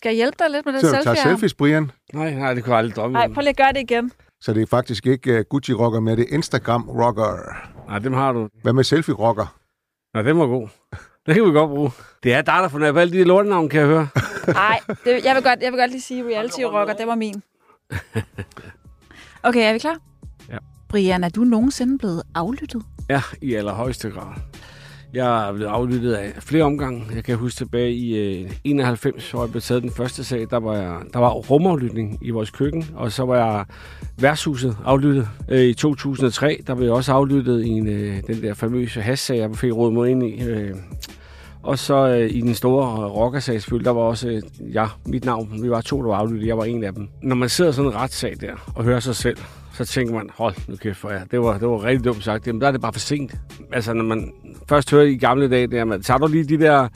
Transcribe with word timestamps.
Skal 0.00 0.10
jeg 0.10 0.16
hjælpe 0.16 0.36
dig 0.38 0.50
lidt 0.50 0.66
med 0.66 0.72
den 0.72 0.80
Så 0.80 0.86
du 0.86 0.92
selfie? 0.92 1.14
tager 1.14 1.28
selfies, 1.28 1.54
Brian. 1.54 1.90
Nej, 2.12 2.34
nej, 2.34 2.54
det 2.54 2.64
kunne 2.64 2.72
jeg 2.72 2.78
aldrig 2.78 2.96
drømme 2.96 3.12
Nej, 3.12 3.28
prøv 3.28 3.40
lige 3.40 3.48
at 3.48 3.56
gøre 3.56 3.72
det 3.72 3.80
igen. 3.80 4.12
Så 4.40 4.52
det 4.52 4.62
er 4.62 4.66
faktisk 4.66 5.06
ikke 5.06 5.38
uh, 5.38 5.44
Gucci-rocker, 5.50 6.00
men 6.00 6.18
det 6.18 6.26
er 6.30 6.34
Instagram-rocker. 6.34 7.56
Nej, 7.88 7.98
dem 7.98 8.12
har 8.12 8.32
du. 8.32 8.48
Hvad 8.62 8.72
med 8.72 8.84
selfie-rocker? 8.84 9.56
Nå, 10.14 10.22
den 10.22 10.38
var 10.38 10.46
god. 10.46 10.68
Det 11.26 11.34
kan 11.34 11.44
vi 11.44 11.50
godt 11.50 11.70
bruge. 11.70 11.90
Det 12.22 12.34
er 12.34 12.42
dig, 12.42 12.54
der 12.62 12.68
får 12.68 12.92
på 12.92 12.98
alle 12.98 13.18
de 13.18 13.24
lortenavn, 13.24 13.68
kan 13.68 13.80
jeg 13.80 13.88
høre. 13.88 14.08
Nej, 14.62 14.80
det, 15.04 15.24
jeg, 15.24 15.34
vil 15.34 15.42
godt, 15.42 15.62
jeg 15.62 15.72
vil 15.72 15.80
godt 15.80 15.90
lige 15.90 16.02
sige, 16.02 16.24
reality 16.24 16.60
rocker, 16.60 16.94
det 16.94 17.06
var 17.06 17.14
min. 17.14 17.42
Okay, 19.42 19.68
er 19.68 19.72
vi 19.72 19.78
klar? 19.78 19.98
Ja. 20.48 20.56
Brian, 20.88 21.24
er 21.24 21.28
du 21.28 21.44
nogensinde 21.44 21.98
blevet 21.98 22.22
aflyttet? 22.34 22.82
Ja, 23.08 23.22
i 23.42 23.54
allerhøjeste 23.54 24.10
grad. 24.10 24.34
Jeg 25.14 25.48
er 25.48 25.52
blevet 25.52 25.70
aflyttet 25.70 26.12
af 26.12 26.32
flere 26.38 26.64
omgange. 26.64 27.02
Jeg 27.14 27.24
kan 27.24 27.36
huske 27.36 27.56
tilbage 27.56 27.92
i 27.92 28.16
øh, 28.16 28.50
91, 28.64 29.30
hvor 29.30 29.42
jeg 29.42 29.50
blev 29.50 29.62
taget 29.62 29.82
den 29.82 29.90
første 29.90 30.24
sag. 30.24 30.46
Der 30.50 30.56
var, 30.56 30.76
jeg, 30.76 30.96
der 31.12 31.18
var 31.18 31.30
rumaflytning 31.30 32.18
i 32.22 32.30
vores 32.30 32.50
køkken, 32.50 32.84
og 32.94 33.12
så 33.12 33.24
var 33.24 33.36
jeg 33.36 33.64
værtshuset 34.18 34.76
aflyttet. 34.84 35.28
Øh, 35.48 35.60
I 35.60 35.74
2003, 35.74 36.62
der 36.66 36.74
blev 36.74 36.86
jeg 36.86 36.94
også 36.94 37.12
aflyttet 37.12 37.64
i 37.64 37.68
en, 37.68 37.86
øh, 37.86 38.22
den 38.26 38.42
der 38.42 38.54
famøse 38.54 39.02
hassag, 39.02 39.38
jeg 39.38 39.56
fik 39.56 39.72
råd 39.72 39.92
mod 39.92 40.08
ind 40.08 40.22
i. 40.22 40.42
Øh, 40.42 40.74
og 41.62 41.78
så 41.78 42.08
øh, 42.08 42.30
i 42.30 42.40
den 42.40 42.54
store 42.54 43.08
rockersag 43.08 43.60
selvfølgelig, 43.60 43.84
der 43.84 43.92
var 43.92 44.00
også 44.00 44.28
øh, 44.28 44.42
ja, 44.74 44.86
mit 45.06 45.24
navn. 45.24 45.62
Vi 45.62 45.70
var 45.70 45.80
to, 45.80 46.02
der 46.02 46.08
var 46.08 46.16
aflyttet. 46.16 46.48
Jeg 46.48 46.56
var 46.58 46.64
en 46.64 46.84
af 46.84 46.94
dem. 46.94 47.08
Når 47.22 47.36
man 47.36 47.48
sidder 47.48 47.72
sådan 47.72 47.90
en 47.90 47.96
retssag 47.96 48.36
der 48.40 48.72
og 48.74 48.84
hører 48.84 49.00
sig 49.00 49.16
selv, 49.16 49.38
så 49.86 49.92
tænker 49.92 50.14
man, 50.14 50.30
hold 50.34 50.54
nu 50.68 50.76
kæft 50.76 50.98
for 50.98 51.10
jer. 51.10 51.24
Det 51.24 51.40
var, 51.40 51.58
det 51.58 51.68
var 51.68 51.84
rigtig 51.84 52.04
dumt 52.04 52.24
sagt. 52.24 52.46
Jamen, 52.46 52.60
der 52.60 52.66
er 52.66 52.72
det 52.72 52.80
bare 52.80 52.92
for 52.92 53.00
sent. 53.00 53.34
Altså, 53.72 53.92
når 53.92 54.04
man 54.04 54.32
først 54.68 54.90
hører 54.90 55.04
i 55.04 55.16
gamle 55.16 55.50
dage, 55.50 55.66
der, 55.66 55.84
man, 55.84 56.02
tager 56.02 56.18
du 56.18 56.26
lige 56.26 56.44
de 56.44 56.58
der 56.58 56.88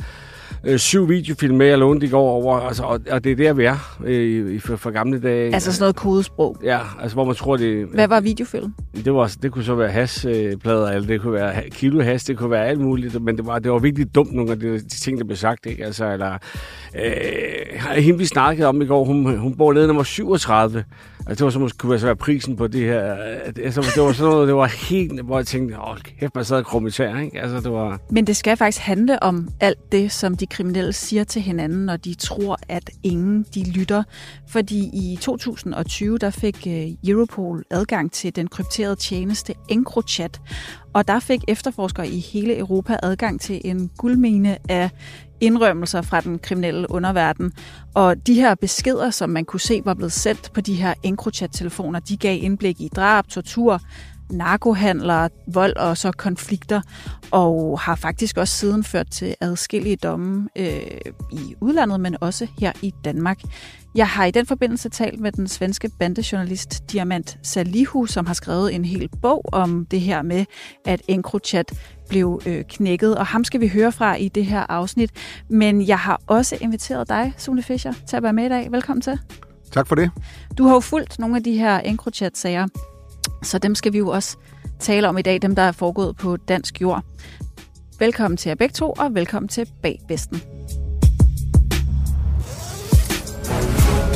øh, 0.65 0.79
syv 0.79 1.09
videofilm 1.09 1.57
med, 1.57 1.67
jeg 1.67 1.79
lånte 1.79 2.07
i 2.07 2.11
går 2.11 2.31
over, 2.31 2.61
altså, 2.61 2.83
og, 2.83 3.01
og 3.11 3.25
det 3.25 3.33
er 3.33 3.37
der, 3.37 3.53
vi 3.53 3.65
er 3.65 3.99
øh, 4.05 4.55
i, 4.55 4.59
for, 4.59 4.77
for 4.77 4.91
gamle 4.91 5.21
dage. 5.21 5.55
Altså 5.55 5.73
sådan 5.73 5.83
noget 5.83 5.97
kodesprog. 5.97 6.57
Ja, 6.65 6.81
altså 7.01 7.15
hvor 7.15 7.25
man 7.25 7.35
tror, 7.35 7.57
det... 7.57 7.87
Hvad 7.87 8.09
var 8.09 8.21
videofilm? 8.21 8.75
Det, 9.05 9.15
var, 9.15 9.37
det 9.43 9.53
kunne 9.53 9.65
så 9.65 9.75
være 9.75 9.91
hasplader, 9.91 10.89
eller 10.89 11.07
det 11.07 11.21
kunne 11.21 11.33
være 11.33 11.71
kilo 11.71 12.03
has, 12.03 12.25
det 12.25 12.39
kunne 12.39 12.51
være 12.51 12.67
alt 12.67 12.81
muligt, 12.81 13.23
men 13.23 13.37
det 13.37 13.47
var, 13.47 13.59
det 13.59 13.73
var 13.73 13.79
virkelig 13.79 14.15
dumt 14.15 14.33
nogle 14.33 14.51
af 14.51 14.61
de, 14.61 14.73
de 14.73 14.89
ting, 14.89 15.19
der 15.19 15.25
blev 15.25 15.37
sagt, 15.37 15.67
ikke? 15.67 15.85
Altså, 15.85 16.13
eller, 16.13 16.39
øh, 17.05 18.03
hende 18.03 18.19
vi 18.19 18.25
snakkede 18.27 18.69
om 18.69 18.83
i 18.83 18.87
går, 18.87 19.05
hun, 19.05 19.39
hun 19.39 19.55
bor 19.55 19.73
nede 19.73 19.87
nummer 19.87 20.03
37, 20.03 20.85
altså 21.27 21.39
det 21.39 21.45
var 21.45 21.51
så 21.51 21.59
måske 21.59 21.79
kunne 21.79 22.03
være 22.03 22.17
prisen 22.17 22.57
på 22.57 22.67
det 22.67 22.81
her, 22.81 23.15
altså 23.65 23.81
det 23.95 24.03
var 24.03 24.13
sådan 24.13 24.31
noget, 24.31 24.49
det 24.49 24.57
var 24.57 24.89
helt, 24.89 25.21
hvor 25.21 25.39
jeg 25.39 25.47
tænkte, 25.47 25.81
åh 25.81 25.97
kæft, 26.21 26.35
man 26.35 26.45
sad 26.45 26.57
og 26.57 26.65
krummitær, 26.65 27.17
ikke? 27.19 27.41
Altså 27.41 27.61
det 27.61 27.73
var... 27.73 28.01
Men 28.11 28.27
det 28.27 28.37
skal 28.37 28.57
faktisk 28.57 28.83
handle 28.83 29.23
om 29.23 29.49
alt 29.61 29.93
det, 29.93 30.13
som 30.13 30.37
de 30.37 30.47
kriminelle 30.47 30.93
siger 30.93 31.25
til 31.25 31.43
hinanden, 31.43 31.87
når 31.87 31.97
de 31.97 32.15
tror, 32.15 32.59
at 32.69 32.91
ingen 33.03 33.47
de 33.55 33.71
lytter. 33.71 34.03
Fordi 34.49 34.79
i 34.79 35.19
2020, 35.21 36.19
der 36.19 36.31
fik 36.31 36.67
øh, 36.67 37.11
Europol 37.11 37.65
adgang 37.71 38.13
til 38.13 38.37
den 38.37 38.49
krypterede 38.49 38.97
tjeneste 38.97 39.55
EncroChat, 39.69 40.41
og 40.93 41.09
der 41.09 41.21
fik 41.21 41.41
efterforskere 41.49 42.09
i 42.09 42.19
hele 42.19 42.59
Europa 42.59 42.97
adgang 43.03 43.41
til 43.41 43.61
en 43.65 43.91
guldmine 43.97 44.59
af 44.69 44.91
indrømmelser 45.45 46.03
fra 46.03 46.21
den 46.21 46.39
kriminelle 46.39 46.91
underverden. 46.91 47.53
Og 47.95 48.27
de 48.27 48.35
her 48.35 48.55
beskeder, 48.55 49.11
som 49.11 49.31
man 49.31 49.45
kunne 49.45 49.61
se 49.61 49.83
var 49.85 49.95
blevet 49.95 50.13
sendt 50.13 50.53
på 50.53 50.61
de 50.61 50.75
her 50.75 50.95
EncroChat-telefoner, 51.03 52.01
de 52.01 52.17
gav 52.17 52.39
indblik 52.43 52.81
i 52.81 52.89
drab, 52.97 53.29
tortur, 53.29 53.81
narkohandler, 54.31 55.29
vold 55.47 55.77
og 55.77 55.97
så 55.97 56.13
konflikter, 56.13 56.81
og 57.31 57.81
har 57.81 57.95
faktisk 57.95 58.37
også 58.37 58.57
siden 58.57 58.85
ført 58.85 59.11
til 59.11 59.35
adskillige 59.41 59.97
domme 59.97 60.49
øh, 60.57 60.81
i 61.33 61.55
udlandet, 61.61 62.01
men 62.01 62.17
også 62.21 62.47
her 62.59 62.73
i 62.83 62.95
Danmark. 63.05 63.41
Jeg 63.95 64.09
har 64.09 64.25
i 64.25 64.31
den 64.31 64.47
forbindelse 64.47 64.89
talt 64.89 65.21
med 65.21 65.33
den 65.33 65.49
svenske 65.49 65.91
bandejournalist 65.99 66.93
Diamant 66.93 67.39
Salihu, 67.43 68.07
som 68.07 68.27
har 68.27 68.35
skrevet 68.35 68.75
en 68.75 68.85
hel 68.85 69.09
bog 69.23 69.45
om 69.53 69.87
det 69.87 70.01
her 70.01 70.23
med, 70.23 70.45
at 70.87 71.03
EncroChat 71.09 71.73
blev 72.09 72.41
øh, 72.47 72.65
knækket, 72.65 73.19
og 73.19 73.27
ham 73.27 73.45
skal 73.45 73.61
vi 73.61 73.69
høre 73.69 73.93
fra 73.93 74.15
i 74.15 74.29
det 74.29 74.47
her 74.47 74.61
afsnit. 74.69 75.11
Men 75.51 75.89
jeg 75.89 75.99
har 75.99 76.21
også 76.27 76.57
inviteret 76.61 77.09
dig, 77.09 77.33
Sune 77.37 77.63
Fischer, 77.63 77.93
til 78.09 78.17
at 78.17 78.23
være 78.23 78.33
med 78.33 78.45
i 78.45 78.49
dag. 78.49 78.73
Velkommen 78.73 79.01
til. 79.01 79.19
Tak 79.73 79.87
for 79.87 79.95
det. 79.95 80.11
Du 80.59 80.67
har 80.67 80.75
jo 80.75 80.81
fulgt 80.81 81.19
nogle 81.19 81.37
af 81.37 81.43
de 81.43 81.59
her 81.59 81.79
EncroChat-sager, 81.79 82.69
så 83.43 83.59
dem 83.59 83.75
skal 83.75 83.93
vi 83.93 83.99
jo 83.99 84.09
også 84.09 84.37
tale 84.79 85.09
om 85.09 85.19
i 85.19 85.23
dag, 85.23 85.43
dem 85.43 85.55
der 85.55 85.63
er 85.63 85.73
foregået 85.73 86.17
på 86.17 86.37
dansk 86.37 86.81
jord. 86.81 87.03
Velkommen 87.99 88.37
til 88.37 88.49
jer 88.49 88.55
begge 88.55 88.73
to, 88.73 88.93
og 88.99 89.15
velkommen 89.15 89.49
til 89.49 89.69
Bag 89.83 90.01
Vesten. 90.09 90.43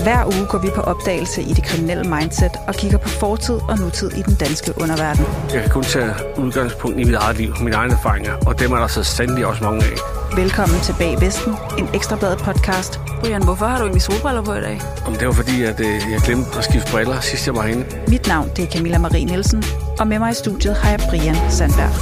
Hver 0.09 0.25
uge 0.27 0.47
går 0.47 0.59
vi 0.59 0.71
på 0.75 0.81
opdagelse 0.81 1.43
i 1.43 1.53
det 1.59 1.65
kriminelle 1.65 2.05
mindset 2.15 2.53
og 2.69 2.75
kigger 2.75 2.99
på 2.99 3.09
fortid 3.09 3.55
og 3.55 3.79
nutid 3.79 4.11
i 4.13 4.23
den 4.23 4.35
danske 4.35 4.73
underverden. 4.83 5.25
Jeg 5.55 5.63
kan 5.63 5.71
kun 5.71 5.83
tage 5.83 6.11
udgangspunkt 6.39 7.01
i 7.01 7.05
mit 7.05 7.15
eget 7.15 7.37
liv, 7.37 7.51
mine 7.63 7.77
egne 7.77 7.93
erfaringer, 7.93 8.33
og 8.47 8.61
dem 8.61 8.73
er 8.73 8.79
der 8.79 8.87
så 8.87 9.03
sandelig 9.05 9.47
også 9.47 9.65
mange 9.65 9.85
af. 9.85 9.97
Velkommen 10.37 10.81
til 10.81 10.95
Bag 10.99 11.21
Vesten, 11.21 11.53
en 11.79 11.89
ekstrabladet 11.95 12.39
podcast. 12.39 13.01
Brian, 13.21 13.45
hvorfor 13.45 13.67
har 13.67 13.79
du 13.79 13.85
egentlig 13.85 14.03
solbriller 14.03 14.43
på 14.43 14.55
i 14.55 14.61
dag? 14.61 14.81
Om 15.07 15.15
det 15.15 15.27
var 15.27 15.33
fordi, 15.33 15.63
at 15.63 15.81
øh, 15.81 15.95
jeg 16.13 16.21
glemte 16.27 16.59
at 16.59 16.65
skifte 16.65 16.93
briller, 16.93 17.21
sidst 17.21 17.47
jeg 17.47 17.55
var 17.55 17.63
herinde. 17.63 17.85
Mit 18.09 18.29
navn 18.29 18.49
det 18.57 18.65
er 18.65 18.71
Camilla 18.71 18.99
Marie 18.99 19.25
Nielsen, 19.25 19.63
og 20.01 20.07
med 20.07 20.19
mig 20.19 20.31
i 20.31 20.35
studiet 20.35 20.75
har 20.77 20.91
jeg 20.91 21.01
Brian 21.11 21.37
Sandberg. 21.51 21.95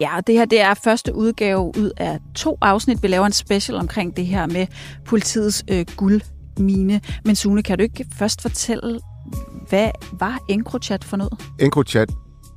Ja, 0.00 0.16
og 0.16 0.26
det 0.26 0.34
her 0.34 0.44
det 0.44 0.60
er 0.60 0.74
første 0.74 1.14
udgave 1.14 1.60
ud 1.60 1.90
af 1.96 2.18
to 2.34 2.58
afsnit. 2.60 3.02
Vi 3.02 3.08
laver 3.08 3.26
en 3.26 3.32
special 3.32 3.78
omkring 3.78 4.16
det 4.16 4.26
her 4.26 4.46
med 4.46 4.66
politiets 5.04 5.64
øh, 5.70 5.84
mine. 6.58 7.00
Men 7.24 7.36
Sune, 7.36 7.62
kan 7.62 7.78
du 7.78 7.82
ikke 7.82 8.06
først 8.18 8.42
fortælle, 8.42 9.00
hvad 9.68 9.90
var 10.12 10.38
EncroChat 10.48 11.04
for 11.04 11.16
noget? 11.16 11.32
EncroChat 11.60 12.12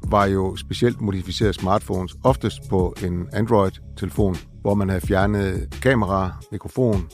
var 0.08 0.26
jo 0.26 0.56
specielt 0.56 1.02
modificerede 1.02 1.54
smartphones, 1.54 2.16
oftest 2.24 2.60
på 2.70 2.96
en 3.04 3.28
Android-telefon, 3.34 4.38
hvor 4.62 4.74
man 4.74 4.90
havde 4.90 5.08
fjernet 5.08 5.78
kamera, 5.82 6.32
mikrofon 6.52 7.10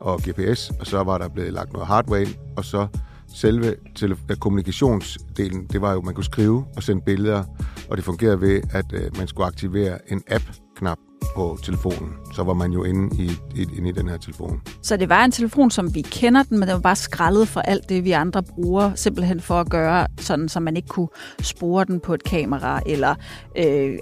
og 0.00 0.20
GPS, 0.28 0.70
og 0.80 0.86
så 0.86 1.02
var 1.02 1.18
der 1.18 1.28
blevet 1.28 1.52
lagt 1.52 1.72
noget 1.72 1.88
hardware 1.88 2.22
ind, 2.22 2.34
og 2.56 2.64
så 2.64 2.86
selve 3.34 3.74
tele- 3.94 4.16
øh, 4.30 4.36
kommunikationsdelen, 4.36 5.66
det 5.66 5.80
var 5.80 5.92
jo, 5.92 5.98
at 5.98 6.04
man 6.04 6.14
kunne 6.14 6.24
skrive 6.24 6.64
og 6.76 6.82
sende 6.82 7.02
billeder, 7.06 7.44
og 7.90 7.96
det 7.96 8.04
fungerede 8.04 8.40
ved, 8.40 8.62
at 8.72 8.92
øh, 8.92 9.16
man 9.18 9.28
skulle 9.28 9.46
aktivere 9.46 10.12
en 10.12 10.22
app, 10.28 10.44
app-knap 10.80 10.98
på 11.34 11.58
telefonen. 11.62 12.12
Så 12.34 12.42
var 12.42 12.54
man 12.54 12.72
jo 12.72 12.84
inde 12.84 13.22
i, 13.22 13.30
i, 13.54 13.66
inde 13.76 13.88
i 13.88 13.92
den 13.92 14.08
her 14.08 14.16
telefon. 14.16 14.60
Så 14.82 14.96
det 14.96 15.08
var 15.08 15.24
en 15.24 15.30
telefon, 15.30 15.70
som 15.70 15.94
vi 15.94 16.02
kender 16.02 16.42
den, 16.42 16.58
men 16.58 16.68
den 16.68 16.74
var 16.74 16.80
bare 16.80 16.96
skrællet 16.96 17.48
for 17.48 17.60
alt 17.60 17.88
det, 17.88 18.04
vi 18.04 18.10
andre 18.10 18.42
bruger, 18.42 18.94
simpelthen 18.94 19.40
for 19.40 19.60
at 19.60 19.70
gøre 19.70 20.06
sådan, 20.18 20.48
så 20.48 20.60
man 20.60 20.76
ikke 20.76 20.88
kunne 20.88 21.08
spore 21.42 21.84
den 21.84 22.00
på 22.00 22.14
et 22.14 22.24
kamera, 22.24 22.80
eller 22.86 23.14
øh, 23.56 23.98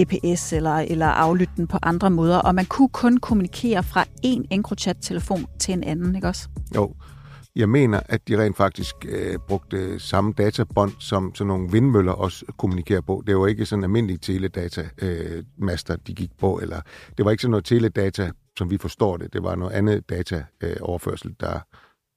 GPS, 0.00 0.52
eller, 0.52 0.76
eller 0.76 1.06
aflytte 1.06 1.52
den 1.56 1.66
på 1.66 1.78
andre 1.82 2.10
måder. 2.10 2.38
Og 2.38 2.54
man 2.54 2.64
kunne 2.64 2.88
kun 2.88 3.16
kommunikere 3.16 3.82
fra 3.82 4.04
en 4.22 4.44
EncroChat-telefon 4.50 5.46
til 5.60 5.74
en 5.74 5.84
anden, 5.84 6.16
ikke 6.16 6.28
også? 6.28 6.48
Jo, 6.74 6.92
jeg 7.56 7.68
mener, 7.68 8.00
at 8.08 8.28
de 8.28 8.42
rent 8.42 8.56
faktisk 8.56 8.96
øh, 9.08 9.38
brugte 9.48 9.98
samme 9.98 10.32
databånd, 10.32 10.92
som 10.98 11.34
sådan 11.34 11.48
nogle 11.48 11.72
vindmøller 11.72 12.12
også 12.12 12.44
kommunikerer 12.58 13.00
på. 13.00 13.22
Det 13.26 13.36
var 13.36 13.46
ikke 13.46 13.66
sådan 13.66 13.84
almindelige 13.84 14.18
teledata-master, 14.18 15.94
øh, 15.94 15.98
de 16.06 16.14
gik 16.14 16.30
på, 16.38 16.58
eller 16.62 16.80
det 17.16 17.24
var 17.24 17.30
ikke 17.30 17.42
sådan 17.42 17.50
noget 17.50 17.64
teledata, 17.64 18.30
som 18.58 18.70
vi 18.70 18.78
forstår 18.78 19.16
det. 19.16 19.32
Det 19.32 19.42
var 19.42 19.54
noget 19.54 19.72
andet 19.72 20.10
data-overførsel, 20.10 21.30
øh, 21.30 21.36
der 21.40 21.60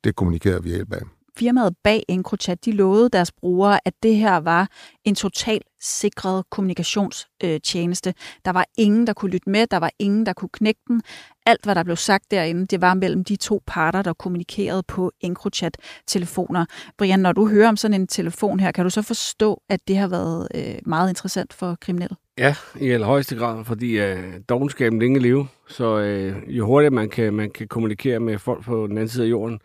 det 0.04 0.16
kommunikerede 0.16 0.64
vi 0.64 0.70
hjælp 0.70 0.94
af. 0.94 1.02
Firmaet 1.40 1.74
bag 1.84 2.04
EncroChat, 2.10 2.66
de 2.66 2.72
lovede 2.72 3.10
deres 3.10 3.32
brugere, 3.32 3.80
at 3.86 3.94
det 4.04 4.16
her 4.16 4.38
var 4.38 4.70
en 5.04 5.16
total 5.16 5.62
sikret 5.82 6.44
kommunikationstjeneste. 6.50 8.14
Der 8.46 8.52
var 8.52 8.66
ingen, 8.78 9.08
der 9.08 9.14
kunne 9.14 9.32
lytte 9.32 9.50
med, 9.50 9.68
der 9.68 9.78
var 9.78 9.92
ingen, 10.00 10.26
der 10.26 10.34
kunne 10.34 10.50
knække 10.50 10.82
den. 10.88 11.02
Alt, 11.46 11.64
hvad 11.64 11.76
der 11.76 11.84
blev 11.84 11.96
sagt 11.96 12.32
derinde, 12.32 12.66
det 12.66 12.82
var 12.82 12.94
mellem 12.94 13.24
de 13.24 13.36
to 13.36 13.62
parter, 13.68 14.02
der 14.02 14.14
kommunikerede 14.14 14.84
på 14.84 15.12
EncroChat-telefoner. 15.22 16.66
Brian, 16.98 17.20
når 17.20 17.32
du 17.32 17.48
hører 17.48 17.70
om 17.70 17.78
sådan 17.78 18.02
en 18.02 18.08
telefon 18.08 18.60
her, 18.60 18.72
kan 18.72 18.84
du 18.84 18.90
så 18.90 19.02
forstå, 19.02 19.62
at 19.70 19.88
det 19.88 19.98
har 19.98 20.08
været 20.08 20.48
øh, 20.56 20.76
meget 20.86 21.10
interessant 21.10 21.54
for 21.54 21.78
kriminelle? 21.82 22.16
Ja, 22.38 22.56
i 22.80 22.90
allerhøjeste 22.90 23.36
grad, 23.36 23.66
fordi 23.66 24.00
øh, 24.00 24.18
dogenskaben 24.50 25.00
længe 25.00 25.20
leve. 25.20 25.48
Så 25.68 26.00
øh, 26.00 26.36
jo 26.48 26.66
hurtigere 26.66 26.94
man 26.94 27.10
kan, 27.10 27.34
man 27.34 27.50
kan 27.50 27.68
kommunikere 27.68 28.20
med 28.20 28.38
folk 28.40 28.64
på 28.64 28.88
den 28.88 28.98
anden 28.98 29.08
side 29.08 29.26
af 29.26 29.30
jorden, 29.30 29.60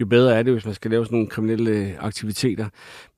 jo 0.00 0.06
bedre 0.06 0.38
er 0.38 0.42
det, 0.42 0.52
hvis 0.52 0.64
man 0.64 0.74
skal 0.74 0.90
lave 0.90 1.04
sådan 1.04 1.16
nogle 1.16 1.30
kriminelle 1.30 1.70
øh, 1.70 1.90
aktiviteter. 1.98 2.66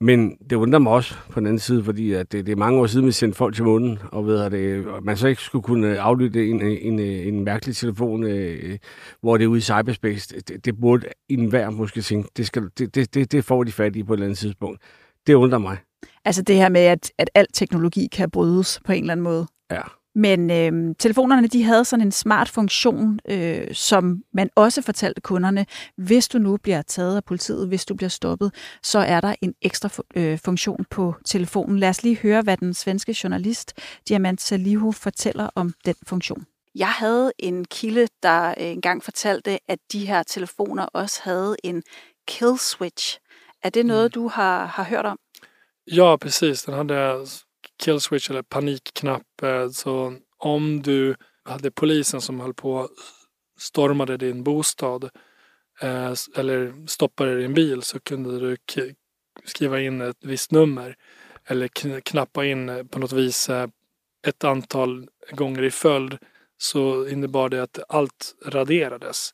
Men 0.01 0.37
det 0.49 0.55
undrer 0.55 0.79
mig 0.79 0.91
også 0.91 1.15
på 1.29 1.39
den 1.39 1.47
anden 1.47 1.59
side, 1.59 1.83
fordi 1.83 2.13
at 2.13 2.31
det, 2.31 2.45
det 2.45 2.51
er 2.51 2.55
mange 2.55 2.79
år 2.79 2.87
siden, 2.87 3.05
vi 3.05 3.11
sendte 3.11 3.37
folk 3.37 3.55
til 3.55 3.63
månen, 3.63 3.99
og 4.11 4.27
ved 4.27 4.39
at 4.39 4.51
det, 4.51 4.85
man 5.03 5.17
så 5.17 5.27
ikke 5.27 5.41
skulle 5.41 5.63
kunne 5.63 5.99
aflytte 5.99 6.47
en, 6.47 6.61
en, 6.61 6.99
øh, 6.99 7.27
en 7.27 7.43
mærkelig 7.43 7.75
telefon, 7.75 8.23
øh, 8.23 8.77
hvor 9.21 9.37
det 9.37 9.43
er 9.43 9.47
ude 9.47 9.57
i 9.57 9.61
cyberspace. 9.61 10.41
Det, 10.41 10.65
det 10.65 10.79
burde 10.79 11.07
enhver 11.29 11.69
måske 11.69 12.01
tænke, 12.01 12.29
det, 12.37 12.47
skal, 12.47 12.63
det, 12.77 13.13
det, 13.13 13.31
det 13.31 13.45
får 13.45 13.63
de 13.63 13.69
i 13.69 14.03
på 14.03 14.13
et 14.13 14.17
eller 14.17 14.25
andet 14.25 14.37
tidspunkt. 14.37 14.81
Det 15.27 15.33
undrer 15.33 15.59
mig. 15.59 15.77
Altså 16.27 16.41
det 16.41 16.55
her 16.55 16.69
med, 16.69 16.81
at, 16.81 17.11
at 17.17 17.29
al 17.35 17.47
teknologi 17.53 18.07
kan 18.07 18.31
brydes 18.31 18.79
på 18.85 18.91
en 18.91 19.03
eller 19.03 19.11
anden 19.11 19.23
måde. 19.23 19.47
Ja. 19.71 19.81
Men 20.15 20.51
øh, 20.51 20.95
telefonerne 20.99 21.47
de 21.47 21.63
havde 21.63 21.85
sådan 21.85 22.05
en 22.05 22.11
smart 22.11 22.49
funktion, 22.49 23.19
øh, 23.29 23.73
som 23.73 24.23
man 24.33 24.49
også 24.55 24.81
fortalte 24.81 25.21
kunderne, 25.21 25.65
hvis 25.97 26.27
du 26.27 26.37
nu 26.37 26.57
bliver 26.57 26.81
taget 26.81 27.15
af 27.15 27.23
politiet, 27.23 27.67
hvis 27.67 27.85
du 27.85 27.95
bliver 27.95 28.09
stoppet, 28.09 28.53
så 28.83 28.99
er 28.99 29.21
der 29.21 29.35
en 29.41 29.53
ekstra 29.61 29.89
øh, 30.15 30.39
funktion 30.45 30.85
på 30.89 31.15
telefonen. 31.25 31.79
Lad 31.79 31.89
os 31.89 32.03
lige 32.03 32.17
høre, 32.17 32.41
hvad 32.41 32.57
den 32.57 32.73
svenske 32.73 33.15
journalist 33.23 33.73
Diamant 34.07 34.41
Salihu 34.41 34.91
fortæller 34.91 35.49
om 35.55 35.73
den 35.85 35.95
funktion. 36.07 36.45
Jeg 36.75 36.89
havde 36.89 37.31
en 37.39 37.65
kilde, 37.65 38.07
der 38.23 38.49
øh, 38.49 38.55
engang 38.57 39.03
fortalte, 39.03 39.59
at 39.67 39.79
de 39.91 40.05
her 40.07 40.23
telefoner 40.23 40.83
også 40.83 41.19
havde 41.23 41.55
en 41.63 41.83
kill 42.27 42.57
switch. 42.57 43.19
Er 43.63 43.69
det 43.69 43.85
noget, 43.85 44.05
mm. 44.05 44.21
du 44.21 44.27
har, 44.27 44.65
har 44.65 44.83
hørt 44.83 45.05
om? 45.05 45.17
Ja, 45.89 46.17
precis. 46.17 46.65
Den 46.65 46.75
hade 46.75 47.25
kill 47.83 48.01
switch 48.01 48.29
eller 48.29 48.41
panikknapp. 48.41 49.23
Så 49.71 50.13
om 50.37 50.81
du 50.81 51.15
hade 51.43 51.71
polisen 51.71 52.21
som 52.21 52.39
höll 52.39 52.53
på 52.53 52.89
stormade 53.59 54.17
din 54.17 54.43
bostad 54.43 55.03
eh, 55.81 56.13
eller 56.35 56.87
stoppade 56.87 57.37
din 57.37 57.53
bil 57.53 57.81
så 57.81 57.99
kunde 57.99 58.39
du 58.39 58.57
skriva 59.45 59.81
in 59.81 60.01
ett 60.01 60.17
visst 60.21 60.51
nummer 60.51 60.95
eller 61.45 61.67
knappa 62.01 62.45
in 62.45 62.69
eh, 62.69 62.83
på 62.83 62.99
något 62.99 63.11
vis 63.11 63.49
eh, 63.49 63.67
ett 64.27 64.43
antal 64.43 65.07
gånger 65.31 65.63
i 65.63 65.71
följd 65.71 66.17
så 66.57 67.07
innebar 67.07 67.49
det 67.49 67.63
att 67.63 67.79
allt 67.89 68.35
raderades 68.45 69.31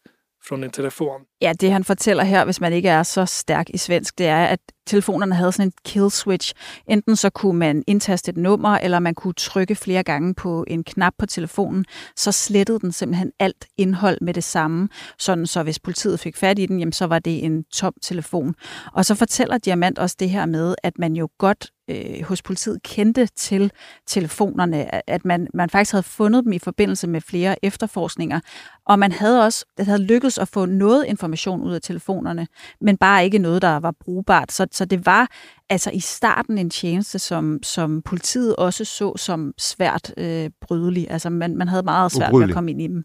från 0.48 0.64
en 0.64 0.72
telefon. 0.72 1.22
Ja, 1.42 1.54
det 1.54 1.72
han 1.72 1.84
fortæller 1.84 2.24
her, 2.24 2.46
hvis 2.46 2.62
man 2.62 2.74
ikke 2.74 2.90
er 2.90 3.04
så 3.04 3.26
stærk 3.26 3.70
i 3.70 3.78
svensk, 3.78 4.18
det 4.18 4.28
er, 4.28 4.46
at 4.46 4.60
telefonerne 4.88 5.36
havde 5.36 5.52
sådan 5.52 5.68
en 5.68 5.74
kill 5.86 6.12
switch. 6.12 6.54
Enten 6.88 7.16
så 7.16 7.30
kunne 7.30 7.60
man 7.60 7.84
indtaste 7.88 8.30
et 8.30 8.38
nummer, 8.38 8.70
eller 8.70 9.00
man 9.00 9.16
kunne 9.16 9.34
trykke 9.34 9.76
flere 9.76 10.04
gange 10.04 10.36
på 10.36 10.66
en 10.68 10.84
knap 10.84 11.14
på 11.20 11.26
telefonen, 11.26 11.86
så 12.16 12.32
slettede 12.32 12.80
den 12.80 12.92
simpelthen 12.92 13.32
alt 13.40 13.66
indhold 13.78 14.18
med 14.22 14.34
det 14.34 14.44
samme. 14.44 14.90
Sådan 15.20 15.46
så 15.46 15.64
hvis 15.64 15.80
politiet 15.80 16.20
fik 16.20 16.38
fat 16.38 16.60
i 16.60 16.66
den, 16.66 16.80
jamen, 16.80 16.94
så 16.94 17.06
var 17.06 17.20
det 17.20 17.46
en 17.46 17.64
tom 17.64 17.94
telefon. 18.02 18.56
Og 18.94 19.06
så 19.06 19.16
fortæller 19.16 19.58
Diamant 19.58 20.00
også 20.00 20.16
det 20.20 20.30
her 20.30 20.46
med, 20.46 20.76
at 20.84 21.00
man 21.00 21.14
jo 21.14 21.30
godt 21.38 21.72
øh, 21.94 22.24
hos 22.24 22.42
politiet 22.42 22.84
kendte 22.84 23.28
til 23.36 23.72
telefonerne, 24.08 25.10
at 25.10 25.26
man, 25.26 25.48
man 25.54 25.70
faktisk 25.70 25.92
havde 25.92 26.04
fundet 26.04 26.44
dem 26.44 26.54
i 26.54 26.60
forbindelse 26.60 27.08
med 27.08 27.22
flere 27.22 27.66
efterforskninger, 27.66 28.40
og 28.86 29.00
man 29.00 29.12
havde 29.12 29.46
også 29.46 29.66
det 29.78 29.86
havde 29.86 30.04
lykkedes 30.04 30.38
at 30.38 30.48
få 30.48 30.66
noget 30.66 31.06
information 31.06 31.62
ud 31.62 31.74
af 31.74 31.82
telefonerne, 31.82 32.48
men 32.82 32.98
bare 32.98 33.26
ikke 33.26 33.38
noget, 33.38 33.62
der 33.62 33.78
var 33.78 33.94
brugbart. 34.00 34.52
Så, 34.52 34.68
så 34.72 34.86
det 34.86 35.06
var 35.06 35.28
altså 35.70 35.92
i 35.92 36.00
starten 36.00 36.58
en 36.58 36.70
tjeneste, 36.70 37.20
som, 37.20 37.60
som 37.64 38.02
politiet 38.02 38.56
også 38.56 38.86
så 38.86 39.18
som 39.18 39.54
svært 39.58 40.14
øh, 40.18 40.50
brydelig. 40.62 41.12
Altså 41.12 41.30
man, 41.30 41.58
man 41.58 41.68
havde 41.68 41.84
meget 41.84 42.12
svært 42.12 42.34
ved 42.34 42.44
at 42.44 42.54
komme 42.54 42.72
ind 42.72 42.82
i 42.82 42.88
dem. 42.88 43.04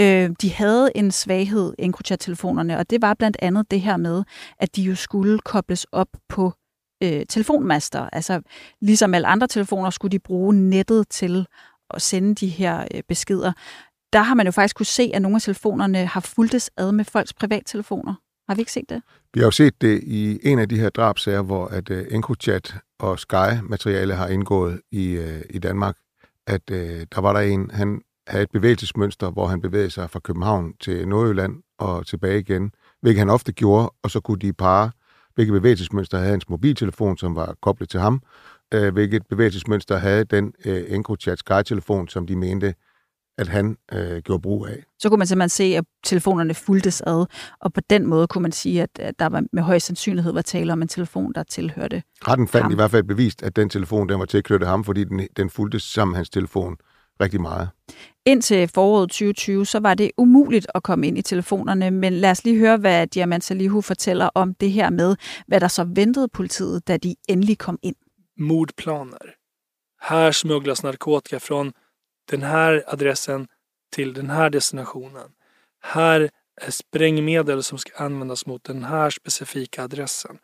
Øh, 0.00 0.30
de 0.42 0.52
havde 0.52 0.90
en 0.94 1.10
svaghed, 1.10 1.74
EncroChat-telefonerne, 1.78 2.78
og 2.78 2.90
det 2.90 3.02
var 3.02 3.14
blandt 3.14 3.36
andet 3.42 3.70
det 3.70 3.80
her 3.80 3.96
med, 3.96 4.22
at 4.58 4.76
de 4.76 4.82
jo 4.82 4.94
skulle 4.94 5.38
kobles 5.38 5.84
op 5.92 6.08
på 6.28 6.52
øh, 7.02 7.26
telefonmaster. 7.28 8.08
Altså 8.12 8.40
ligesom 8.80 9.14
alle 9.14 9.26
andre 9.26 9.46
telefoner 9.46 9.90
skulle 9.90 10.12
de 10.12 10.18
bruge 10.18 10.54
nettet 10.54 11.08
til 11.08 11.46
at 11.90 12.02
sende 12.02 12.34
de 12.34 12.48
her 12.48 12.84
øh, 12.94 13.02
beskeder. 13.08 13.52
Der 14.12 14.22
har 14.22 14.34
man 14.34 14.46
jo 14.46 14.52
faktisk 14.52 14.76
kunne 14.76 14.86
se, 14.86 15.10
at 15.14 15.22
nogle 15.22 15.36
af 15.36 15.42
telefonerne 15.42 16.06
har 16.06 16.20
fuldtes 16.20 16.70
ad 16.76 16.92
med 16.92 17.04
folks 17.04 17.32
privattelefoner. 17.32 18.14
Har 18.48 18.54
vi 18.54 18.60
ikke 18.60 18.72
set 18.72 18.88
det? 18.88 19.02
Vi 19.34 19.40
har 19.40 19.46
jo 19.46 19.50
set 19.50 19.82
det 19.82 20.02
i 20.02 20.38
en 20.42 20.58
af 20.58 20.68
de 20.68 20.78
her 20.78 20.88
drabsager, 20.88 21.42
hvor 21.42 21.66
at 21.66 21.90
øh, 21.90 22.06
EncroChat 22.10 22.74
og 23.00 23.18
Sky-materiale 23.18 24.14
har 24.14 24.28
indgået 24.28 24.80
i, 24.92 25.06
øh, 25.12 25.42
i 25.50 25.58
Danmark, 25.58 25.96
at 26.46 26.70
øh, 26.70 27.06
der 27.14 27.20
var 27.20 27.32
der 27.32 27.40
en, 27.40 27.70
han 27.70 28.02
havde 28.26 28.42
et 28.42 28.50
bevægelsesmønster, 28.50 29.30
hvor 29.30 29.46
han 29.46 29.60
bevægede 29.60 29.90
sig 29.90 30.10
fra 30.10 30.18
København 30.18 30.72
til 30.80 31.08
Nordjylland 31.08 31.62
og 31.78 32.06
tilbage 32.06 32.38
igen, 32.38 32.72
hvilket 33.02 33.18
han 33.18 33.30
ofte 33.30 33.52
gjorde, 33.52 33.92
og 34.02 34.10
så 34.10 34.20
kunne 34.20 34.38
de 34.38 34.52
parre 34.52 34.90
hvilket 35.40 35.62
bevægelsesmønster 35.62 36.18
havde 36.18 36.30
hans 36.30 36.48
mobiltelefon, 36.48 37.18
som 37.18 37.36
var 37.36 37.54
koblet 37.62 37.88
til 37.88 38.00
ham, 38.00 38.22
øh, 38.74 38.92
hvilket 38.92 39.26
bevægelsesmønster 39.26 39.96
havde 39.96 40.24
den 40.24 40.52
øh, 40.64 40.82
EncroChat 40.88 41.38
Sky-telefon, 41.38 42.08
som 42.08 42.26
de 42.26 42.36
mente, 42.36 42.74
at 43.38 43.48
han 43.48 43.76
øh, 43.92 44.18
gjorde 44.18 44.42
brug 44.42 44.66
af. 44.66 44.84
Så 44.98 45.08
kunne 45.08 45.18
man 45.18 45.26
simpelthen 45.26 45.48
se, 45.48 45.64
at 45.64 45.84
telefonerne 46.04 46.54
fuldtes 46.54 47.00
ad, 47.00 47.26
og 47.60 47.72
på 47.72 47.80
den 47.90 48.06
måde 48.06 48.26
kunne 48.26 48.42
man 48.42 48.52
sige, 48.52 48.82
at, 48.82 48.90
at 48.98 49.14
der 49.18 49.26
var 49.26 49.42
med 49.52 49.62
høj 49.62 49.78
sandsynlighed 49.78 50.32
var 50.32 50.42
tale 50.42 50.72
om 50.72 50.82
en 50.82 50.88
telefon, 50.88 51.32
der 51.32 51.42
tilhørte 51.42 52.02
Retten 52.28 52.48
fandt 52.48 52.62
ham. 52.62 52.72
i 52.72 52.74
hvert 52.74 52.90
fald 52.90 53.04
bevist, 53.04 53.42
at 53.42 53.56
den 53.56 53.68
telefon 53.68 54.08
den 54.08 54.18
var 54.18 54.24
tilknyttet 54.24 54.68
ham, 54.68 54.84
fordi 54.84 55.04
den, 55.04 55.28
den 55.36 55.50
fuldtes 55.50 55.82
sammen 55.82 56.12
med 56.12 56.16
hans 56.16 56.30
telefon 56.30 56.76
rigtig 57.20 57.40
meget. 57.40 57.68
Indtil 58.26 58.68
foråret 58.68 59.10
2020, 59.10 59.66
så 59.66 59.80
var 59.80 59.94
det 59.94 60.10
umuligt 60.16 60.66
at 60.74 60.82
komme 60.82 61.06
ind 61.06 61.18
i 61.18 61.22
telefonerne, 61.22 61.90
men 61.90 62.12
lad 62.12 62.30
os 62.30 62.44
lige 62.44 62.58
høre, 62.58 62.76
hvad 62.76 63.06
Diamant 63.06 63.44
Salihu 63.44 63.80
fortæller 63.80 64.30
om 64.34 64.54
det 64.54 64.70
her 64.70 64.90
med, 64.90 65.16
hvad 65.46 65.60
der 65.60 65.68
så 65.68 65.84
ventede 65.84 66.28
politiet, 66.28 66.88
da 66.88 66.96
de 66.96 67.14
endelig 67.28 67.58
kom 67.58 67.78
ind. 67.82 67.96
Mordplaner. 68.38 69.40
Här 70.00 70.32
smugglas 70.32 70.82
narkotika 70.82 71.38
från 71.38 71.72
den 72.30 72.42
här 72.42 72.82
adressen 72.86 73.48
till 73.92 74.14
den 74.14 74.30
här 74.30 74.48
destinationen. 74.50 75.28
Här 75.82 76.30
är 76.56 76.70
sprängmedel 76.70 77.62
som 77.62 77.78
ska 77.78 78.04
användas 78.04 78.46
mot 78.46 78.64
den 78.64 78.84
här 78.84 79.10
specifika 79.10 79.82
adressen. 79.82 80.38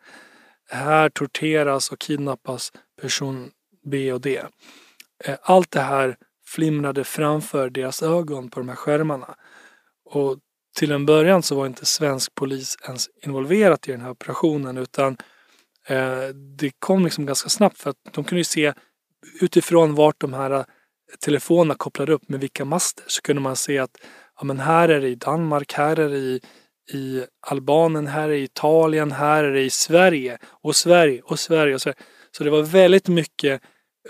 Här 0.70 1.08
torteras 1.08 1.90
och 1.92 1.98
kidnappas 1.98 2.72
person 3.02 3.50
B 3.84 4.12
och 4.12 4.20
D. 4.20 4.42
Eh, 5.24 5.36
allt 5.42 5.70
det 5.70 5.80
här 5.80 6.16
flimrade 6.46 7.04
framför 7.04 7.70
deras 7.70 8.02
ögon 8.02 8.50
på 8.50 8.60
de 8.60 8.68
här 8.68 8.76
skärmarna. 8.76 9.34
Och 10.04 10.38
till 10.76 10.92
en 10.92 11.06
början 11.06 11.42
så 11.42 11.54
var 11.54 11.66
inte 11.66 11.86
svensk 11.86 12.34
polis 12.34 12.76
ens 12.88 13.08
involverat 13.22 13.88
i 13.88 13.92
den 13.92 14.00
här 14.00 14.10
operationen 14.10 14.78
utan 14.78 15.16
eh, 15.88 16.28
det 16.58 16.70
kom 16.78 17.04
liksom 17.04 17.26
ganska 17.26 17.48
snabbt 17.48 17.78
för 17.78 17.90
att 17.90 17.96
de 18.12 18.24
kunde 18.24 18.40
ju 18.40 18.44
se 18.44 18.72
utifrån 19.40 19.94
vart 19.94 20.20
de 20.20 20.32
här 20.32 20.50
eh, 20.50 20.64
telefonerna 21.20 21.74
kopplade 21.74 22.12
upp 22.12 22.28
med 22.28 22.40
vilka 22.40 22.64
master 22.64 23.04
så 23.06 23.22
kunde 23.22 23.42
man 23.42 23.56
se 23.56 23.78
att 23.78 23.96
ja, 24.38 24.44
men 24.44 24.60
här 24.60 24.88
är 24.88 25.00
det 25.00 25.08
i 25.08 25.14
Danmark, 25.14 25.72
här 25.72 25.98
är 25.98 26.08
det 26.08 26.18
i, 26.18 26.40
i 26.92 27.24
Albanien, 27.40 28.06
här 28.06 28.24
är 28.24 28.28
det 28.28 28.38
i 28.38 28.42
Italien, 28.42 29.12
här 29.12 29.44
är 29.44 29.52
det 29.52 29.62
i 29.62 29.70
Sverige 29.70 30.38
och 30.44 30.76
Sverige 30.76 31.22
och 31.24 31.38
Sverige 31.38 31.74
och 31.74 31.82
Sverige. 31.82 31.96
Så 32.30 32.44
det 32.44 32.50
var 32.50 32.62
väldigt 32.62 33.08
mycket 33.08 33.62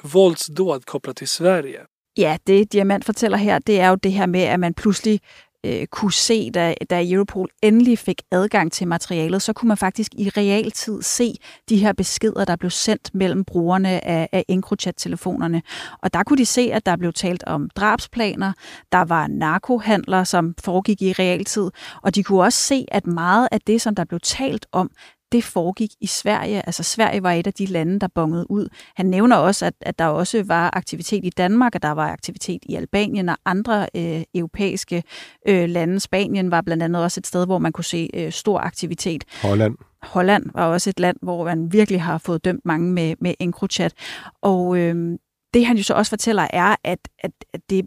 våldsdåd 0.02 0.84
kopplat 0.84 1.16
till 1.16 1.28
Sverige. 1.28 1.86
Ja, 2.18 2.36
det 2.46 2.72
Diamant 2.72 3.04
fortæller 3.04 3.38
her, 3.38 3.58
det 3.58 3.80
er 3.80 3.88
jo 3.88 3.94
det 3.94 4.12
her 4.12 4.26
med, 4.26 4.40
at 4.40 4.60
man 4.60 4.74
pludselig 4.74 5.20
øh, 5.66 5.86
kunne 5.86 6.12
se, 6.12 6.50
da, 6.50 6.74
da 6.90 7.04
Europol 7.10 7.48
endelig 7.62 7.98
fik 7.98 8.22
adgang 8.30 8.72
til 8.72 8.88
materialet, 8.88 9.42
så 9.42 9.52
kunne 9.52 9.68
man 9.68 9.76
faktisk 9.76 10.12
i 10.18 10.28
realtid 10.28 11.02
se 11.02 11.34
de 11.68 11.76
her 11.76 11.92
beskeder, 11.92 12.44
der 12.44 12.56
blev 12.56 12.70
sendt 12.70 13.14
mellem 13.14 13.44
brugerne 13.44 14.04
af, 14.04 14.28
af 14.32 14.44
EncroChat-telefonerne. 14.48 15.62
Og 16.02 16.14
der 16.14 16.22
kunne 16.22 16.38
de 16.38 16.46
se, 16.46 16.70
at 16.72 16.86
der 16.86 16.96
blev 16.96 17.12
talt 17.12 17.44
om 17.44 17.70
drabsplaner, 17.70 18.52
der 18.92 19.04
var 19.04 19.26
narkohandler, 19.26 20.24
som 20.24 20.54
foregik 20.64 21.02
i 21.02 21.12
realtid, 21.12 21.70
og 22.02 22.14
de 22.14 22.22
kunne 22.22 22.42
også 22.42 22.58
se, 22.58 22.84
at 22.88 23.06
meget 23.06 23.48
af 23.52 23.60
det, 23.60 23.80
som 23.80 23.94
der 23.94 24.04
blev 24.04 24.20
talt 24.20 24.66
om, 24.72 24.90
det 25.32 25.44
foregik 25.44 25.90
i 26.00 26.06
Sverige. 26.06 26.66
Altså 26.66 26.82
Sverige 26.82 27.22
var 27.22 27.32
et 27.32 27.46
af 27.46 27.52
de 27.52 27.66
lande, 27.66 28.00
der 28.00 28.08
bongede 28.14 28.50
ud. 28.50 28.68
Han 28.96 29.06
nævner 29.06 29.36
også, 29.36 29.66
at, 29.66 29.74
at 29.80 29.98
der 29.98 30.04
også 30.04 30.42
var 30.42 30.70
aktivitet 30.72 31.24
i 31.24 31.30
Danmark, 31.30 31.74
og 31.74 31.82
der 31.82 31.90
var 31.90 32.08
aktivitet 32.12 32.62
i 32.62 32.74
Albanien 32.74 33.28
og 33.28 33.36
andre 33.44 33.86
øh, 33.96 34.22
europæiske 34.34 35.02
øh, 35.48 35.68
lande. 35.68 36.00
Spanien 36.00 36.50
var 36.50 36.60
blandt 36.60 36.82
andet 36.82 37.02
også 37.02 37.20
et 37.20 37.26
sted, 37.26 37.46
hvor 37.46 37.58
man 37.58 37.72
kunne 37.72 37.84
se 37.84 38.10
øh, 38.14 38.32
stor 38.32 38.58
aktivitet. 38.58 39.24
Holland. 39.42 39.76
Holland 40.02 40.44
var 40.54 40.66
også 40.66 40.90
et 40.90 41.00
land, 41.00 41.16
hvor 41.22 41.44
man 41.44 41.72
virkelig 41.72 42.02
har 42.02 42.18
fået 42.18 42.44
dømt 42.44 42.64
mange 42.64 42.92
med, 42.92 43.14
med 43.20 43.34
EncroChat. 43.40 43.94
Og 44.42 44.78
øh, 44.78 45.18
det 45.54 45.66
han 45.66 45.76
jo 45.76 45.82
så 45.82 45.94
også 45.94 46.10
fortæller 46.10 46.46
er, 46.50 46.76
at, 46.84 47.08
at, 47.18 47.32
at 47.52 47.60
det 47.70 47.86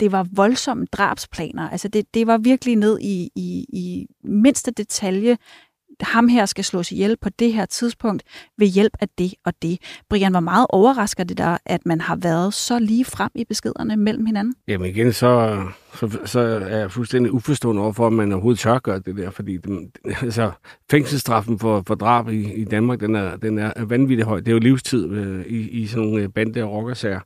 det 0.00 0.12
var 0.12 0.26
voldsomme 0.32 0.86
drabsplaner. 0.92 1.68
Altså 1.70 1.88
det, 1.88 2.14
det 2.14 2.26
var 2.26 2.38
virkelig 2.38 2.76
ned 2.76 2.98
i, 3.00 3.30
i, 3.36 3.66
i 3.72 4.06
mindste 4.24 4.70
detalje 4.70 5.36
ham 6.02 6.28
her 6.28 6.46
skal 6.46 6.64
slås 6.64 6.92
ihjel 6.92 7.16
på 7.16 7.28
det 7.28 7.52
her 7.52 7.66
tidspunkt 7.66 8.22
ved 8.58 8.66
hjælp 8.66 8.92
af 9.00 9.08
det 9.18 9.34
og 9.44 9.52
det. 9.62 9.78
Brian, 10.10 10.32
var 10.32 10.40
meget 10.40 10.66
overrasket 10.70 11.28
det 11.28 11.38
der, 11.38 11.58
at 11.66 11.86
man 11.86 12.00
har 12.00 12.16
været 12.16 12.54
så 12.54 12.78
lige 12.78 13.04
frem 13.04 13.30
i 13.34 13.44
beskederne 13.44 13.96
mellem 13.96 14.26
hinanden? 14.26 14.54
Jamen 14.68 14.90
igen, 14.90 15.12
så, 15.12 15.62
så, 15.94 16.18
så 16.24 16.40
er 16.40 16.78
jeg 16.78 16.90
fuldstændig 16.90 17.32
uforstående 17.32 17.82
overfor, 17.82 18.06
at 18.06 18.12
man 18.12 18.32
overhovedet 18.32 18.60
tør 18.60 18.78
gøre 18.78 18.98
det 18.98 19.16
der, 19.16 19.30
fordi 19.30 19.56
den, 19.56 19.92
altså, 20.22 20.50
fængselsstraffen 20.90 21.58
for, 21.58 21.82
for 21.86 21.94
drab 21.94 22.28
i, 22.28 22.52
i 22.52 22.64
Danmark, 22.64 23.00
den 23.00 23.14
er, 23.14 23.36
den 23.36 23.58
er 23.58 23.84
vanvittigt 23.84 24.28
høj. 24.28 24.38
Det 24.40 24.48
er 24.48 24.52
jo 24.52 24.58
livstid 24.58 25.10
øh, 25.10 25.46
i, 25.46 25.68
i 25.68 25.86
sådan 25.86 26.04
nogle 26.04 26.22
øh, 26.22 26.28
bande- 26.28 26.64
og 26.64 26.72
rockersager. 26.72 27.20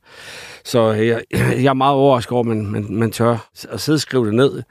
Så 0.65 0.91
jeg, 0.91 1.23
jeg 1.63 1.65
er 1.65 1.73
meget 1.73 1.95
overrasket 1.95 2.31
over, 2.31 2.41
at 2.41 2.47
man, 2.47 2.65
man, 2.65 2.85
man 2.89 3.11
tør 3.11 3.49
at 3.69 3.81
sidde 3.81 3.95
og 3.95 3.99
skrive 3.99 4.25
det 4.25 4.33
ned. 4.33 4.63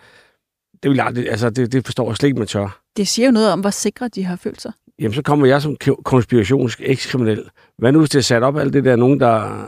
Det, 0.85 0.91
vil 0.91 0.97
jeg, 0.97 1.29
altså, 1.31 1.51
det, 1.51 1.73
det 1.73 1.85
forstår 1.85 2.09
jeg 2.11 2.17
slet 2.17 2.27
ikke, 2.27 2.39
man 2.39 2.49
tør. 2.49 2.81
Det 2.97 3.09
siger 3.09 3.27
jo 3.27 3.33
noget 3.33 3.53
om, 3.53 3.61
hvor 3.61 3.71
sikre 3.71 4.09
de 4.09 4.25
har 4.25 4.37
følt 4.37 4.63
sig. 4.63 4.73
Jamen, 4.99 5.15
så 5.15 5.23
kommer 5.23 5.47
jeg 5.47 5.63
som 5.63 5.77
konspirationsk 6.05 6.81
ekskriminel. 6.85 7.45
Hvad 7.79 7.93
nu, 7.93 7.99
hvis 7.99 8.11
det 8.11 8.19
er 8.19 8.23
sat 8.23 8.43
op 8.43 8.57
alt 8.57 8.73
det 8.73 8.85
der, 8.85 8.97
nogen, 8.97 9.21
der, 9.21 9.67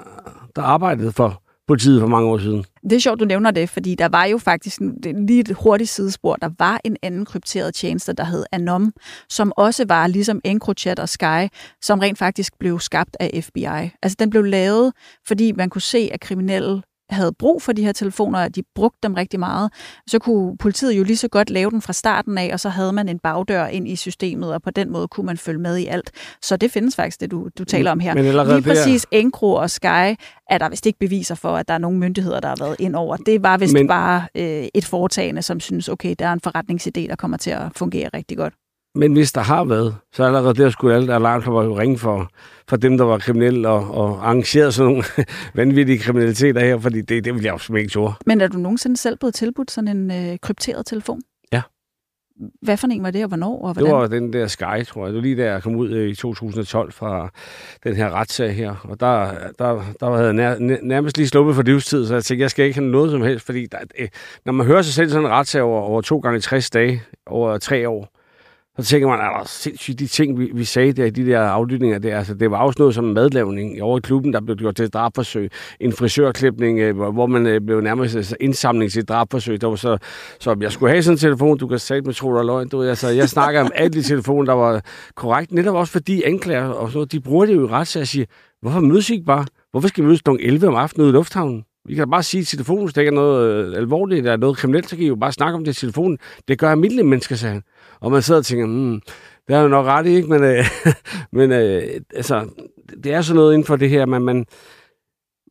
der 0.57 0.63
arbejdede 0.63 1.13
for 1.13 1.43
politiet 1.69 2.01
for 2.01 2.09
mange 2.09 2.29
år 2.29 2.39
siden. 2.39 2.65
Det 2.83 2.93
er 2.93 3.01
sjovt, 3.01 3.21
du 3.21 3.25
nævner 3.25 3.51
det, 3.51 3.69
fordi 3.69 3.95
der 3.95 4.09
var 4.09 4.25
jo 4.25 4.39
faktisk 4.39 4.81
lige 5.27 5.41
et 5.41 5.57
hurtigt 5.63 5.91
sidespor. 5.91 6.37
Der 6.37 6.51
var 6.59 6.81
en 6.85 6.97
anden 7.03 7.25
krypteret 7.25 7.75
tjeneste, 7.75 8.13
der 8.13 8.25
hed 8.25 8.45
Anom, 8.53 8.93
som 9.29 9.53
også 9.57 9.85
var 9.89 10.07
ligesom 10.07 10.41
EncroChat 10.45 10.99
og 10.99 11.09
Sky, 11.09 11.49
som 11.83 11.99
rent 11.99 12.19
faktisk 12.19 12.53
blev 12.59 12.81
skabt 12.81 13.17
af 13.21 13.45
FBI. 13.45 13.91
Altså 14.03 14.17
den 14.19 14.31
blev 14.31 14.45
lavet, 14.45 14.93
fordi 15.27 15.53
man 15.53 15.71
kunne 15.71 15.83
se, 15.83 16.11
at 16.13 16.21
kriminelle 16.21 16.83
havde 17.11 17.33
brug 17.33 17.63
for 17.63 17.73
de 17.73 17.85
her 17.85 17.93
telefoner, 17.93 18.39
at 18.39 18.57
de 18.57 18.63
brugte 18.75 18.99
dem 19.03 19.15
rigtig 19.15 19.41
meget, 19.41 19.73
så 20.07 20.19
kunne 20.19 20.57
politiet 20.57 20.93
jo 20.99 21.05
lige 21.05 21.17
så 21.17 21.29
godt 21.29 21.51
lave 21.51 21.71
den 21.71 21.83
fra 21.83 21.93
starten 21.93 22.39
af, 22.39 22.51
og 22.53 22.61
så 22.61 22.69
havde 22.69 22.93
man 22.93 23.09
en 23.09 23.19
bagdør 23.19 23.67
ind 23.67 23.89
i 23.89 23.97
systemet, 23.97 24.55
og 24.55 24.63
på 24.63 24.71
den 24.71 24.93
måde 24.93 25.09
kunne 25.09 25.27
man 25.27 25.37
følge 25.37 25.61
med 25.61 25.77
i 25.77 25.87
alt. 25.87 26.11
Så 26.43 26.57
det 26.57 26.71
findes 26.71 26.97
faktisk, 26.97 27.21
det 27.21 27.31
du, 27.31 27.49
du 27.59 27.65
taler 27.65 27.91
om 27.91 28.01
her. 28.01 28.15
Men 28.15 28.25
lige 28.25 28.63
præcis 28.63 29.07
der... 29.13 29.19
Og 29.47 29.71
Sky 29.71 30.17
er 30.51 30.59
der 30.59 30.69
vist 30.69 30.87
ikke 30.87 30.99
beviser 30.99 31.35
for, 31.35 31.57
at 31.57 31.69
der 31.69 31.75
er 31.75 31.79
nogle 31.79 31.99
myndigheder, 31.99 32.41
der 32.41 32.49
har 32.49 32.57
været 32.59 32.77
ind 32.79 32.97
over. 32.97 33.17
Det 33.17 33.43
var 33.43 33.57
vist 33.57 33.73
Men... 33.73 33.89
bare 33.89 34.27
øh, 34.35 34.69
et 34.75 34.85
foretagende, 34.85 35.43
som 35.43 35.61
synes, 35.61 35.89
okay, 35.89 36.15
der 36.19 36.27
er 36.27 36.33
en 36.33 36.41
forretningsidé, 36.47 37.09
der 37.09 37.17
kommer 37.19 37.37
til 37.37 37.51
at 37.51 37.63
fungere 37.77 38.11
rigtig 38.15 38.37
godt. 38.37 38.55
Men 38.97 39.13
hvis 39.13 39.33
der 39.33 39.41
har 39.41 39.65
været, 39.65 39.97
så 40.13 40.25
allerede 40.25 40.55
der 40.55 40.71
skulle 40.71 40.95
alle 40.95 41.15
jo 41.15 41.79
ringe 41.79 41.99
for, 41.99 42.31
for 42.69 42.77
dem, 42.77 42.99
der 42.99 43.05
var 43.05 43.19
kriminelle 43.19 43.69
og, 43.69 43.95
og 43.95 44.27
arrangerede 44.27 44.73
sådan 44.73 44.93
nogle 44.93 45.05
vanvittige 45.55 45.99
kriminaliteter 45.99 46.61
her, 46.61 46.79
fordi 46.79 47.01
det, 47.01 47.25
det 47.25 47.35
vil 47.35 47.43
jeg 47.43 47.69
jo 47.69 47.75
ikke 47.75 47.91
tro. 47.91 48.11
Men 48.27 48.41
er 48.41 48.49
du 48.49 48.59
nogensinde 48.59 48.97
selv 48.97 49.19
blevet 49.19 49.35
tilbudt 49.35 49.71
sådan 49.71 49.97
en 49.97 50.11
øh, 50.11 50.39
krypteret 50.43 50.87
telefon? 50.87 51.21
Ja. 51.53 51.63
Hvad 52.63 52.77
for 52.77 52.87
en 52.87 53.03
var 53.03 53.11
det, 53.11 53.23
og 53.23 53.29
hvornår? 53.29 53.55
Og 53.63 53.73
hvordan? 53.73 53.85
Det 53.85 53.95
var 53.95 54.07
den 54.07 54.33
der 54.33 54.47
Sky, 54.47 54.87
tror 54.87 55.07
jeg. 55.07 55.09
Det 55.09 55.15
var 55.15 55.23
lige 55.23 55.37
der, 55.37 55.53
jeg 55.53 55.63
kom 55.63 55.77
ud 55.77 55.91
øh, 55.91 56.09
i 56.09 56.15
2012 56.15 56.93
fra 56.93 57.29
den 57.85 57.97
her 57.97 58.11
retssag 58.11 58.55
her. 58.55 58.75
Og 58.85 59.01
der, 59.01 59.31
der, 59.59 59.85
der 60.01 60.11
havde 60.11 60.27
jeg 60.27 60.59
nær, 60.59 60.79
nærmest 60.83 61.17
lige 61.17 61.29
sluppet 61.29 61.55
for 61.55 61.63
livstid, 61.63 62.07
så 62.07 62.15
jeg 62.15 62.25
tænkte, 62.25 62.43
jeg 62.43 62.51
skal 62.51 62.65
ikke 62.65 62.81
have 62.81 62.91
noget 62.91 63.11
som 63.11 63.23
helst. 63.23 63.47
Fordi 63.47 63.67
der, 63.67 63.79
øh, 63.99 64.09
når 64.45 64.53
man 64.53 64.67
hører 64.67 64.83
sig 64.83 64.95
selv 64.95 65.11
sådan 65.11 65.25
en 65.25 65.31
retssag 65.31 65.63
over, 65.63 65.81
over 65.81 66.01
to 66.01 66.19
gange 66.19 66.41
60 66.41 66.71
dage, 66.71 67.03
over 67.27 67.59
tre 67.59 67.89
år, 67.89 68.16
så 68.79 68.85
tænker 68.85 69.09
man, 69.09 69.19
er 69.19 69.39
der 69.39 69.45
sindssygt 69.47 69.99
de 69.99 70.07
ting, 70.07 70.39
vi, 70.39 70.51
vi 70.55 70.65
sagde 70.65 70.93
der, 70.93 71.05
i 71.05 71.11
de 71.11 71.27
der 71.27 71.41
aflytninger 71.41 71.99
der, 71.99 72.19
altså 72.19 72.35
det 72.35 72.51
var 72.51 72.59
også 72.59 72.77
noget 72.79 72.95
som 72.95 73.05
madlavning 73.05 73.83
over 73.83 73.99
i 73.99 74.01
klubben, 74.01 74.33
der 74.33 74.41
blev 74.41 74.57
gjort 74.57 74.77
til 74.77 74.85
et 74.85 74.95
drabforsøg, 74.95 75.51
en 75.81 75.93
frisørklipning, 75.93 76.79
øh, 76.79 76.97
hvor 76.97 77.27
man 77.27 77.47
øh, 77.47 77.61
blev 77.61 77.81
nærmest 77.81 78.17
altså, 78.17 78.37
indsamling 78.41 78.93
til 78.93 79.03
et 79.03 79.09
drabforsøg. 79.09 79.61
Der 79.61 79.67
var 79.67 79.77
så, 79.77 79.99
så 80.41 80.57
jeg 80.61 80.73
skulle 80.73 80.91
have 80.91 81.03
sådan 81.03 81.15
en 81.15 81.19
telefon, 81.19 81.59
du 81.59 81.67
kan 81.69 81.79
sætte 81.79 82.03
med 82.03 82.15
tro, 82.15 82.29
og 82.29 82.45
løgn. 82.45 82.69
Du, 82.69 82.83
altså, 82.83 83.09
jeg 83.09 83.29
snakker 83.29 83.61
om 83.61 83.71
alle 83.75 83.93
de 83.93 84.03
telefoner, 84.03 84.45
der 84.45 84.53
var 84.53 84.83
korrekt, 85.15 85.53
netop 85.53 85.75
også 85.75 85.93
fordi 85.93 86.23
anklager 86.23 86.69
og 86.69 86.91
så, 86.91 87.05
de 87.05 87.21
bruger 87.21 87.47
det 87.47 87.55
jo 87.55 87.81
i 87.81 87.85
til 87.85 87.99
at 87.99 88.09
sige, 88.09 88.27
hvorfor 88.63 88.81
mødes 88.81 89.11
I 89.11 89.13
ikke 89.13 89.27
bare? 89.27 89.47
Hvorfor 89.71 89.89
skal 89.89 90.05
vi 90.05 90.07
mødes 90.07 90.23
kl. 90.23 90.31
11 90.41 90.69
om 90.69 90.75
aftenen 90.75 91.05
ude 91.05 91.11
i 91.11 91.13
lufthavnen? 91.13 91.65
Vi 91.87 91.95
kan 91.95 92.11
bare 92.11 92.23
sige 92.23 92.45
til 92.45 92.59
telefonen, 92.59 92.85
hvis 92.85 92.95
der 92.95 93.01
ikke 93.01 93.11
er 93.11 93.15
noget 93.15 93.67
øh, 93.67 93.77
alvorligt 93.77 94.19
eller 94.19 94.37
noget 94.37 94.57
kriminelt, 94.57 94.89
så 94.89 94.97
kan 94.97 95.05
I 95.05 95.09
jo 95.09 95.17
bare 95.17 95.33
snakke 95.33 95.57
om 95.57 95.65
det 95.65 95.77
i 95.77 95.81
telefonen. 95.81 96.19
Det 96.49 96.59
gør 96.59 96.71
almindelige 96.71 97.07
mennesker, 97.07 97.37
sagde 97.37 97.53
han. 97.53 97.63
Og 98.01 98.13
man 98.13 98.23
sidder 98.23 98.41
og 98.41 98.47
tænker, 98.47 98.67
hmm, 98.67 99.01
det 99.49 99.57
er 99.57 99.61
jo 99.61 99.69
nok 99.69 99.87
ret 99.87 100.07
ikke? 100.07 100.29
Men, 100.29 100.43
øh, 100.43 100.65
men 101.39 101.53
øh, 101.53 101.83
altså, 102.15 102.49
det 103.05 103.13
er 103.13 103.23
sådan 103.23 103.37
noget 103.37 103.53
inden 103.53 103.67
for 103.67 103.77
det 103.77 103.91
her, 103.91 104.07
man, 104.07 104.23
man, 104.23 104.47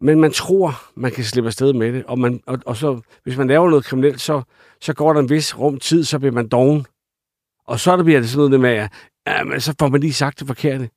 men 0.01 0.21
man 0.21 0.31
tror, 0.31 0.81
man 0.95 1.11
kan 1.11 1.23
slippe 1.23 1.47
afsted 1.47 1.73
med 1.73 1.93
det. 1.93 2.03
Og, 2.07 2.19
man, 2.19 2.41
og, 2.47 2.59
og 2.65 2.77
så, 2.77 2.99
hvis 3.23 3.37
man 3.37 3.47
laver 3.47 3.69
noget 3.69 3.85
kriminelt, 3.85 4.21
så, 4.21 4.41
så 4.81 4.93
går 4.93 5.13
der 5.13 5.19
en 5.19 5.29
vis 5.29 5.59
rum 5.59 5.79
tid, 5.79 6.03
så 6.03 6.19
bliver 6.19 6.33
man 6.33 6.47
doven. 6.47 6.85
Og 7.67 7.79
så 7.79 7.97
der 7.97 8.03
bliver 8.03 8.19
det 8.19 8.29
sådan 8.29 8.49
noget 8.49 8.59
med, 8.59 8.69
at 8.69 8.91
ja, 9.27 9.43
men 9.43 9.61
så 9.61 9.75
får 9.79 9.87
man 9.87 10.01
lige 10.01 10.13
sagt 10.13 10.39
det 10.39 10.47
forkerte 10.47 10.89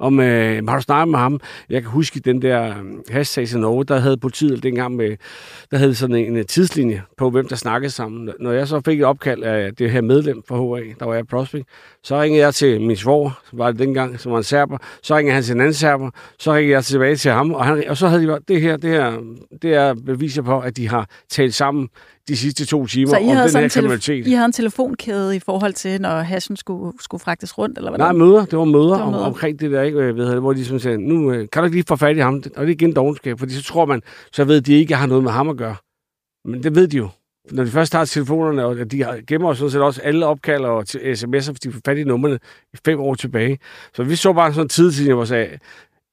om, 0.00 0.20
øh, 0.20 0.68
har 0.68 0.76
du 0.76 0.82
snakket 0.82 1.10
med 1.10 1.18
ham? 1.18 1.40
Jeg 1.70 1.82
kan 1.82 1.90
huske 1.90 2.20
den 2.20 2.42
der 2.42 2.68
øh, 2.68 2.84
hashtag 3.10 3.48
til 3.48 3.58
Norge, 3.58 3.84
der 3.84 3.98
havde 3.98 4.16
politiet 4.16 4.62
dengang 4.62 4.96
med, 4.96 5.16
der 5.70 5.76
havde 5.76 5.94
sådan 5.94 6.16
en, 6.16 6.36
en 6.36 6.46
tidslinje 6.46 7.02
på, 7.16 7.30
hvem 7.30 7.48
der 7.48 7.56
snakkede 7.56 7.90
sammen. 7.90 8.30
Når 8.40 8.52
jeg 8.52 8.68
så 8.68 8.80
fik 8.84 9.00
et 9.00 9.06
opkald 9.06 9.42
af 9.42 9.74
det 9.74 9.90
her 9.90 10.00
medlem 10.00 10.42
for 10.48 10.76
HA, 10.76 10.82
der 10.98 11.06
var 11.06 11.14
jeg 11.14 11.26
prospect, 11.26 11.68
så 12.02 12.22
ringede 12.22 12.44
jeg 12.44 12.54
til 12.54 12.80
min 12.80 12.96
svor, 12.96 13.38
var 13.52 13.70
det 13.70 13.78
dengang, 13.78 14.20
som 14.20 14.32
var 14.32 14.38
en 14.38 14.44
serber. 14.44 14.78
Så 15.02 15.16
ringede 15.16 15.34
han 15.34 15.42
til 15.42 15.54
en 15.54 15.60
anden 15.60 15.74
serber. 15.74 16.10
Så 16.38 16.54
ringede 16.54 16.74
jeg 16.74 16.84
tilbage 16.84 17.16
til 17.16 17.30
ham, 17.30 17.52
og, 17.52 17.64
han, 17.64 17.88
og 17.88 17.96
så 17.96 18.08
havde 18.08 18.26
de 18.26 18.38
det 18.48 18.60
her, 18.60 18.76
det 18.76 18.90
her, 18.90 19.18
det 19.62 19.74
er 19.74 19.94
beviser 19.94 20.42
på, 20.42 20.60
at 20.60 20.76
de 20.76 20.88
har 20.88 21.08
talt 21.30 21.54
sammen 21.54 21.88
de 22.28 22.36
sidste 22.36 22.66
to 22.66 22.86
timer 22.86 23.10
så 23.10 23.16
I 23.16 23.20
om 23.20 23.36
den 23.52 23.62
her 23.62 23.68
kriminalitet. 23.68 24.26
I 24.26 24.32
havde 24.32 24.46
en 24.46 24.52
telefonkæde 24.52 25.36
i 25.36 25.38
forhold 25.38 25.72
til, 25.72 26.00
når 26.00 26.20
hashen 26.20 26.56
skulle, 26.56 26.92
skulle 27.00 27.20
fragtes 27.20 27.58
rundt, 27.58 27.78
eller 27.78 27.90
hvad? 27.90 27.98
Nej, 27.98 28.12
møder. 28.12 28.44
Det 28.44 28.58
var 28.58 28.64
møder, 28.64 28.94
det 28.94 29.00
var 29.00 29.10
møder. 29.10 29.24
Om, 29.24 29.32
omkring 29.32 29.60
det 29.60 29.70
der, 29.70 29.82
ikke? 29.82 29.98
Ved, 29.98 30.12
ved, 30.12 30.40
hvor 30.40 30.52
de 30.52 30.64
sådan 30.64 30.80
sagde, 30.80 30.98
nu 30.98 31.32
øh, 31.32 31.48
kan 31.52 31.62
du 31.62 31.64
ikke 31.64 31.76
lige 31.76 31.84
få 31.88 31.96
fat 31.96 32.16
i 32.16 32.20
ham, 32.20 32.34
og 32.34 32.42
det 32.42 32.56
er 32.56 32.62
igen 32.62 32.96
dogenskab, 32.96 33.38
fordi 33.38 33.52
så 33.52 33.62
tror 33.62 33.84
man, 33.84 34.02
så 34.32 34.44
ved 34.44 34.60
de 34.60 34.72
ikke, 34.72 34.86
at 34.86 34.90
jeg 34.90 34.98
har 34.98 35.06
noget 35.06 35.24
med 35.24 35.32
ham 35.32 35.48
at 35.48 35.56
gøre. 35.56 35.76
Men 36.44 36.62
det 36.62 36.74
ved 36.74 36.88
de 36.88 36.96
jo. 36.96 37.08
Når 37.50 37.64
de 37.64 37.70
først 37.70 37.92
tager 37.92 38.04
telefonerne, 38.04 38.64
og 38.64 38.90
de 38.90 39.04
gemmer 39.26 39.54
sådan 39.54 39.70
set 39.70 39.80
også 39.80 40.00
alle 40.00 40.26
opkald 40.26 40.64
og 40.64 40.84
sms'er, 40.94 41.26
hvis 41.26 41.60
de 41.60 41.72
får 41.72 41.80
fat 41.84 41.98
i 41.98 42.04
numrene 42.04 42.38
fem 42.84 43.00
år 43.00 43.14
tilbage. 43.14 43.58
Så 43.94 44.02
vi 44.02 44.16
så 44.16 44.32
bare 44.32 44.52
sådan 44.52 44.64
en 44.64 44.68
tid, 44.68 45.12
hvor 45.12 45.20
jeg 45.20 45.28
sagde, 45.28 45.58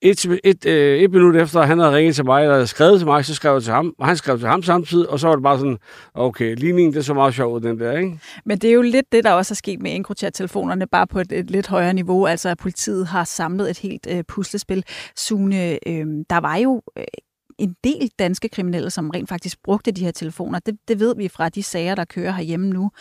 et, 0.02 0.40
et, 0.44 0.66
øh, 0.66 1.00
et 1.00 1.12
minut 1.12 1.36
efter, 1.36 1.62
han 1.62 1.80
havde 1.80 1.96
ringet 1.96 2.16
til 2.16 2.26
mig, 2.26 2.44
eller 2.44 2.66
skrevet 2.66 3.00
til 3.00 3.08
mig, 3.08 3.26
så 3.26 3.36
skrev 3.36 3.54
jeg 3.54 3.64
til 3.64 3.74
ham, 3.74 3.94
og 4.00 4.08
han 4.08 4.18
skrev 4.18 4.40
til 4.40 4.48
ham 4.48 4.64
samtidig, 4.64 5.10
og 5.10 5.20
så 5.20 5.28
var 5.28 5.36
det 5.36 5.44
bare 5.44 5.60
sådan, 5.60 5.78
okay, 6.14 6.56
ligningen, 6.56 6.94
det 6.94 7.00
er 7.00 7.04
så 7.04 7.14
meget 7.14 7.34
sjovt, 7.34 7.64
den 7.64 7.80
der, 7.80 7.98
ikke? 7.98 8.20
Men 8.46 8.58
det 8.58 8.70
er 8.70 8.74
jo 8.74 8.82
lidt 8.82 9.12
det, 9.12 9.24
der 9.24 9.32
også 9.32 9.54
er 9.54 9.56
sket 9.56 9.82
med 9.82 9.96
EncroChat-telefonerne, 9.96 10.88
bare 10.88 11.08
på 11.08 11.20
et, 11.20 11.32
et 11.32 11.52
lidt 11.52 11.68
højere 11.68 11.94
niveau, 11.94 12.26
altså 12.26 12.50
at 12.50 12.58
politiet 12.58 13.08
har 13.08 13.24
samlet 13.24 13.70
et 13.70 13.80
helt 13.80 14.08
øh, 14.12 14.24
puslespil. 14.28 14.84
Sune, 15.16 15.88
øh, 15.88 16.06
der 16.30 16.40
var 16.40 16.56
jo 16.56 16.82
øh, 16.98 17.04
en 17.60 17.76
del 17.84 18.12
danske 18.20 18.50
kriminelle, 18.50 18.90
som 18.90 19.10
rent 19.10 19.30
faktisk 19.30 19.58
brugte 19.64 19.92
de 19.92 20.06
her 20.06 20.12
telefoner. 20.12 20.60
Det, 20.60 20.78
det 20.88 21.00
ved 21.00 21.16
vi 21.16 21.28
fra 21.28 21.50
de 21.50 21.64
sager, 21.64 21.96
der 21.96 22.06
kører 22.06 22.32
herhjemme 22.32 22.70
nu. 22.70 22.92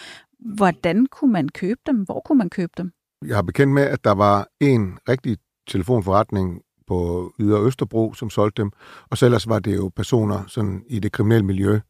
Hvordan 0.57 1.07
kunne 1.07 1.33
man 1.33 1.49
købe 1.49 1.81
dem? 1.87 1.97
Hvor 1.97 2.23
kunne 2.25 2.39
man 2.39 2.51
købe 2.51 2.73
dem? 2.79 2.91
Jeg 3.27 3.37
har 3.37 3.43
bekendt 3.43 3.73
med, 3.73 3.83
at 3.83 4.05
der 4.05 4.15
var 4.15 4.49
en 4.61 4.99
rigtig 5.09 5.37
telefonforretning 5.69 6.61
på 6.87 7.33
Ydre 7.41 7.67
Østerbro, 7.67 8.15
som 8.15 8.31
solgte 8.31 8.63
dem. 8.63 8.71
Og 9.11 9.19
så 9.19 9.25
ellers 9.27 9.49
var 9.49 9.59
det 9.59 9.77
jo 9.77 9.91
personer 9.97 10.45
sådan 10.47 10.83
i 10.89 10.99
det 10.99 11.13
kriminelle 11.13 11.47
miljø, 11.47 11.81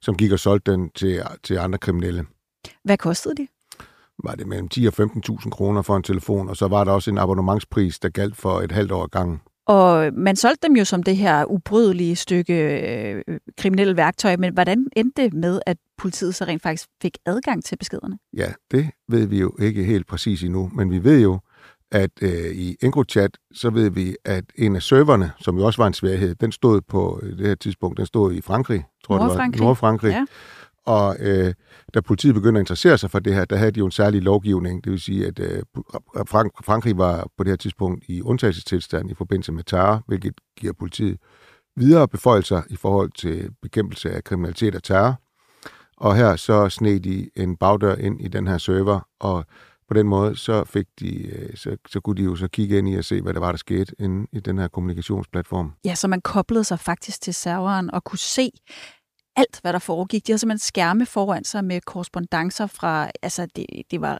som 0.00 0.16
gik 0.16 0.32
og 0.32 0.38
solgte 0.38 0.72
den 0.72 0.90
til, 0.90 1.22
til 1.42 1.58
andre 1.58 1.78
kriminelle. 1.78 2.24
Hvad 2.84 2.98
kostede 2.98 3.34
de? 3.34 3.48
Var 4.24 4.34
det 4.34 4.46
mellem 4.46 4.68
10 4.68 4.86
og 4.86 4.92
15.000 5.00 5.50
kroner 5.50 5.82
for 5.82 5.96
en 5.96 6.02
telefon, 6.02 6.48
og 6.48 6.56
så 6.56 6.68
var 6.68 6.84
der 6.84 6.92
også 6.92 7.10
en 7.10 7.18
abonnementspris, 7.18 7.98
der 7.98 8.08
galt 8.08 8.36
for 8.36 8.60
et 8.60 8.72
halvt 8.72 8.92
år 8.92 9.06
gangen. 9.06 9.40
Og 9.66 10.12
man 10.14 10.36
solgte 10.36 10.68
dem 10.68 10.76
jo 10.76 10.84
som 10.84 11.02
det 11.02 11.16
her 11.16 11.44
ubrydelige 11.44 12.16
stykke 12.16 12.54
øh, 12.54 13.38
kriminelle 13.58 13.96
værktøj, 13.96 14.36
men 14.36 14.52
hvordan 14.52 14.86
endte 14.96 15.22
det 15.22 15.34
med, 15.34 15.60
at 15.66 15.76
politiet 15.98 16.34
så 16.34 16.44
rent 16.44 16.62
faktisk 16.62 16.88
fik 17.02 17.18
adgang 17.26 17.64
til 17.64 17.76
beskederne? 17.76 18.18
Ja, 18.36 18.52
det 18.70 18.90
ved 19.08 19.26
vi 19.26 19.40
jo 19.40 19.56
ikke 19.60 19.84
helt 19.84 20.06
præcis 20.06 20.42
endnu, 20.42 20.70
men 20.74 20.90
vi 20.90 21.04
ved 21.04 21.22
jo, 21.22 21.38
at 21.92 22.10
øh, 22.22 22.52
i 22.52 22.76
EncroChat, 22.82 23.38
så 23.54 23.70
ved 23.70 23.90
vi, 23.90 24.16
at 24.24 24.44
en 24.58 24.76
af 24.76 24.82
serverne, 24.82 25.32
som 25.40 25.56
jo 25.58 25.64
også 25.64 25.82
var 25.82 25.86
en 25.86 25.94
sværhed, 25.94 26.34
den 26.34 26.52
stod 26.52 26.80
på 26.80 27.20
øh, 27.22 27.38
det 27.38 27.46
her 27.46 27.54
tidspunkt, 27.54 27.98
den 27.98 28.06
stod 28.06 28.32
i 28.32 28.40
Frankrig, 28.40 28.84
tror 29.04 29.14
jeg 29.14 29.20
det 29.20 29.38
var. 29.38 29.64
Nordfrankrig. 29.64 30.10
Ja. 30.10 30.24
Og 30.86 31.16
øh, 31.20 31.54
da 31.94 32.00
politiet 32.00 32.34
begyndte 32.34 32.58
at 32.58 32.62
interessere 32.62 32.98
sig 32.98 33.10
for 33.10 33.18
det 33.18 33.34
her, 33.34 33.44
der 33.44 33.56
havde 33.56 33.70
de 33.70 33.78
jo 33.78 33.84
en 33.84 33.90
særlig 33.90 34.22
lovgivning. 34.22 34.84
Det 34.84 34.92
vil 34.92 35.00
sige, 35.00 35.26
at 35.26 35.38
øh, 35.38 35.62
Frank- 36.28 36.64
Frankrig 36.64 36.98
var 36.98 37.28
på 37.36 37.44
det 37.44 37.50
her 37.50 37.56
tidspunkt 37.56 38.04
i 38.08 38.22
undtagelsestilstand 38.22 39.10
i 39.10 39.14
forbindelse 39.14 39.52
med 39.52 39.64
terror, 39.64 40.02
hvilket 40.06 40.34
giver 40.58 40.72
politiet 40.72 41.18
videre 41.76 42.08
beføjelser 42.08 42.62
i 42.70 42.76
forhold 42.76 43.10
til 43.18 43.50
bekæmpelse 43.62 44.10
af 44.10 44.24
kriminalitet 44.24 44.74
og 44.74 44.82
terror. 44.82 45.20
Og 45.96 46.16
her 46.16 46.36
så 46.36 46.68
sned 46.68 47.00
de 47.00 47.30
en 47.36 47.56
bagdør 47.56 47.94
ind 47.94 48.20
i 48.20 48.28
den 48.28 48.46
her 48.46 48.58
server, 48.58 49.00
og 49.20 49.44
på 49.92 49.98
den 49.98 50.08
måde, 50.08 50.36
så, 50.36 50.64
fik 50.64 50.86
de, 51.00 51.26
øh, 51.26 51.56
så, 51.56 51.76
så 51.88 52.00
kunne 52.00 52.16
de 52.16 52.22
jo 52.22 52.36
så 52.36 52.48
kigge 52.48 52.78
ind 52.78 52.88
i 52.88 52.94
og 52.94 53.04
se, 53.04 53.22
hvad 53.22 53.34
der 53.34 53.40
var, 53.40 53.52
der 53.52 53.56
skete 53.56 53.94
inde 53.98 54.26
i 54.32 54.40
den 54.40 54.58
her 54.58 54.68
kommunikationsplatform. 54.68 55.72
Ja, 55.84 55.94
så 55.94 56.08
man 56.08 56.20
koblede 56.20 56.64
sig 56.64 56.80
faktisk 56.80 57.20
til 57.20 57.34
serveren 57.34 57.90
og 57.90 58.04
kunne 58.04 58.18
se 58.18 58.50
alt, 59.36 59.60
hvad 59.62 59.72
der 59.72 59.78
foregik. 59.78 60.26
De 60.26 60.32
havde 60.32 60.38
simpelthen 60.38 60.58
skærme 60.58 61.06
foran 61.06 61.44
sig 61.44 61.64
med 61.64 61.80
korrespondencer 61.80 62.66
fra, 62.66 63.10
altså 63.22 63.46
det, 63.56 63.66
det 63.90 64.00
var 64.00 64.18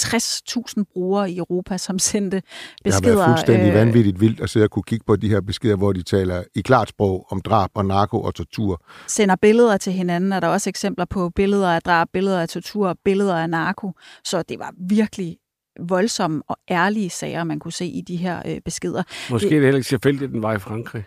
60.000 0.00 0.82
brugere 0.92 1.30
i 1.30 1.38
Europa, 1.38 1.78
som 1.78 1.98
sendte 1.98 2.42
beskeder. 2.84 3.00
Det 3.00 3.10
har 3.10 3.26
været 3.26 3.38
fuldstændig 3.38 3.68
øh, 3.68 3.74
vanvittigt 3.74 4.20
vildt 4.20 4.40
at 4.40 4.50
sidde 4.50 4.64
og 4.64 4.70
kunne 4.70 4.82
kigge 4.82 5.04
på 5.06 5.16
de 5.16 5.28
her 5.28 5.40
beskeder, 5.40 5.76
hvor 5.76 5.92
de 5.92 6.02
taler 6.02 6.44
i 6.54 6.60
klart 6.60 6.88
sprog 6.88 7.26
om 7.30 7.40
drab 7.40 7.70
og 7.74 7.86
narko 7.86 8.22
og 8.22 8.34
tortur. 8.34 8.82
Sender 9.06 9.36
billeder 9.36 9.76
til 9.76 9.92
hinanden. 9.92 10.32
Er 10.32 10.40
der 10.40 10.48
også 10.48 10.70
eksempler 10.70 11.04
på 11.04 11.30
billeder 11.30 11.68
af 11.68 11.82
drab, 11.82 12.08
billeder 12.12 12.40
af 12.40 12.48
tortur, 12.48 12.96
billeder 13.04 13.36
af 13.36 13.50
narko. 13.50 13.92
Så 14.24 14.42
det 14.42 14.58
var 14.58 14.74
virkelig 14.88 15.36
voldsomme 15.80 16.42
og 16.48 16.56
ærlige 16.70 17.10
sager, 17.10 17.44
man 17.44 17.58
kunne 17.58 17.72
se 17.72 17.86
i 17.86 18.00
de 18.00 18.16
her 18.16 18.42
øh, 18.46 18.60
beskeder. 18.64 19.02
Måske 19.30 19.48
det, 19.48 19.56
er 19.56 19.58
det 19.58 19.66
heller 19.66 19.78
ikke 19.78 19.88
tilfældigt, 19.88 20.28
at 20.28 20.30
den 20.30 20.42
var 20.42 20.52
i 20.54 20.58
Frankrig. 20.58 21.04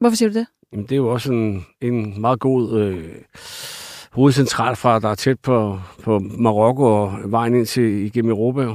Hvorfor 0.00 0.16
siger 0.16 0.28
du 0.28 0.38
det? 0.38 0.46
Jamen, 0.72 0.84
det 0.84 0.92
er 0.92 0.96
jo 0.96 1.08
også 1.08 1.32
en, 1.32 1.66
en 1.80 2.20
meget 2.20 2.40
god... 2.40 2.80
Øh 2.80 3.14
hovedcentral 4.12 4.76
fra, 4.76 4.98
der 4.98 5.08
er 5.08 5.14
tæt 5.14 5.40
på, 5.40 5.80
på 6.02 6.18
Marokko 6.18 6.84
og 6.84 7.18
vejen 7.24 7.54
ind 7.54 7.66
til 7.66 8.06
igennem 8.06 8.30
Europa. 8.30 8.74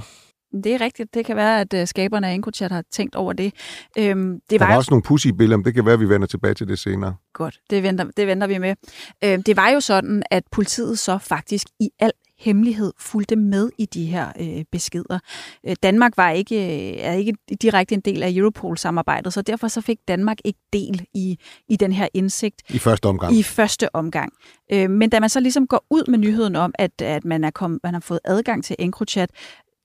Det 0.63 0.73
er 0.73 0.81
rigtigt. 0.81 1.13
Det 1.13 1.25
kan 1.25 1.35
være, 1.35 1.61
at 1.61 1.73
øh, 1.73 1.87
skaberne 1.87 2.27
af 2.27 2.33
EncroChat 2.33 2.71
har 2.71 2.83
tænkt 2.91 3.15
over 3.15 3.33
det. 3.33 3.53
Øhm, 3.97 4.39
det 4.49 4.59
var 4.59 4.65
der 4.65 4.65
var 4.65 4.73
jo... 4.73 4.77
også 4.77 4.91
nogle 4.91 5.03
pussy 5.03 5.27
billeder, 5.27 5.57
men 5.57 5.65
det 5.65 5.73
kan 5.73 5.85
være, 5.85 5.93
at 5.93 5.99
vi 5.99 6.09
vender 6.09 6.27
tilbage 6.27 6.53
til 6.53 6.67
det 6.67 6.79
senere. 6.79 7.15
Godt, 7.33 7.59
det 7.69 7.83
venter, 7.83 8.05
det 8.17 8.27
venter 8.27 8.47
vi 8.47 8.57
med. 8.57 8.75
Øhm, 9.23 9.43
det 9.43 9.57
var 9.57 9.69
jo 9.69 9.79
sådan, 9.79 10.23
at 10.31 10.43
politiet 10.51 10.99
så 10.99 11.17
faktisk 11.17 11.67
i 11.79 11.89
al 11.99 12.11
hemmelighed 12.39 12.93
fulgte 12.97 13.35
med 13.35 13.69
i 13.77 13.85
de 13.85 14.05
her 14.05 14.31
øh, 14.39 14.63
beskeder. 14.71 15.19
Øh, 15.67 15.75
Danmark 15.83 16.17
var 16.17 16.29
ikke, 16.29 16.55
øh, 16.55 16.97
er 16.99 17.13
ikke 17.13 17.33
direkte 17.61 17.95
en 17.95 18.01
del 18.01 18.23
af 18.23 18.31
Europol-samarbejdet, 18.31 19.33
så 19.33 19.41
derfor 19.41 19.67
så 19.67 19.81
fik 19.81 19.99
Danmark 20.07 20.37
ikke 20.43 20.59
del 20.73 21.05
i, 21.13 21.39
i 21.69 21.75
den 21.75 21.91
her 21.91 22.07
indsigt. 22.13 22.61
I 22.69 22.79
første 22.79 23.05
omgang. 23.05 23.35
I 23.35 23.43
første 23.43 23.95
omgang. 23.95 24.33
Øh, 24.71 24.89
men 24.89 25.09
da 25.09 25.19
man 25.19 25.29
så 25.29 25.39
ligesom 25.39 25.67
går 25.67 25.85
ud 25.89 26.03
med 26.07 26.19
nyheden 26.19 26.55
om, 26.55 26.73
at, 26.79 27.01
at 27.01 27.25
man, 27.25 27.43
er 27.43 27.51
kom, 27.51 27.79
man 27.83 27.93
har 27.93 28.01
fået 28.01 28.19
adgang 28.25 28.63
til 28.63 28.75
EncroChat, 28.79 29.29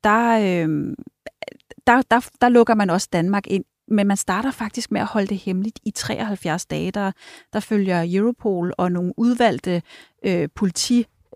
der, 0.05 0.39
øh, 0.39 0.97
der, 1.87 2.03
der, 2.11 2.29
der 2.41 2.49
lukker 2.49 2.75
man 2.75 2.91
også 2.91 3.09
Danmark 3.13 3.47
ind 3.47 3.65
men 3.91 4.07
man 4.07 4.17
starter 4.17 4.51
faktisk 4.51 4.91
med 4.91 5.01
at 5.01 5.07
holde 5.07 5.27
det 5.27 5.37
hemmeligt 5.37 5.79
i 5.85 5.91
73 5.91 6.67
dage. 6.67 6.91
Der, 6.91 7.13
der 7.53 7.61
følger 7.61 8.05
Europol 8.09 8.73
og 8.79 8.93
nogle 8.93 9.13
udvalgte 9.17 9.83
øh, 10.27 10.49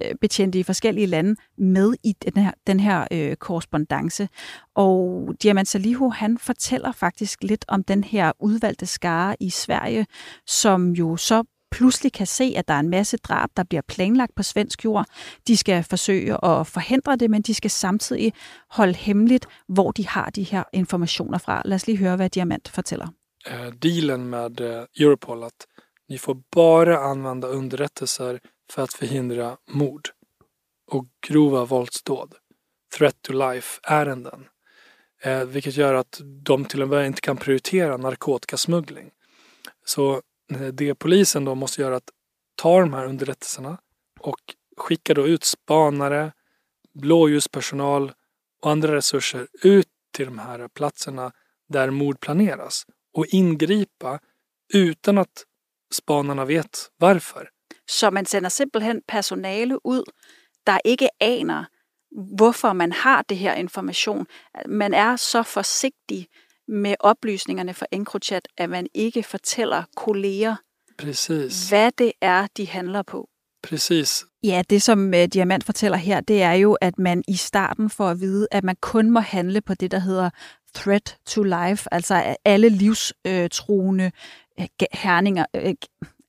Øh, 0.02 0.14
betjente 0.20 0.58
i 0.58 0.62
forskellige 0.62 1.06
lande 1.06 1.36
med 1.58 1.94
i 2.02 2.12
den 2.12 2.42
her, 2.42 2.52
den 2.66 2.80
her 2.80 3.06
øh, 3.12 3.36
korrespondence. 3.36 4.28
Og 4.74 5.28
Diamant 5.42 5.68
Salihu, 5.68 6.10
han 6.10 6.38
fortæller 6.38 6.92
faktisk 6.92 7.42
lidt 7.42 7.64
om 7.68 7.84
den 7.84 8.04
her 8.04 8.32
udvalgte 8.40 8.86
skare 8.86 9.36
i 9.40 9.50
Sverige, 9.50 10.06
som 10.46 10.92
jo 10.92 11.16
så 11.16 11.44
pludselig 11.70 12.12
kan 12.12 12.26
se, 12.26 12.54
at 12.56 12.68
der 12.68 12.74
er 12.74 12.80
en 12.80 12.88
masse 12.88 13.16
drab, 13.16 13.48
der 13.56 13.64
bliver 13.64 13.82
planlagt 13.88 14.34
på 14.34 14.42
svensk 14.42 14.84
jord. 14.84 15.06
De 15.48 15.56
skal 15.56 15.84
forsøge 15.84 16.44
at 16.44 16.66
forhindre 16.66 17.16
det, 17.16 17.30
men 17.30 17.42
de 17.42 17.54
skal 17.54 17.70
samtidig 17.70 18.32
holde 18.70 18.94
hemmeligt, 18.94 19.46
hvor 19.68 19.90
de 19.90 20.08
har 20.08 20.30
de 20.30 20.42
her 20.42 20.62
informationer 20.72 21.38
fra. 21.38 21.62
Lad 21.64 21.74
os 21.74 21.86
lige 21.86 21.98
høre, 21.98 22.16
hvad 22.16 22.30
Diamant 22.30 22.68
fortæller. 22.68 23.08
Uh, 23.50 23.72
dealen 23.82 24.26
med 24.26 24.60
uh, 24.60 24.84
Europol 25.00 25.44
at 25.44 25.66
ni 26.10 26.18
får 26.18 26.36
bara 26.52 27.10
använda 27.10 27.46
underrättelser 27.46 28.38
för 28.74 28.82
att 28.82 28.92
förhindra 28.92 29.56
mord 29.70 30.08
och 30.90 31.06
grova 31.26 31.64
våldsdåd, 31.64 32.34
threat 32.98 33.22
to 33.22 33.32
life-ärenden. 33.32 34.48
Eh, 35.22 35.44
vilket 35.44 35.76
gör 35.76 35.94
att 35.94 36.20
de 36.24 36.64
till 36.64 36.82
och 36.82 36.88
med 36.88 37.06
inte 37.06 37.20
kan 37.20 37.36
prioritera 37.36 37.96
narkotikasmuggling. 37.96 39.10
Så 39.84 40.22
Eh, 40.52 40.66
det 40.66 40.94
polisen 40.94 41.44
då 41.44 41.54
måste 41.54 41.80
göra 41.80 41.92
är 41.92 41.96
att 41.96 42.10
ta 42.54 42.80
de 42.80 42.92
här 42.92 43.06
underrättelserna 43.06 43.78
och 44.20 44.40
skicka 44.76 45.14
då 45.14 45.26
ut 45.26 45.44
spanare, 45.44 46.32
blåljuspersonal 46.94 48.12
och 48.62 48.70
andra 48.70 48.94
resurser 48.94 49.48
ut 49.62 49.88
till 50.12 50.26
de 50.26 50.38
här 50.38 50.68
platserna 50.68 51.32
där 51.68 51.90
mord 51.90 52.20
planeras 52.20 52.86
och 53.12 53.26
ingripa 53.26 54.20
utan 54.74 55.18
att 55.18 55.44
spanarna 55.92 56.44
vet 56.44 56.90
varför. 56.96 57.50
Så 57.88 58.10
man 58.10 58.26
sender 58.26 58.48
simpelthen 58.48 59.00
personale 59.08 59.86
ud, 59.86 60.02
der 60.66 60.78
ikke 60.84 61.08
aner, 61.20 61.64
hvorfor 62.36 62.72
man 62.72 62.92
har 62.92 63.22
det 63.22 63.36
her 63.36 63.54
information. 63.54 64.26
Man 64.68 64.94
er 64.94 65.16
så 65.16 65.42
forsigtig 65.42 66.26
med 66.68 66.94
oplysningerne 67.00 67.74
fra 67.74 67.86
EncroChat, 67.92 68.48
at 68.56 68.70
man 68.70 68.86
ikke 68.94 69.22
fortæller 69.22 69.82
kolleger, 69.96 70.56
Precis. 70.98 71.68
hvad 71.68 71.90
det 71.98 72.12
er, 72.20 72.46
de 72.56 72.66
handler 72.68 73.02
på. 73.02 73.28
Præcis. 73.62 74.24
Ja, 74.42 74.62
det 74.70 74.82
som 74.82 75.06
uh, 75.06 75.24
Diamant 75.24 75.64
fortæller 75.64 75.98
her, 75.98 76.20
det 76.20 76.42
er 76.42 76.52
jo, 76.52 76.72
at 76.72 76.98
man 76.98 77.24
i 77.28 77.36
starten 77.36 77.90
får 77.90 78.08
at 78.10 78.20
vide, 78.20 78.48
at 78.50 78.64
man 78.64 78.76
kun 78.80 79.10
må 79.10 79.20
handle 79.20 79.60
på 79.60 79.74
det, 79.74 79.90
der 79.90 79.98
hedder 79.98 80.30
threat 80.74 81.18
to 81.26 81.42
life, 81.42 81.88
altså 81.94 82.36
alle 82.44 82.68
livstruende 82.68 84.12
uh, 84.60 84.66
herninger, 84.92 85.44
uh, 85.54 85.72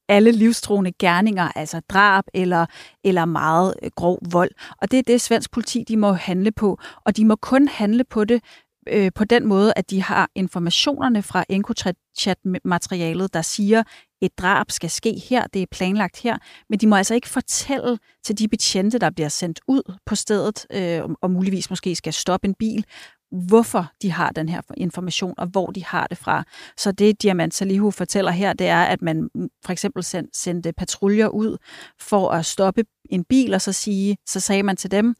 alle 0.09 0.31
livstruende 0.31 0.91
gerninger, 0.99 1.51
altså 1.55 1.81
drab 1.89 2.23
eller, 2.33 2.65
eller 3.03 3.25
meget 3.25 3.73
øh, 3.83 3.91
grov 3.95 4.19
vold. 4.31 4.51
Og 4.81 4.91
det 4.91 4.99
er 4.99 5.03
det, 5.03 5.21
svensk 5.21 5.51
politi 5.51 5.83
de 5.87 5.97
må 5.97 6.13
handle 6.13 6.51
på. 6.51 6.79
Og 7.05 7.17
de 7.17 7.25
må 7.25 7.35
kun 7.35 7.67
handle 7.67 8.03
på 8.03 8.25
det, 8.25 8.41
øh, 8.87 9.11
på 9.15 9.23
den 9.23 9.47
måde, 9.47 9.73
at 9.75 9.89
de 9.89 10.03
har 10.03 10.29
informationerne 10.35 11.21
fra 11.23 11.45
EncroChat-materialet, 11.49 13.33
der 13.33 13.41
siger, 13.41 13.83
et 14.21 14.37
drab 14.37 14.71
skal 14.71 14.89
ske 14.89 15.21
her, 15.29 15.47
det 15.47 15.61
er 15.61 15.65
planlagt 15.71 16.21
her, 16.21 16.37
men 16.69 16.79
de 16.79 16.87
må 16.87 16.95
altså 16.95 17.13
ikke 17.15 17.29
fortælle 17.29 17.99
til 18.23 18.37
de 18.37 18.47
betjente, 18.47 18.99
der 18.99 19.09
bliver 19.09 19.29
sendt 19.29 19.59
ud 19.67 19.97
på 20.05 20.15
stedet, 20.15 20.65
øh, 20.71 21.01
og 21.21 21.31
muligvis 21.31 21.69
måske 21.69 21.95
skal 21.95 22.13
stoppe 22.13 22.47
en 22.47 22.53
bil, 22.53 22.85
hvorfor 23.31 23.91
de 24.01 24.11
har 24.11 24.29
den 24.29 24.49
her 24.49 24.61
information, 24.77 25.33
og 25.37 25.47
hvor 25.47 25.67
de 25.67 25.85
har 25.85 26.07
det 26.07 26.17
fra. 26.17 26.43
Så 26.77 26.91
det, 26.91 27.21
Diamant 27.21 27.53
Salihu 27.53 27.91
fortæller 27.91 28.31
her, 28.31 28.53
det 28.53 28.67
er, 28.67 28.83
at 28.83 29.01
man 29.01 29.29
for 29.65 29.71
eksempel 29.71 30.03
sendte 30.33 30.73
patruljer 30.73 31.27
ud 31.27 31.57
for 31.99 32.29
at 32.29 32.45
stoppe 32.45 32.83
en 33.09 33.23
bil, 33.23 33.53
og 33.53 33.61
så, 33.61 33.73
sige, 33.73 34.17
så 34.27 34.39
sagde 34.39 34.63
man 34.63 34.77
til 34.77 34.91
dem, 34.91 35.15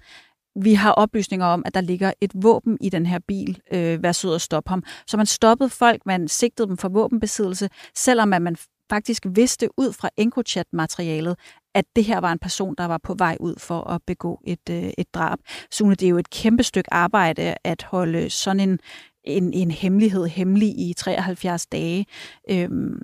vi 0.61 0.73
har 0.73 0.91
oplysninger 0.91 1.45
om, 1.45 1.63
at 1.65 1.73
der 1.73 1.81
ligger 1.81 2.13
et 2.21 2.31
våben 2.35 2.77
i 2.81 2.89
den 2.89 3.05
her 3.05 3.19
bil. 3.27 3.61
Øh, 3.73 4.03
vær 4.03 4.11
sød 4.11 4.35
at 4.35 4.41
stoppe 4.41 4.69
ham. 4.69 4.83
Så 5.07 5.17
man 5.17 5.25
stoppede 5.25 5.69
folk, 5.69 6.05
man 6.05 6.27
sigtede 6.27 6.67
dem 6.67 6.77
for 6.77 6.89
våbenbesiddelse, 6.89 7.69
selvom 7.95 8.33
at 8.33 8.41
man 8.41 8.55
faktisk 8.89 9.25
vidste 9.29 9.69
ud 9.77 9.93
fra 9.93 10.09
EncoChat-materialet, 10.17 11.37
at 11.75 11.85
det 11.95 12.03
her 12.05 12.17
var 12.19 12.31
en 12.31 12.39
person, 12.39 12.75
der 12.77 12.85
var 12.85 12.97
på 12.97 13.13
vej 13.13 13.38
ud 13.39 13.55
for 13.57 13.81
at 13.81 14.01
begå 14.07 14.41
et, 14.45 14.69
øh, 14.69 14.91
et 14.97 15.13
drab. 15.13 15.39
Sune, 15.71 15.95
det 15.95 16.05
er 16.05 16.09
jo 16.09 16.17
et 16.17 16.29
kæmpe 16.29 16.63
stykke 16.63 16.93
arbejde 16.93 17.55
at 17.63 17.83
holde 17.83 18.29
sådan 18.29 18.59
en, 18.59 18.79
en, 19.23 19.53
en 19.53 19.71
hemmelighed 19.71 20.25
hemmelig 20.27 20.69
i 20.69 20.93
73 20.97 21.67
dage. 21.67 22.05
Øhm, 22.49 23.01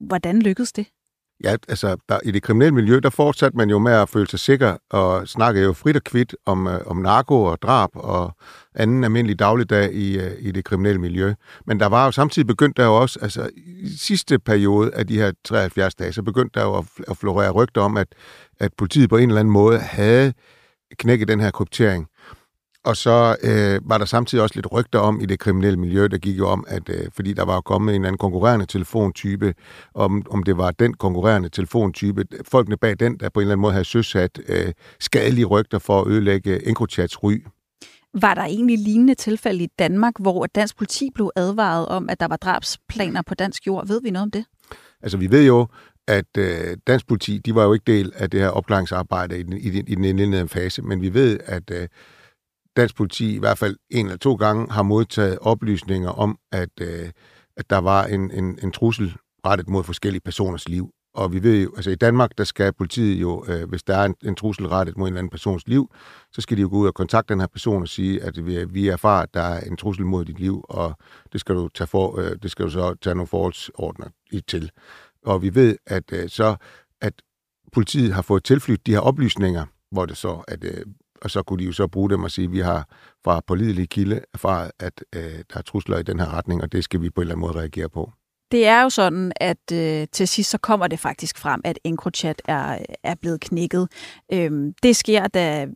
hvordan 0.00 0.42
lykkedes 0.42 0.72
det? 0.72 0.86
Ja, 1.44 1.56
altså 1.68 1.96
der, 2.08 2.18
i 2.24 2.30
det 2.30 2.42
kriminelle 2.42 2.74
miljø, 2.74 2.98
der 2.98 3.10
fortsatte 3.10 3.56
man 3.56 3.70
jo 3.70 3.78
med 3.78 3.92
at 3.92 4.08
føle 4.08 4.26
sig 4.26 4.38
sikker 4.38 4.76
og 4.90 5.28
snakke 5.28 5.62
jo 5.62 5.72
frit 5.72 5.96
og 5.96 6.04
kvidt 6.04 6.36
om, 6.46 6.66
øh, 6.66 6.80
om 6.86 6.96
narko 6.96 7.42
og 7.42 7.62
drab 7.62 7.90
og 7.94 8.36
anden 8.74 9.04
almindelig 9.04 9.38
dagligdag 9.38 9.92
i, 9.92 10.18
øh, 10.18 10.32
i 10.38 10.50
det 10.50 10.64
kriminelle 10.64 11.00
miljø. 11.00 11.34
Men 11.66 11.80
der 11.80 11.86
var 11.86 12.04
jo 12.04 12.10
samtidig 12.10 12.46
begyndt 12.46 12.76
der 12.76 12.84
jo 12.84 12.94
også, 12.94 13.18
altså 13.22 13.50
i 13.56 13.88
sidste 13.98 14.38
periode 14.38 14.94
af 14.94 15.06
de 15.06 15.18
her 15.18 15.32
73 15.44 15.94
dage, 15.94 16.12
så 16.12 16.22
begyndte 16.22 16.60
der 16.60 16.66
jo 16.66 16.78
at, 16.78 16.84
at 17.08 17.16
florere 17.16 17.50
rygter 17.50 17.80
om, 17.80 17.96
at, 17.96 18.08
at 18.60 18.72
politiet 18.78 19.08
på 19.10 19.16
en 19.16 19.28
eller 19.28 19.40
anden 19.40 19.52
måde 19.52 19.78
havde 19.78 20.32
knækket 20.98 21.28
den 21.28 21.40
her 21.40 21.50
kryptering. 21.50 22.08
Og 22.84 22.96
så 22.96 23.36
øh, 23.42 23.90
var 23.90 23.98
der 23.98 24.04
samtidig 24.04 24.42
også 24.42 24.54
lidt 24.54 24.72
rygter 24.72 24.98
om 24.98 25.20
i 25.20 25.26
det 25.26 25.38
kriminelle 25.38 25.78
miljø, 25.78 26.06
der 26.06 26.18
gik 26.18 26.38
jo 26.38 26.48
om, 26.48 26.64
at 26.68 26.88
øh, 26.88 27.06
fordi 27.12 27.32
der 27.32 27.44
var 27.44 27.60
kommet 27.60 27.94
en 27.94 28.04
anden 28.04 28.18
konkurrerende 28.18 28.66
telefontype, 28.66 29.54
om, 29.94 30.26
om 30.30 30.42
det 30.42 30.56
var 30.56 30.70
den 30.70 30.94
konkurrerende 30.94 31.48
telefontype, 31.48 32.24
folkene 32.44 32.76
bag 32.76 33.00
den, 33.00 33.16
der 33.20 33.28
på 33.28 33.40
en 33.40 33.42
eller 33.42 33.52
anden 33.52 33.62
måde 33.62 33.72
havde 33.72 33.84
søsat 33.84 34.40
øh, 34.48 34.72
skadelige 35.00 35.44
rygter 35.44 35.78
for 35.78 36.00
at 36.00 36.08
ødelægge 36.08 36.68
EncroChats 36.68 37.22
ry. 37.22 37.44
Var 38.14 38.34
der 38.34 38.42
egentlig 38.42 38.78
lignende 38.78 39.14
tilfælde 39.14 39.64
i 39.64 39.68
Danmark, 39.78 40.14
hvor 40.20 40.46
dansk 40.46 40.76
politi 40.76 41.10
blev 41.14 41.30
advaret 41.36 41.86
om, 41.86 42.08
at 42.10 42.20
der 42.20 42.28
var 42.28 42.36
drabsplaner 42.36 43.22
på 43.22 43.34
dansk 43.34 43.66
jord? 43.66 43.86
Ved 43.86 44.00
vi 44.02 44.10
noget 44.10 44.22
om 44.22 44.30
det? 44.30 44.44
Altså, 45.02 45.18
vi 45.18 45.30
ved 45.30 45.46
jo, 45.46 45.66
at 46.08 46.38
øh, 46.38 46.76
dansk 46.86 47.06
politi, 47.06 47.38
de 47.38 47.54
var 47.54 47.64
jo 47.64 47.72
ikke 47.72 47.92
del 47.92 48.12
af 48.16 48.30
det 48.30 48.40
her 48.40 48.48
opklaringsarbejde 48.48 49.38
i 49.38 49.42
den, 49.42 49.52
i 49.52 49.70
den, 49.70 49.88
i 49.88 49.94
den 49.94 50.04
indledende 50.04 50.48
fase, 50.48 50.82
men 50.82 51.02
vi 51.02 51.14
ved, 51.14 51.38
at 51.46 51.70
øh, 51.70 51.88
dansk 52.76 52.96
politi 52.96 53.34
i 53.34 53.38
hvert 53.38 53.58
fald 53.58 53.76
en 53.90 54.06
eller 54.06 54.18
to 54.18 54.34
gange 54.34 54.72
har 54.72 54.82
modtaget 54.82 55.38
oplysninger 55.38 56.10
om, 56.10 56.38
at, 56.52 56.70
øh, 56.80 57.10
at 57.56 57.70
der 57.70 57.78
var 57.78 58.04
en, 58.04 58.30
en, 58.30 58.58
en 58.62 58.72
trussel 58.72 59.16
rettet 59.46 59.68
mod 59.68 59.84
forskellige 59.84 60.20
personers 60.20 60.68
liv. 60.68 60.90
Og 61.14 61.32
vi 61.32 61.42
ved 61.42 61.62
jo, 61.62 61.72
altså 61.76 61.90
i 61.90 61.94
Danmark, 61.94 62.30
der 62.38 62.44
skal 62.44 62.72
politiet 62.72 63.20
jo, 63.20 63.44
øh, 63.48 63.68
hvis 63.68 63.82
der 63.82 63.96
er 63.96 64.04
en, 64.04 64.14
en 64.24 64.34
trussel 64.34 64.66
rettet 64.66 64.96
mod 64.96 65.08
en 65.08 65.12
eller 65.12 65.18
anden 65.18 65.30
persons 65.30 65.66
liv, 65.66 65.94
så 66.32 66.40
skal 66.40 66.56
de 66.56 66.62
jo 66.62 66.68
gå 66.68 66.76
ud 66.76 66.86
og 66.86 66.94
kontakte 66.94 67.34
den 67.34 67.40
her 67.40 67.46
person 67.46 67.82
og 67.82 67.88
sige, 67.88 68.22
at 68.22 68.46
vi, 68.46 68.64
vi 68.64 68.88
erfarer, 68.88 69.22
at 69.22 69.34
der 69.34 69.40
er 69.40 69.60
en 69.60 69.76
trussel 69.76 70.04
mod 70.04 70.24
dit 70.24 70.38
liv, 70.38 70.64
og 70.68 70.96
det 71.32 71.40
skal 71.40 71.54
du 71.54 71.68
tage, 71.68 71.86
for, 71.86 72.18
øh, 72.18 72.36
det 72.42 72.50
skal 72.50 72.64
du 72.64 72.70
så 72.70 72.94
tage 72.94 73.14
nogle 73.14 73.26
forholdsordner 73.26 74.06
i 74.32 74.40
til. 74.40 74.70
Og 75.24 75.42
vi 75.42 75.54
ved, 75.54 75.76
at 75.86 76.12
øh, 76.12 76.28
så 76.28 76.56
at 77.00 77.14
politiet 77.72 78.14
har 78.14 78.22
fået 78.22 78.44
tilflyttet 78.44 78.86
de 78.86 78.92
her 78.92 79.00
oplysninger, 79.00 79.66
hvor 79.90 80.06
det 80.06 80.16
så, 80.16 80.44
at 80.48 80.64
øh, 80.64 80.84
og 81.24 81.30
så 81.30 81.42
kunne 81.42 81.58
de 81.58 81.64
jo 81.64 81.72
så 81.72 81.86
bruge 81.86 82.10
dem 82.10 82.24
og 82.24 82.30
sige, 82.30 82.44
at 82.44 82.52
vi 82.52 82.60
har 82.60 82.88
fra 83.24 83.40
pålidelige 83.46 83.86
kilde 83.86 84.20
erfaret, 84.34 84.70
at 84.80 85.04
øh, 85.14 85.22
der 85.22 85.58
er 85.58 85.62
trusler 85.62 85.98
i 85.98 86.02
den 86.02 86.20
her 86.20 86.36
retning, 86.36 86.62
og 86.62 86.72
det 86.72 86.84
skal 86.84 87.02
vi 87.02 87.10
på 87.10 87.20
en 87.20 87.22
eller 87.22 87.34
anden 87.34 87.46
måde 87.46 87.58
reagere 87.58 87.88
på. 87.88 88.12
Det 88.50 88.66
er 88.66 88.82
jo 88.82 88.90
sådan, 88.90 89.32
at 89.36 89.72
øh, 89.72 90.06
til 90.12 90.28
sidst 90.28 90.50
så 90.50 90.58
kommer 90.58 90.86
det 90.86 90.98
faktisk 90.98 91.38
frem, 91.38 91.60
at 91.64 91.78
EncroChat 91.84 92.42
er, 92.44 92.78
er 93.02 93.14
blevet 93.14 93.40
knækket. 93.40 93.88
Øhm, 94.32 94.74
det 94.82 94.96
sker, 94.96 95.26
da 95.26 95.66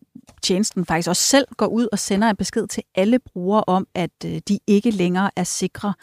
tjenesten 0.43 0.85
faktisk 0.85 1.09
også 1.09 1.23
selv 1.23 1.47
går 1.57 1.67
ud 1.67 1.89
og 1.93 1.99
sender 1.99 2.31
en 2.31 2.37
besked 2.37 2.67
til 2.67 2.83
alle 2.95 3.19
brugere 3.19 3.65
om, 3.67 3.87
at 3.95 4.11
øh, 4.27 4.41
de 4.49 4.59
ikke 4.67 4.91
længere 4.91 5.31
er 5.37 5.45
sikre. 5.45 5.95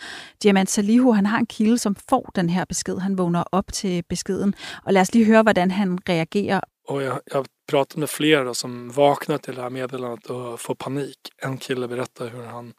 Diamant 0.44 0.70
Salihu, 0.70 1.12
han 1.12 1.26
har 1.26 1.38
en 1.38 1.46
kilde, 1.46 1.78
som 1.78 1.96
får 2.10 2.32
den 2.36 2.50
her 2.50 2.66
besked. 2.66 2.98
Han 2.98 3.18
vågner 3.18 3.44
op 3.52 3.66
til 3.74 4.04
beskeden. 4.10 4.54
Og 4.86 4.94
lad 4.94 5.02
os 5.02 5.14
lige 5.14 5.26
høre, 5.26 5.42
hvordan 5.42 5.72
han 5.72 6.00
reagerer. 6.10 6.60
Og 6.88 7.04
jeg, 7.04 7.20
jeg 7.34 7.44
pratat 7.68 7.98
med 7.98 8.10
flera 8.10 8.54
som 8.54 8.90
vaknar 8.92 9.38
till 9.38 9.56
det 9.56 9.62
här 9.62 9.70
meddelandet 9.70 10.26
och 10.26 10.62
får 10.62 10.76
panik. 10.76 11.18
En 11.38 11.58
kille 11.58 11.88
berättar 11.88 12.28
hur 12.28 12.44
han 12.44 12.74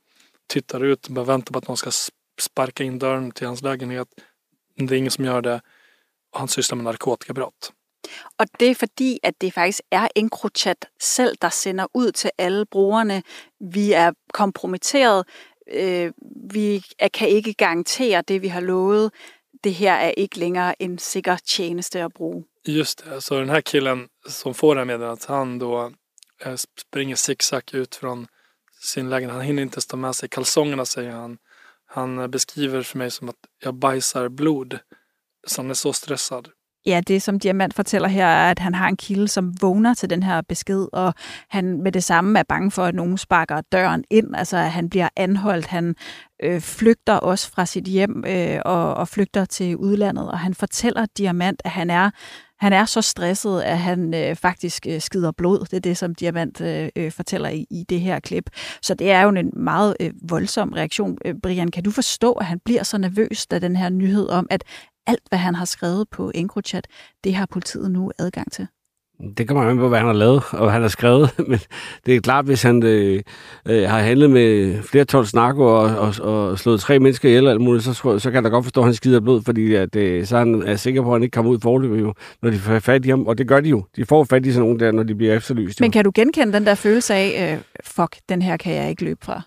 tittar 0.49 0.85
ut 0.85 1.07
och 1.07 1.13
bara 1.13 1.25
väntar 1.25 1.53
på 1.53 1.59
att 1.59 1.69
någon 1.69 1.77
ska 1.77 1.91
sparka 2.41 2.85
in 2.85 2.99
dörren 2.99 3.31
till 3.31 3.47
hans 3.47 3.63
lägenhet. 3.63 4.09
Det 4.77 4.95
är 4.95 4.99
ingen 4.99 5.11
som 5.11 5.25
gör 5.25 5.43
det. 5.43 5.61
Och 6.33 6.39
han 6.39 6.49
sysslar 6.49 6.77
med 6.77 6.85
narkotikabrott. 6.85 7.73
Og 8.39 8.47
det 8.61 8.71
er 8.71 8.75
fordi, 8.75 9.19
at 9.23 9.41
det 9.41 9.53
faktisk 9.53 9.81
er 9.91 10.09
EncroChat 10.17 10.87
selv, 11.01 11.37
der 11.43 11.49
sender 11.49 11.87
ud 11.95 12.13
til 12.13 12.31
alle 12.39 12.67
brugerne. 12.67 13.23
Vi 13.61 13.93
er 13.93 14.13
kompromitteret. 14.33 15.27
Øh, 15.73 16.13
vi 16.51 16.85
kan 17.15 17.29
ikke 17.29 17.55
garantere 17.55 18.23
det, 18.23 18.43
vi 18.43 18.49
har 18.49 18.61
lovet. 18.61 19.13
Det 19.65 19.75
her 19.75 19.93
er 19.93 20.11
ikke 20.11 20.39
længere 20.39 20.83
en 20.83 20.99
sikker 20.99 21.37
tjeneste 21.37 22.03
at 22.03 22.13
bruge. 22.13 22.45
Just 22.67 23.05
det, 23.05 23.21
så 23.21 23.39
den 23.39 23.51
här 23.51 23.61
killen 23.61 24.09
som 24.29 24.55
får 24.55 24.75
det 24.75 24.81
här 24.81 24.87
meddelandet, 24.87 25.25
han 25.25 25.59
då 25.59 25.93
eh, 26.45 26.55
springer 26.81 27.17
zigzag 27.17 27.75
ut 27.75 27.95
från 27.95 28.27
sin 28.83 29.11
lägenhet. 29.11 29.37
Han 29.37 29.45
hinner 29.45 29.63
inte 29.63 29.81
stå 29.81 29.97
med 29.97 30.17
sig 30.17 30.29
kalsongerna 30.29 30.87
säger 30.87 31.11
han. 31.11 31.39
Han 31.87 32.19
eh, 32.19 32.27
beskriver 32.27 32.83
för 32.83 32.99
mig 32.99 33.11
som 33.11 33.29
att 33.29 33.37
jag 33.63 33.75
bajsar 33.75 34.29
blod. 34.29 34.79
Så 35.47 35.63
han 35.63 35.71
är 35.71 35.75
så 35.75 35.93
stressad. 35.93 36.49
Ja, 36.87 37.01
det 37.01 37.21
som 37.21 37.39
Diamant 37.39 37.75
fortæller 37.75 38.09
her, 38.09 38.27
er, 38.27 38.51
at 38.51 38.59
han 38.59 38.75
har 38.75 38.89
en 38.89 38.97
kilde, 38.97 39.29
som 39.29 39.55
vågner 39.61 39.95
til 39.95 40.11
den 40.11 40.23
her 40.23 40.43
besked, 40.43 40.89
og 40.93 41.15
han 41.49 41.83
med 41.83 41.93
det 41.93 42.05
samme 42.05 42.39
er 42.39 42.43
bange 42.43 42.71
for, 42.71 42.85
at 42.85 42.95
nogen 42.95 43.19
sparker 43.19 43.61
døren 43.61 44.05
ind, 44.11 44.37
altså 44.37 44.57
at 44.57 44.71
han 44.71 44.91
bliver 44.91 45.09
anholdt. 45.17 45.67
Han 45.67 45.95
øh, 46.43 46.61
flygter 46.61 47.15
også 47.15 47.51
fra 47.51 47.67
sit 47.67 47.85
hjem 47.85 48.25
øh, 48.27 48.59
og, 48.65 48.95
og 48.95 49.09
flygter 49.09 49.45
til 49.45 49.77
udlandet, 49.77 50.31
og 50.31 50.39
han 50.39 50.55
fortæller 50.55 51.07
Diamant, 51.19 51.63
at 51.65 51.71
han 51.71 51.91
er 51.91 52.11
han 52.59 52.73
er 52.73 52.85
så 52.85 53.03
stresset, 53.03 53.63
at 53.63 53.79
han 53.79 54.15
øh, 54.15 54.37
faktisk 54.37 54.87
øh, 54.89 55.01
skider 55.01 55.33
blod. 55.33 55.61
Det 55.61 55.73
er 55.73 55.81
det, 55.81 55.97
som 55.97 56.15
Diamant 56.15 56.61
øh, 56.61 56.89
øh, 56.97 57.13
fortæller 57.13 57.49
i, 57.49 57.67
i 57.71 57.85
det 57.89 58.01
her 58.01 58.21
klip. 58.21 58.51
Så 58.83 58.95
det 58.95 59.11
er 59.11 59.23
jo 59.23 59.29
en 59.29 59.53
meget 59.57 59.97
øh, 60.01 60.13
voldsom 60.31 60.73
reaktion. 60.73 61.19
Øh, 61.25 61.35
Brian, 61.43 61.71
kan 61.71 61.83
du 61.83 61.91
forstå, 61.91 62.33
at 62.33 62.47
han 62.47 62.61
bliver 62.65 62.83
så 62.83 62.99
nervøs, 62.99 63.47
da 63.47 63.59
den 63.59 63.77
her 63.77 63.89
nyhed 63.89 64.29
om, 64.29 64.47
at 64.51 64.65
alt, 65.07 65.23
hvad 65.29 65.39
han 65.39 65.55
har 65.55 65.65
skrevet 65.65 66.09
på 66.11 66.33
EncroChat, 66.35 66.87
det 67.25 67.35
har 67.35 67.47
politiet 67.47 67.91
nu 67.91 68.13
adgang 68.19 68.53
til? 68.53 68.69
Det 69.39 69.49
kommer 69.49 69.65
an 69.65 69.77
på, 69.77 69.89
hvad 69.89 69.99
han 69.99 70.07
har 70.07 70.15
lavet, 70.15 70.43
og 70.53 70.73
han 70.73 70.83
har 70.83 70.89
skrevet. 70.89 71.31
Men 71.49 71.59
det 72.07 72.17
er 72.17 72.21
klart, 72.21 72.45
hvis 72.45 72.63
han 72.63 72.83
øh, 72.83 73.23
øh, 73.69 73.89
har 73.89 73.99
handlet 73.99 74.31
med 74.31 74.83
flere 74.83 75.05
tolv 75.05 75.27
snakker 75.27 75.65
og, 75.65 75.99
og, 75.99 76.49
og 76.49 76.59
slået 76.59 76.81
tre 76.81 76.99
mennesker 76.99 77.29
ihjel, 77.29 77.49
alt 77.49 77.61
muligt, 77.61 77.85
så, 77.85 78.19
så 78.19 78.31
kan 78.31 78.45
der 78.45 78.51
godt 78.51 78.65
forstå, 78.65 78.81
at 78.81 78.85
han 78.85 78.95
skider 78.95 79.21
blod, 79.21 79.43
fordi 79.43 79.75
at, 79.75 79.97
øh, 79.97 80.27
så 80.27 80.39
han 80.39 80.63
er 80.67 80.77
sikker 80.77 81.03
på, 81.03 81.09
at 81.09 81.15
han 81.15 81.23
ikke 81.23 81.35
kommer 81.35 81.51
ud 81.51 81.59
i 81.59 81.61
forløbet, 81.63 82.01
jo, 82.01 82.15
når 82.43 82.51
de 82.51 82.59
får 82.59 82.79
fat 82.79 83.07
i 83.07 83.09
ham. 83.09 83.27
Og 83.27 83.39
det 83.39 83.49
gør 83.49 83.61
de 83.61 83.69
jo. 83.69 83.85
De 83.97 84.05
får 84.05 84.25
fat 84.25 84.47
i 84.47 84.53
sådan 84.53 84.63
nogen 84.63 84.81
der, 84.81 84.93
når 84.93 85.03
de 85.03 85.15
bliver 85.15 85.35
efterlyst. 85.35 85.81
Jo. 85.81 85.85
Men 85.85 85.91
kan 85.91 86.05
du 86.05 86.13
genkende 86.15 86.53
den 86.53 86.67
der 86.67 86.75
følelse 86.75 87.15
af, 87.15 87.53
øh, 87.55 87.61
fuck, 87.85 88.17
den 88.29 88.43
her 88.43 88.57
kan 88.57 88.75
jeg 88.75 88.91
ikke 88.91 89.05
løbe 89.05 89.21
fra? 89.25 89.43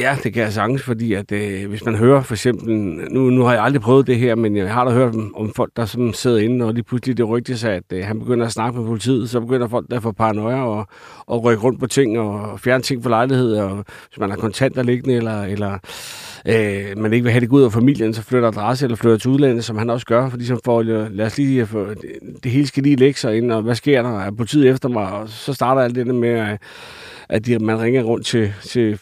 Ja, 0.00 0.16
det 0.22 0.32
kan 0.32 0.42
jeg 0.42 0.52
sagtens, 0.52 0.82
fordi 0.82 1.12
at, 1.12 1.32
øh, 1.32 1.68
hvis 1.68 1.84
man 1.84 1.96
hører 1.96 2.22
for 2.22 2.34
eksempel, 2.34 2.74
nu, 3.10 3.30
nu 3.30 3.42
har 3.42 3.52
jeg 3.52 3.62
aldrig 3.62 3.82
prøvet 3.82 4.06
det 4.06 4.18
her, 4.18 4.34
men 4.34 4.56
jeg 4.56 4.72
har 4.72 4.84
da 4.84 4.90
hørt 4.90 5.14
om, 5.14 5.36
om 5.36 5.52
folk, 5.56 5.72
der 5.76 5.84
som 5.84 6.12
sidder 6.12 6.38
inde, 6.38 6.64
og 6.64 6.74
lige 6.74 6.84
pludselig 6.84 7.16
det 7.16 7.28
rygtes 7.28 7.60
sig, 7.60 7.72
at 7.72 7.82
øh, 7.92 8.04
han 8.04 8.18
begynder 8.18 8.46
at 8.46 8.52
snakke 8.52 8.78
med 8.78 8.86
politiet, 8.86 9.30
så 9.30 9.40
begynder 9.40 9.68
folk 9.68 9.90
der 9.90 9.96
at 9.96 10.02
få 10.02 10.12
paranoia 10.12 10.62
og, 10.62 10.86
og 11.26 11.44
rykke 11.44 11.62
rundt 11.62 11.80
på 11.80 11.86
ting 11.86 12.18
og 12.18 12.60
fjerne 12.60 12.82
ting 12.82 13.02
fra 13.02 13.10
lejligheder, 13.10 13.62
og 13.62 13.84
hvis 14.08 14.18
man 14.20 14.30
har 14.30 14.36
kontanter 14.36 14.82
liggende, 14.82 15.14
eller, 15.14 15.42
eller 15.42 15.78
øh, 16.46 16.98
man 16.98 17.12
ikke 17.12 17.22
vil 17.22 17.32
have 17.32 17.40
det 17.40 17.48
ud 17.48 17.62
af 17.62 17.72
familien, 17.72 18.14
så 18.14 18.22
flytter 18.22 18.48
adresse 18.48 18.86
eller 18.86 18.96
flytter 18.96 19.18
til 19.18 19.30
udlandet, 19.30 19.64
som 19.64 19.78
han 19.78 19.90
også 19.90 20.06
gør, 20.06 20.28
fordi 20.30 20.46
som 20.46 20.60
får, 20.64 20.82
lad 20.82 21.26
os 21.26 21.38
lige, 21.38 21.68
øh, 21.74 21.88
det, 21.88 22.12
det 22.44 22.52
hele 22.52 22.66
skal 22.66 22.82
lige 22.82 22.96
lægge 22.96 23.18
sig 23.18 23.36
ind, 23.36 23.52
og 23.52 23.62
hvad 23.62 23.74
sker 23.74 24.02
der? 24.02 24.20
Er 24.20 24.30
politiet 24.30 24.68
efter 24.68 24.88
mig? 24.88 25.12
Og 25.12 25.28
så 25.28 25.52
starter 25.52 25.82
alt 25.82 25.94
det 25.94 26.14
med, 26.14 26.56
at 27.28 27.46
de, 27.46 27.58
man 27.58 27.80
ringer 27.80 28.02
rundt 28.02 28.26
til, 28.26 28.52
til 28.62 28.98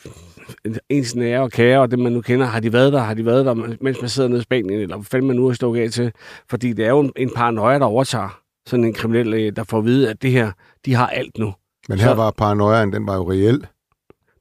ens 0.88 1.14
nære 1.14 1.40
og 1.40 1.50
kære, 1.50 1.80
og 1.80 1.90
det 1.90 1.98
man 1.98 2.12
nu 2.12 2.20
kender, 2.20 2.46
har 2.46 2.61
de 2.61 2.72
været 2.72 2.92
der, 2.92 3.00
har 3.00 3.14
de 3.14 3.26
været 3.26 3.46
der, 3.46 3.54
mens 3.80 4.00
man 4.00 4.09
sidder 4.09 4.28
nede 4.28 4.40
i 4.40 4.42
Spanien, 4.42 4.80
eller 4.80 4.96
hvad 4.96 5.04
fanden 5.04 5.26
man 5.26 5.37
nu 5.37 5.46
er 5.46 5.52
stået 5.52 5.80
af 5.80 5.90
til. 5.90 6.12
Fordi 6.50 6.72
det 6.72 6.85
er 6.85 6.90
jo 6.90 7.12
en 7.16 7.30
paranoia, 7.37 7.78
der 7.78 7.85
overtager 7.85 8.40
sådan 8.66 8.85
en 8.85 8.92
kriminel, 8.92 9.35
øh, 9.35 9.57
der 9.57 9.64
får 9.64 9.78
at 9.78 9.85
vide, 9.85 10.11
at 10.11 10.22
det 10.22 10.30
her, 10.30 10.50
de 10.85 10.94
har 10.94 11.07
alt 11.07 11.38
nu. 11.38 11.54
Men 11.88 11.98
her 11.98 12.09
Så, 12.09 12.14
var 12.14 12.30
paranoiaen, 12.30 12.92
den 12.92 13.07
var 13.07 13.14
jo 13.14 13.30
reel. 13.30 13.66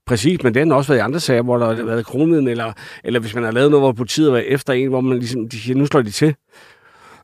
Præcis, 0.06 0.44
men 0.44 0.54
den 0.54 0.70
har 0.70 0.78
også 0.78 0.88
været 0.94 1.00
i 1.00 1.02
andre 1.02 1.20
sager, 1.20 1.42
hvor 1.42 1.58
der 1.58 1.76
har 1.76 1.84
været 1.84 2.06
kronen, 2.06 2.48
eller, 2.48 2.74
eller 3.04 3.20
hvis 3.20 3.36
man 3.36 3.44
har 3.44 3.52
lavet 3.52 3.72
noget, 3.72 3.84
hvor 3.84 3.92
politiet 3.92 4.32
var 4.32 4.38
efter 4.38 4.74
en, 4.74 4.89
hvor 4.89 5.02
man 5.02 5.20
ligesom, 5.20 5.50
de 5.50 5.60
siger, 5.60 5.78
nu 5.78 5.86
slår 5.86 6.02
de 6.02 6.12
til, 6.12 6.36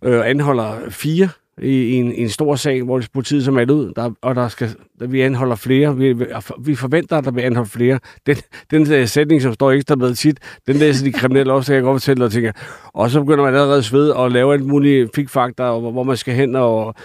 øh, 0.04 0.30
anholder 0.30 0.90
fire 0.90 1.30
i, 1.62 1.94
en, 1.94 2.12
en 2.12 2.30
stor 2.30 2.56
sag, 2.56 2.84
hvor 2.84 3.02
politiet 3.14 3.46
så 3.46 3.52
meldt 3.52 3.72
ud, 3.72 3.94
der, 3.96 4.12
og 4.22 4.36
der 4.36 4.48
skal, 4.48 4.70
der, 5.00 5.08
vi 5.08 5.22
anholder 5.22 5.56
flere. 5.56 5.98
Vi, 5.98 6.16
vi 6.60 6.76
forventer, 6.76 7.18
at 7.18 7.26
der 7.26 7.32
vil 7.32 7.42
anholde 7.42 7.70
flere. 7.70 8.00
Den, 8.26 8.36
den 8.72 8.86
der 8.86 9.06
sætning, 9.06 9.42
som 9.42 9.54
står 9.54 9.72
ekstra 9.72 9.96
med 9.96 10.16
tit, 10.16 10.40
den 10.68 10.76
læser 10.76 11.06
de 11.06 11.12
kriminelle 11.12 11.54
også, 11.54 11.68
så 11.68 11.74
jeg 11.74 11.84
godt 11.84 11.96
fortælle 11.96 12.26
og 12.26 12.32
tænker, 12.32 12.52
og 12.94 13.10
så 13.10 13.20
begynder 13.20 13.44
man 13.44 13.54
allerede 13.54 13.84
sved 13.84 14.10
og 14.10 14.32
lave 14.32 14.54
alt 14.54 14.66
muligt 14.66 15.16
fikfakter, 15.16 15.80
hvor, 15.80 15.92
hvor 15.92 16.04
man 16.04 16.18
skal 16.18 16.34
hen, 16.34 16.56
og 16.56 16.96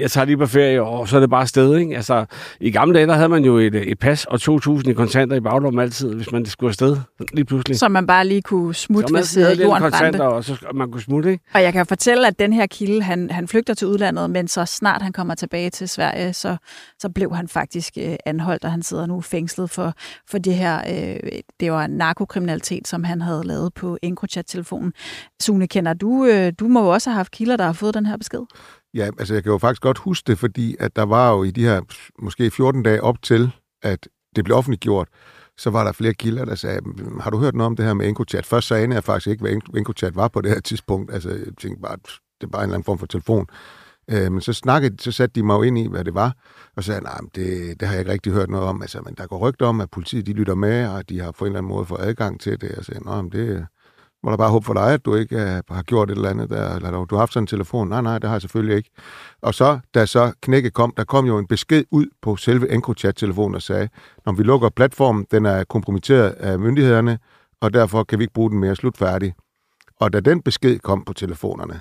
jeg 0.00 0.10
tager 0.10 0.24
lige 0.24 0.36
på 0.36 0.46
ferie, 0.46 0.82
og 0.82 1.08
så 1.08 1.16
er 1.16 1.20
det 1.20 1.30
bare 1.30 1.46
sted, 1.46 1.76
ikke? 1.76 1.96
Altså, 1.96 2.24
i 2.60 2.70
gamle 2.70 2.94
dage, 2.94 3.06
der 3.06 3.14
havde 3.14 3.28
man 3.28 3.44
jo 3.44 3.56
et, 3.58 3.74
et 3.74 3.98
pas 3.98 4.24
og 4.24 4.38
2.000 4.42 4.90
i 4.90 4.92
kontanter 4.92 5.36
i 5.36 5.40
baglommen 5.40 5.82
altid, 5.82 6.14
hvis 6.14 6.32
man 6.32 6.46
skulle 6.46 6.68
afsted 6.68 6.96
lige 7.32 7.44
pludselig. 7.44 7.78
Så 7.78 7.88
man 7.88 8.06
bare 8.06 8.26
lige 8.26 8.42
kunne 8.42 8.74
smutte, 8.74 9.14
hvis 9.14 9.36
jorden 9.36 9.82
kontanter, 9.82 10.24
og 10.24 10.44
så 10.44 10.56
man 10.74 10.90
kunne 10.90 11.02
smutte, 11.02 11.30
ikke? 11.30 11.44
Og 11.54 11.62
jeg 11.62 11.72
kan 11.72 11.86
fortælle, 11.86 12.26
at 12.26 12.38
den 12.38 12.52
her 12.52 12.66
kilde, 12.66 13.02
han, 13.02 13.30
han 13.30 13.48
flygter 13.48 13.74
til 13.74 13.87
udlandet, 13.88 14.30
men 14.30 14.48
så 14.48 14.64
snart 14.64 15.02
han 15.02 15.12
kommer 15.12 15.34
tilbage 15.34 15.70
til 15.70 15.88
Sverige, 15.88 16.32
så, 16.32 16.56
så 16.98 17.08
blev 17.08 17.34
han 17.34 17.48
faktisk 17.48 17.98
øh, 17.98 18.16
anholdt, 18.26 18.64
og 18.64 18.70
han 18.70 18.82
sidder 18.82 19.06
nu 19.06 19.20
fængslet 19.20 19.70
for, 19.70 19.94
for 20.30 20.38
det 20.38 20.54
her, 20.54 20.78
øh, 20.78 21.30
det 21.60 21.72
var 21.72 21.86
narkokriminalitet, 21.86 22.88
som 22.88 23.04
han 23.04 23.20
havde 23.20 23.44
lavet 23.44 23.74
på 23.74 23.98
EncroChat-telefonen. 24.02 24.92
Sune, 25.40 25.68
kender 25.68 25.94
du, 25.94 26.24
øh, 26.24 26.52
du 26.58 26.68
må 26.68 26.80
jo 26.80 26.88
også 26.88 27.10
have 27.10 27.16
haft 27.16 27.32
kilder, 27.32 27.56
der 27.56 27.64
har 27.64 27.72
fået 27.72 27.94
den 27.94 28.06
her 28.06 28.16
besked? 28.16 28.40
Ja, 28.94 29.10
altså 29.18 29.34
jeg 29.34 29.42
kan 29.42 29.52
jo 29.52 29.58
faktisk 29.58 29.82
godt 29.82 29.98
huske 29.98 30.26
det, 30.26 30.38
fordi 30.38 30.76
at 30.80 30.96
der 30.96 31.02
var 31.02 31.30
jo 31.32 31.42
i 31.42 31.50
de 31.50 31.64
her 31.64 31.80
måske 32.18 32.50
14 32.50 32.82
dage 32.82 33.02
op 33.02 33.22
til, 33.22 33.50
at 33.82 34.08
det 34.36 34.44
blev 34.44 34.56
offentliggjort, 34.56 35.08
så 35.58 35.70
var 35.70 35.84
der 35.84 35.92
flere 35.92 36.14
kilder, 36.14 36.44
der 36.44 36.54
sagde, 36.54 36.80
har 37.20 37.30
du 37.30 37.38
hørt 37.38 37.54
noget 37.54 37.66
om 37.66 37.76
det 37.76 37.84
her 37.84 37.94
med 37.94 38.08
EncroChat? 38.08 38.46
Først 38.46 38.66
så 38.66 38.74
anede 38.74 38.94
jeg 38.94 39.04
faktisk 39.04 39.26
ikke, 39.26 39.40
hvad 39.40 39.52
EncroChat 39.76 40.16
var 40.16 40.28
på 40.28 40.40
det 40.40 40.50
her 40.50 40.60
tidspunkt. 40.60 41.12
Altså, 41.12 41.28
jeg 41.28 41.56
tænkte 41.58 41.82
bare, 41.82 41.96
det 42.40 42.46
er 42.46 42.50
bare 42.50 42.62
en 42.62 42.68
eller 42.68 42.74
anden 42.74 42.84
form 42.84 42.98
for 42.98 43.06
telefon. 43.06 43.46
Øh, 44.10 44.32
men 44.32 44.40
så 44.40 44.52
snakkede, 44.52 45.02
så 45.02 45.12
satte 45.12 45.34
de 45.34 45.46
mig 45.46 45.54
jo 45.54 45.62
ind 45.62 45.78
i, 45.78 45.88
hvad 45.88 46.04
det 46.04 46.14
var, 46.14 46.32
og 46.76 46.84
sagde, 46.84 47.00
nej, 47.00 47.18
det, 47.34 47.80
det 47.80 47.88
har 47.88 47.94
jeg 47.94 48.00
ikke 48.00 48.12
rigtig 48.12 48.32
hørt 48.32 48.50
noget 48.50 48.66
om. 48.66 48.82
Altså, 48.82 49.00
men 49.04 49.14
der 49.14 49.26
går 49.26 49.38
rygter 49.38 49.66
om, 49.66 49.80
at 49.80 49.90
politiet 49.90 50.26
de 50.26 50.32
lytter 50.32 50.54
med, 50.54 50.86
og 50.88 51.08
de 51.08 51.20
har 51.20 51.30
på 51.30 51.44
en 51.44 51.46
eller 51.46 51.58
anden 51.58 51.68
måde 51.68 51.86
fået 51.86 52.00
adgang 52.00 52.40
til 52.40 52.60
det. 52.60 52.72
Og 52.78 52.84
sagde, 52.84 53.04
nej, 53.04 53.22
men 53.22 53.32
det 53.32 53.66
må 54.22 54.30
der 54.30 54.36
bare 54.36 54.50
håbe 54.50 54.66
for 54.66 54.74
dig, 54.74 54.92
at 54.92 55.04
du 55.04 55.14
ikke 55.14 55.36
uh, 55.36 55.76
har 55.76 55.82
gjort 55.82 56.10
et 56.10 56.16
eller 56.16 56.30
andet 56.30 56.50
der, 56.50 56.76
eller 56.76 57.04
du 57.04 57.14
har 57.14 57.18
haft 57.18 57.32
sådan 57.32 57.42
en 57.42 57.46
telefon. 57.46 57.88
Nej, 57.88 58.00
nej, 58.00 58.18
det 58.18 58.28
har 58.28 58.34
jeg 58.34 58.40
selvfølgelig 58.40 58.76
ikke. 58.76 58.90
Og 59.42 59.54
så, 59.54 59.78
da 59.94 60.06
så 60.06 60.32
knækket 60.42 60.74
kom, 60.74 60.92
der 60.96 61.04
kom 61.04 61.26
jo 61.26 61.38
en 61.38 61.46
besked 61.46 61.84
ud 61.90 62.06
på 62.22 62.36
selve 62.36 62.72
EncroChat-telefonen, 62.72 63.54
og 63.54 63.62
sagde, 63.62 63.88
når 64.26 64.32
vi 64.32 64.42
lukker 64.42 64.68
platformen, 64.68 65.26
den 65.30 65.46
er 65.46 65.64
kompromitteret 65.64 66.30
af 66.30 66.58
myndighederne, 66.58 67.18
og 67.60 67.74
derfor 67.74 68.04
kan 68.04 68.18
vi 68.18 68.24
ikke 68.24 68.34
bruge 68.34 68.50
den 68.50 68.58
mere 68.58 68.76
slutfærdig. 68.76 69.34
Og 70.00 70.12
da 70.12 70.20
den 70.20 70.42
besked 70.42 70.78
kom 70.78 71.04
på 71.04 71.12
telefonerne, 71.12 71.80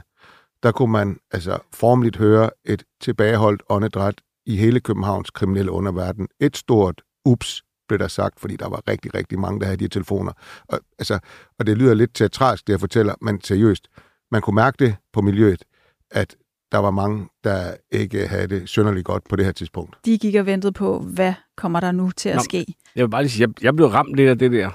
der 0.63 0.71
kunne 0.71 0.91
man 0.91 1.17
altså 1.31 1.59
formligt 1.73 2.17
høre 2.17 2.49
et 2.65 2.83
tilbageholdt 3.01 3.63
åndedræt 3.69 4.21
i 4.45 4.55
hele 4.57 4.79
Københavns 4.79 5.29
kriminelle 5.29 5.71
underverden. 5.71 6.27
Et 6.39 6.57
stort 6.57 7.01
ups, 7.25 7.63
blev 7.87 7.99
der 7.99 8.07
sagt, 8.07 8.39
fordi 8.39 8.55
der 8.55 8.69
var 8.69 8.81
rigtig, 8.87 9.15
rigtig 9.15 9.39
mange, 9.39 9.59
der 9.59 9.65
havde 9.65 9.77
de 9.77 9.83
her 9.83 9.89
telefoner. 9.89 10.31
Og, 10.69 10.79
altså, 10.99 11.19
og 11.59 11.67
det 11.67 11.77
lyder 11.77 11.93
lidt 11.93 12.13
teatralsk, 12.13 12.67
det 12.67 12.73
jeg 12.73 12.79
fortæller, 12.79 13.15
men 13.21 13.41
seriøst. 13.41 13.87
Man 14.31 14.41
kunne 14.41 14.55
mærke 14.55 14.85
det 14.85 14.95
på 15.13 15.21
miljøet, 15.21 15.63
at 16.11 16.35
der 16.71 16.77
var 16.77 16.91
mange, 16.91 17.27
der 17.43 17.73
ikke 17.91 18.27
havde 18.27 18.47
det 18.47 18.69
sønderligt 18.69 19.05
godt 19.05 19.23
på 19.29 19.35
det 19.35 19.45
her 19.45 19.51
tidspunkt. 19.51 19.97
De 20.05 20.17
gik 20.17 20.35
og 20.35 20.45
ventede 20.45 20.71
på, 20.71 20.99
hvad 20.99 21.33
kommer 21.57 21.79
der 21.79 21.91
nu 21.91 22.11
til 22.11 22.29
at 22.29 22.35
Nå, 22.35 22.41
ske? 22.43 22.65
Jeg 22.95 23.03
vil 23.03 23.09
bare 23.09 23.23
lige 23.23 23.31
sige, 23.31 23.47
jeg, 23.47 23.63
jeg 23.63 23.75
blev 23.75 23.87
ramt 23.87 24.15
lidt 24.15 24.29
af 24.29 24.39
det 24.39 24.51
der 24.51 24.69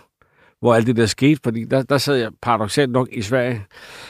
hvor 0.63 0.75
alt 0.75 0.87
det 0.87 0.97
der 0.97 1.07
skete, 1.07 1.41
fordi 1.45 1.65
der, 1.65 1.83
der 1.83 1.99
sad 1.99 2.17
jeg 2.17 2.31
paradoxalt 2.43 2.91
nok 2.91 3.09
i 3.13 3.23
Sverige 3.23 3.63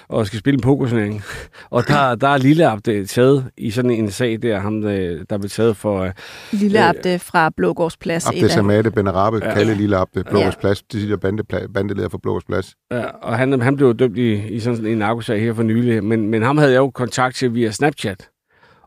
og 0.08 0.26
skal 0.26 0.38
spille 0.38 0.54
en 0.56 0.60
pokerturnering. 0.60 1.22
Og 1.70 1.88
der, 1.88 2.14
der 2.14 2.28
er 2.28 2.38
Lille 2.38 2.66
Abde 2.66 3.06
taget 3.06 3.50
i 3.56 3.70
sådan 3.70 3.90
en 3.90 4.10
sag 4.10 4.42
der, 4.42 4.58
ham 4.58 4.80
der, 4.80 5.24
der 5.30 5.38
blev 5.38 5.50
taget 5.50 5.76
for... 5.76 6.04
Uh, 6.04 6.10
Lille 6.52 6.84
Abde 6.84 7.18
fra 7.18 7.50
Blågårdsplads. 7.56 8.26
Abde 8.26 8.48
Samade 8.48 8.90
Benarabe, 8.90 9.40
ja. 9.44 9.54
kalde 9.54 9.74
Lille 9.74 9.96
Abde, 9.96 10.24
Blågårdsplads, 10.24 10.84
ja. 10.94 10.98
de 10.98 11.18
bande, 11.18 11.42
bandeleder 11.74 12.08
for 12.08 12.18
Blågårdsplads. 12.18 12.74
Ja, 12.90 13.04
og 13.04 13.38
han, 13.38 13.60
han 13.60 13.76
blev 13.76 13.94
dømt 13.94 14.18
i, 14.18 14.32
i 14.32 14.60
sådan 14.60 14.86
en 14.86 14.98
narkosag 14.98 15.40
her 15.40 15.54
for 15.54 15.62
nylig, 15.62 16.04
men, 16.04 16.28
men 16.28 16.42
ham 16.42 16.58
havde 16.58 16.72
jeg 16.72 16.78
jo 16.78 16.90
kontakt 16.90 17.36
til 17.36 17.54
via 17.54 17.70
Snapchat. 17.70 18.28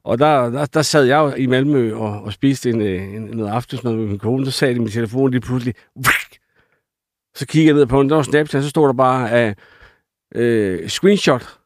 Og 0.06 0.20
der, 0.20 0.50
der, 0.50 0.66
der 0.66 0.82
sad 0.82 1.04
jeg 1.04 1.34
i 1.38 1.46
Malmø 1.46 1.96
og, 1.96 2.22
og 2.22 2.34
spiste 2.34 2.70
en, 2.70 2.82
en, 2.82 3.30
noget 3.34 3.52
aftensmad 3.52 3.94
med 3.94 4.08
min 4.08 4.20
kone, 4.20 4.46
så 4.46 4.52
sagde 4.52 4.74
det 4.74 4.82
min 4.82 4.92
telefon 4.92 5.32
lige 5.32 5.42
pludselig, 5.42 5.74
så 7.36 7.48
kiggede 7.48 7.68
jeg 7.68 7.76
ned 7.76 7.86
på 7.86 8.02
den, 8.02 8.10
der 8.10 8.16
var 8.16 8.24
Snapchat, 8.24 8.64
så 8.64 8.70
stod 8.70 8.88
der 8.88 8.94
bare 8.94 9.48
uh, 9.48 9.54
uh, 10.42 10.88
screenshot. 10.88 11.60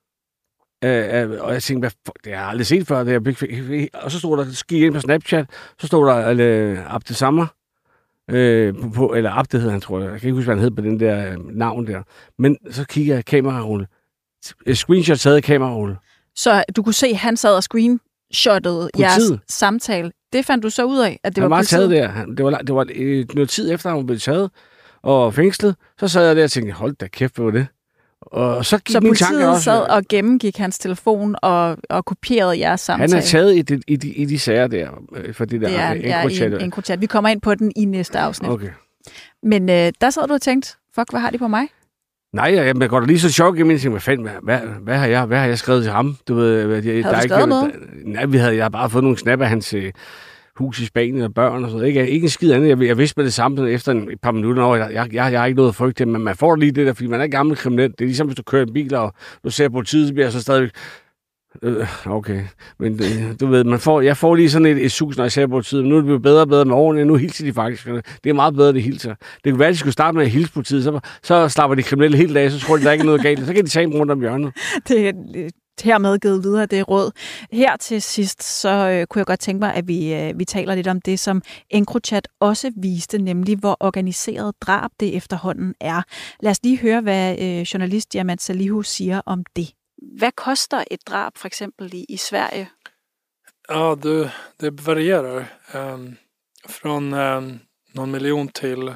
Øh, 0.84 1.32
øh, 1.32 1.42
og 1.42 1.54
jeg 1.54 1.64
tænkte, 1.64 1.80
hvad, 1.80 1.92
for, 2.06 2.14
det 2.24 2.34
har 2.34 2.42
jeg 2.42 2.50
aldrig 2.50 2.68
set 2.68 2.88
før. 2.88 3.04
Det 3.04 3.42
jeg, 3.72 3.88
og 3.94 4.12
så 4.12 4.20
stod 4.20 4.38
der, 4.38 4.52
så 4.52 4.66
gik 4.66 4.80
jeg 4.80 4.86
ind 4.86 4.94
på 4.94 5.00
Snapchat, 5.00 5.46
så 5.80 5.88
stod 5.88 6.08
der 6.08 6.36
øh, 6.40 6.96
Abde 6.96 7.14
Sammer, 7.14 7.48
øh, 8.30 8.74
på, 8.82 8.90
på, 8.90 9.14
eller 9.14 9.32
Abde 9.32 9.58
hedder 9.58 9.72
han, 9.72 9.82
tror 9.82 10.00
jeg. 10.00 10.12
Jeg 10.12 10.20
kan 10.20 10.28
ikke 10.28 10.36
huske, 10.36 10.46
hvad 10.46 10.56
han 10.56 10.64
hed 10.64 10.72
på 10.72 10.82
den 10.82 11.00
der 11.00 11.32
øh, 11.32 11.38
navn 11.58 11.88
der. 11.88 12.04
Men 12.38 12.58
så 12.72 12.86
kigger 12.86 13.16
jeg 13.16 13.26
kamerarulle. 13.26 13.88
Screenshot 14.74 15.18
taget 15.18 15.36
af 15.36 15.44
kamerarulle. 15.44 15.98
Så 16.36 16.64
du 16.76 16.84
kunne 16.84 16.94
se, 16.94 17.08
at 17.08 17.18
han 17.18 17.38
sad 17.38 17.56
og 17.56 17.64
screenshottede 17.64 18.90
jeres 19.00 19.32
samtale. 19.48 20.12
Det 20.34 20.46
fandt 20.46 20.64
du 20.64 20.70
så 20.70 20.84
ud 20.84 21.00
af, 21.00 21.20
at 21.24 21.36
det 21.36 21.42
han 21.42 21.50
var, 21.50 21.58
var 21.58 21.64
taget 21.64 21.90
der. 21.90 22.26
Det 22.26 22.46
var, 22.46 22.52
det 22.52 22.76
var 22.76 22.86
noget 23.36 23.50
tid 23.50 23.74
efter, 23.74 23.90
han 23.90 24.06
blev 24.06 24.20
taget 24.20 24.52
og 25.04 25.34
fængslet. 25.34 25.76
Så 26.00 26.08
sad 26.08 26.28
jeg 26.28 26.36
der 26.36 26.44
og 26.44 26.52
tænkte, 26.52 26.74
hold 26.74 26.96
da 26.96 27.08
kæft, 27.08 27.36
hvad 27.36 27.46
var 27.46 27.52
det? 27.52 27.68
Og 28.22 28.66
så 28.66 28.78
gik 28.78 28.94
så 28.94 29.00
min 29.00 29.16
tanke 29.16 29.48
også... 29.48 29.64
sad 29.64 29.82
og 29.82 30.04
gennemgik 30.10 30.58
hans 30.58 30.80
telefon 30.80 31.36
og, 31.42 31.78
og 31.90 32.06
kopierede 32.06 32.60
jeres 32.60 32.82
samtale? 32.82 33.12
Han 33.14 33.18
er 33.18 33.26
taget 33.26 33.56
i 33.56 33.62
de, 33.62 33.82
i 33.88 33.96
de, 33.96 34.14
i 34.14 34.26
de 34.26 34.40
sager 34.40 34.68
der, 34.68 34.90
øh, 35.16 35.34
for 35.34 35.46
det 35.46 35.62
der 35.62 35.68
det 35.68 35.80
er, 35.80 35.92
EncroChat. 35.92 36.52
Ja, 36.52 36.58
EncroChat. 36.58 37.02
Vi 37.02 37.06
kommer 37.06 37.30
ind 37.30 37.42
på 37.42 37.56
den 37.56 37.72
i 37.76 37.86
næste 37.86 38.20
afsnit. 38.20 38.52
Okay. 38.52 38.70
Men 39.44 39.70
øh, 39.70 39.92
der 40.02 40.10
sad 40.10 40.28
du 40.28 40.34
og 40.34 40.42
tænkte, 40.42 40.70
fuck, 40.96 41.12
hvad 41.12 41.20
har 41.20 41.30
de 41.30 41.38
på 41.38 41.48
mig? 41.48 41.68
Nej, 42.34 42.54
jeg, 42.56 42.76
jeg 42.80 42.90
går 42.90 43.00
da 43.00 43.06
lige 43.06 43.20
så 43.20 43.32
chok 43.32 43.60
i 43.60 43.64
min 43.64 43.80
ting. 43.80 43.94
Hvad 43.94 44.02
fanden, 44.02 44.28
hvad, 44.28 44.36
hvad, 44.44 44.60
hvad, 44.60 44.98
har 44.98 45.08
jeg, 45.08 45.26
hvad 45.26 45.38
har 45.40 45.46
jeg 45.46 45.58
skrevet 45.58 45.84
til 45.84 45.92
ham? 45.92 46.18
Du 46.28 46.36
ved, 46.36 46.84
jeg, 46.84 46.84
havde 46.84 47.04
der 47.04 47.22
du 47.22 47.28
skrevet 47.28 47.42
ikke, 47.42 47.50
noget? 47.50 47.74
Der, 47.74 48.12
nej, 48.12 48.26
vi 48.26 48.38
havde, 48.38 48.56
jeg 48.56 48.64
har 48.64 48.70
bare 48.70 48.90
fået 48.90 49.04
nogle 49.04 49.18
snap 49.18 49.42
af 49.42 49.50
hans 49.50 49.74
øh, 49.74 49.92
hus 50.60 50.80
i 50.80 50.86
Spanien 50.86 51.22
og 51.22 51.34
børn 51.34 51.64
og 51.64 51.70
sådan 51.70 51.74
noget. 51.74 51.88
Ikke, 51.88 52.10
ikke 52.10 52.26
en 52.26 52.30
skid 52.30 52.52
andet. 52.52 52.70
Jeg, 52.70 52.82
jeg 52.82 52.98
vidste 52.98 53.14
med 53.18 53.26
det 53.26 53.34
samme 53.34 53.72
efter 53.72 53.92
en, 53.92 54.12
et 54.12 54.22
par 54.22 54.32
minutter 54.32 54.64
over. 54.64 54.76
Jeg, 54.76 54.94
jeg, 54.94 55.14
jeg, 55.14 55.32
jeg 55.32 55.40
har 55.40 55.46
ikke 55.46 55.58
noget 55.58 55.76
frygt 55.76 55.98
til, 55.98 56.08
men 56.08 56.22
man 56.22 56.36
får 56.36 56.56
lige 56.56 56.72
det 56.72 56.88
der, 56.88 56.94
fordi 56.94 57.08
man 57.08 57.22
er 57.22 57.28
gammel 57.28 57.56
kriminel. 57.56 57.92
Det 57.92 58.02
er 58.02 58.06
ligesom, 58.06 58.28
hvis 58.28 58.38
du 58.38 58.44
kører 58.44 58.66
en 58.66 58.74
bil, 58.74 58.96
og 58.96 59.14
du 59.44 59.50
ser 59.50 59.70
politiet, 59.70 60.08
så 60.08 60.14
bliver 60.14 60.30
så 60.30 60.42
stadig 60.42 60.70
Øh, 61.64 62.08
okay, 62.08 62.42
men 62.80 62.94
øh, 62.94 63.36
du 63.40 63.48
ved, 63.48 63.64
man 63.64 63.80
får, 63.80 64.02
jeg 64.02 64.18
får 64.18 64.36
lige 64.36 64.50
sådan 64.50 64.66
et, 64.66 64.86
et 64.86 64.92
sus, 64.92 65.18
når 65.18 65.24
jeg 65.24 65.32
ser 65.32 65.48
på 65.48 65.62
tiden. 65.62 65.90
Nu 65.90 65.96
er 65.96 66.00
det 66.00 66.06
blevet 66.06 66.22
bedre 66.22 66.42
og 66.42 66.48
bedre 66.48 66.66
med 66.66 66.76
årene. 66.76 67.06
Nu 67.06 67.16
hilser 67.16 67.46
de 67.46 67.54
faktisk. 67.54 67.86
Det 68.24 68.30
er 68.30 68.34
meget 68.34 68.56
bedre, 68.56 68.74
det 68.74 68.84
hilser. 68.84 69.16
Det 69.44 69.52
kunne 69.52 69.60
være, 69.60 69.68
at 69.68 69.74
de 69.74 69.80
skulle 69.80 69.94
starte 69.94 70.18
med 70.18 70.26
at 70.26 70.32
hilse 70.32 70.54
på 70.54 70.62
tiden. 70.62 70.84
Så, 70.84 71.00
så 71.24 71.50
slapper 71.50 71.76
de 71.76 71.84
kriminelle 71.84 72.18
helt 72.18 72.38
af, 72.38 72.52
så 72.52 72.60
tror 72.60 72.78
de, 72.78 72.84
der 72.84 72.92
ikke 72.92 73.06
noget 73.06 73.22
galt. 73.22 73.46
Så 73.46 73.54
kan 73.54 73.64
de 73.64 73.70
tage 73.70 73.88
rundt 73.88 74.12
om 74.12 74.20
hjørnet. 74.20 74.54
Det 74.88 75.10
er 75.10 75.14
hermed 75.82 76.20
givet 76.20 76.44
videre, 76.44 76.66
det 76.66 76.80
er 76.80 76.84
råd. 76.84 77.12
Her 77.52 77.78
til 77.78 78.02
sidst, 78.02 78.44
så 78.44 78.70
øh, 78.70 79.08
kunne 79.08 79.20
jeg 79.20 79.26
godt 79.26 79.40
tænke 79.40 79.60
mig, 79.60 79.74
at 79.74 79.88
vi, 79.88 80.14
øh, 80.14 80.40
vi 80.40 80.46
taler 80.46 80.76
lidt 80.76 80.88
om 80.88 81.02
det, 81.02 81.20
som 81.20 81.42
EncroChat 81.70 82.28
også 82.40 82.72
viste, 82.78 83.18
nemlig 83.18 83.58
hvor 83.58 83.78
organiseret 83.80 84.56
drab 84.62 84.92
det 85.00 85.16
efterhånden 85.16 85.76
er. 85.80 86.02
Lad 86.40 86.52
os 86.52 86.64
lige 86.64 86.80
høre, 86.80 87.02
hvad 87.02 87.40
øh, 87.40 87.62
journalist 87.62 88.14
Diamant 88.14 88.42
Salihu 88.42 88.82
siger 88.82 89.22
om 89.26 89.44
det. 89.56 89.74
Hvad 90.18 90.32
koster 90.32 90.84
et 90.92 91.00
drab 91.08 91.32
for 91.38 91.48
eksempel 91.48 91.94
i, 91.94 92.06
i 92.10 92.18
Sverige? 92.18 92.70
Ja, 93.70 93.96
det, 94.04 94.32
det 94.62 94.88
varierar. 94.88 95.46
Um, 95.74 96.18
från 96.70 97.14
um, 97.14 97.60
någon 97.94 98.12
miljon 98.12 98.48
till 98.48 98.96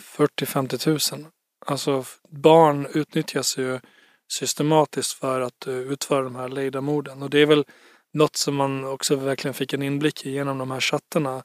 40-50 0.00 1.16
000. 1.16 1.26
Alltså 1.66 2.04
barn 2.30 2.86
utnyttjas 2.94 3.58
ju 3.58 3.80
systematiskt 4.28 5.12
för 5.12 5.40
att 5.40 5.66
eh, 5.66 5.74
utföra 5.74 6.22
de 6.22 6.36
här 6.36 6.48
lejdamorden. 6.48 7.22
Och 7.22 7.30
det 7.30 7.38
är 7.38 7.46
väl 7.46 7.64
något 8.12 8.36
som 8.36 8.54
man 8.54 8.84
också 8.84 9.16
verkligen 9.16 9.54
fick 9.54 9.72
en 9.72 9.82
inblick 9.82 10.26
i 10.26 10.30
genom 10.30 10.58
de 10.58 10.70
här 10.70 10.80
chattarna. 10.80 11.42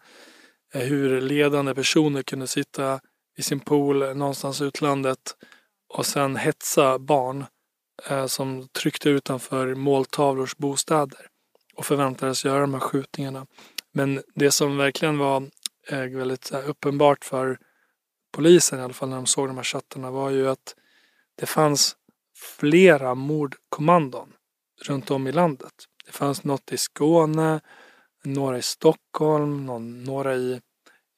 Eh, 0.73 0.81
hur 0.81 1.21
ledande 1.21 1.75
personer 1.75 2.23
kunde 2.23 2.47
sitta 2.47 2.99
i 3.37 3.41
sin 3.41 3.59
pool 3.59 4.01
eh, 4.01 4.13
någonstans 4.13 4.61
i 4.61 4.63
utlandet 4.63 5.35
och 5.89 6.05
sen 6.05 6.35
hetsa 6.35 6.99
barn 6.99 7.45
som 8.27 8.67
tryckte 8.67 9.09
utanför 9.09 9.75
måltavlors 9.75 10.57
bostäder 10.57 11.27
och 11.75 11.85
förväntades 11.85 12.45
göra 12.45 12.59
de 12.59 12.73
här 12.73 12.81
skjutningarna. 12.81 13.45
Men 13.91 14.21
det 14.35 14.51
som 14.51 14.77
verkligen 14.77 15.17
var 15.17 15.49
väldigt 15.91 16.51
uppenbart 16.51 17.25
för 17.25 17.57
polisen 18.31 18.79
i 18.79 18.81
alla 18.81 18.93
fall 18.93 19.09
när 19.09 19.15
de 19.15 19.25
såg 19.25 19.47
de 19.47 19.57
här 19.57 19.63
chattarna 19.63 20.11
var 20.11 20.29
ju 20.29 20.49
att 20.49 20.75
det 21.35 21.45
fanns 21.45 21.95
flera 22.43 23.15
mordkommandon 23.15 24.33
runt 24.85 25.11
om 25.11 25.27
i 25.27 25.31
landet. 25.31 25.73
Det 26.05 26.11
fanns 26.11 26.43
något 26.43 26.71
i 26.71 26.77
Skåne, 26.77 27.61
några 28.23 28.57
i 28.57 28.61
Stockholm, 28.61 29.65
någon, 29.65 30.03
några 30.03 30.35
i 30.35 30.53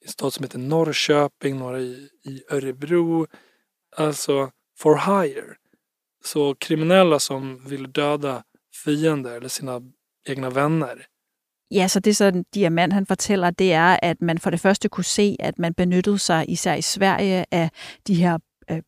en 0.06 0.12
stad 0.12 0.34
som 0.34 0.44
heter 0.44 0.60
Norrköping, 0.60 1.58
några 1.58 1.80
i, 1.80 2.10
i 2.24 2.44
Örebro. 2.50 3.28
Alltså 3.98 4.52
for 4.78 4.96
hire. 4.96 5.56
Så 6.24 6.56
kriminella 6.56 7.20
som 7.20 7.66
vill 7.66 7.92
döda 7.92 8.44
fiender 8.84 9.38
eller 9.38 9.50
sina 9.50 9.82
egna 10.28 10.50
vänner. 10.50 11.06
Ja, 11.70 11.90
så 11.90 12.00
det 12.00 12.16
som 12.16 12.44
Diamant 12.54 12.94
han 12.94 13.06
fortæller, 13.06 13.52
det 13.52 13.74
er, 13.74 14.00
at 14.02 14.22
man 14.22 14.40
for 14.40 14.52
det 14.52 14.60
første 14.60 14.90
kunne 14.90 15.04
se, 15.04 15.36
at 15.40 15.60
man 15.60 15.74
benyttede 15.74 16.20
sig 16.20 16.46
især 16.48 16.76
i 16.76 16.82
Sverige 16.82 17.46
af 17.52 17.70
de 18.08 18.16
her 18.16 18.40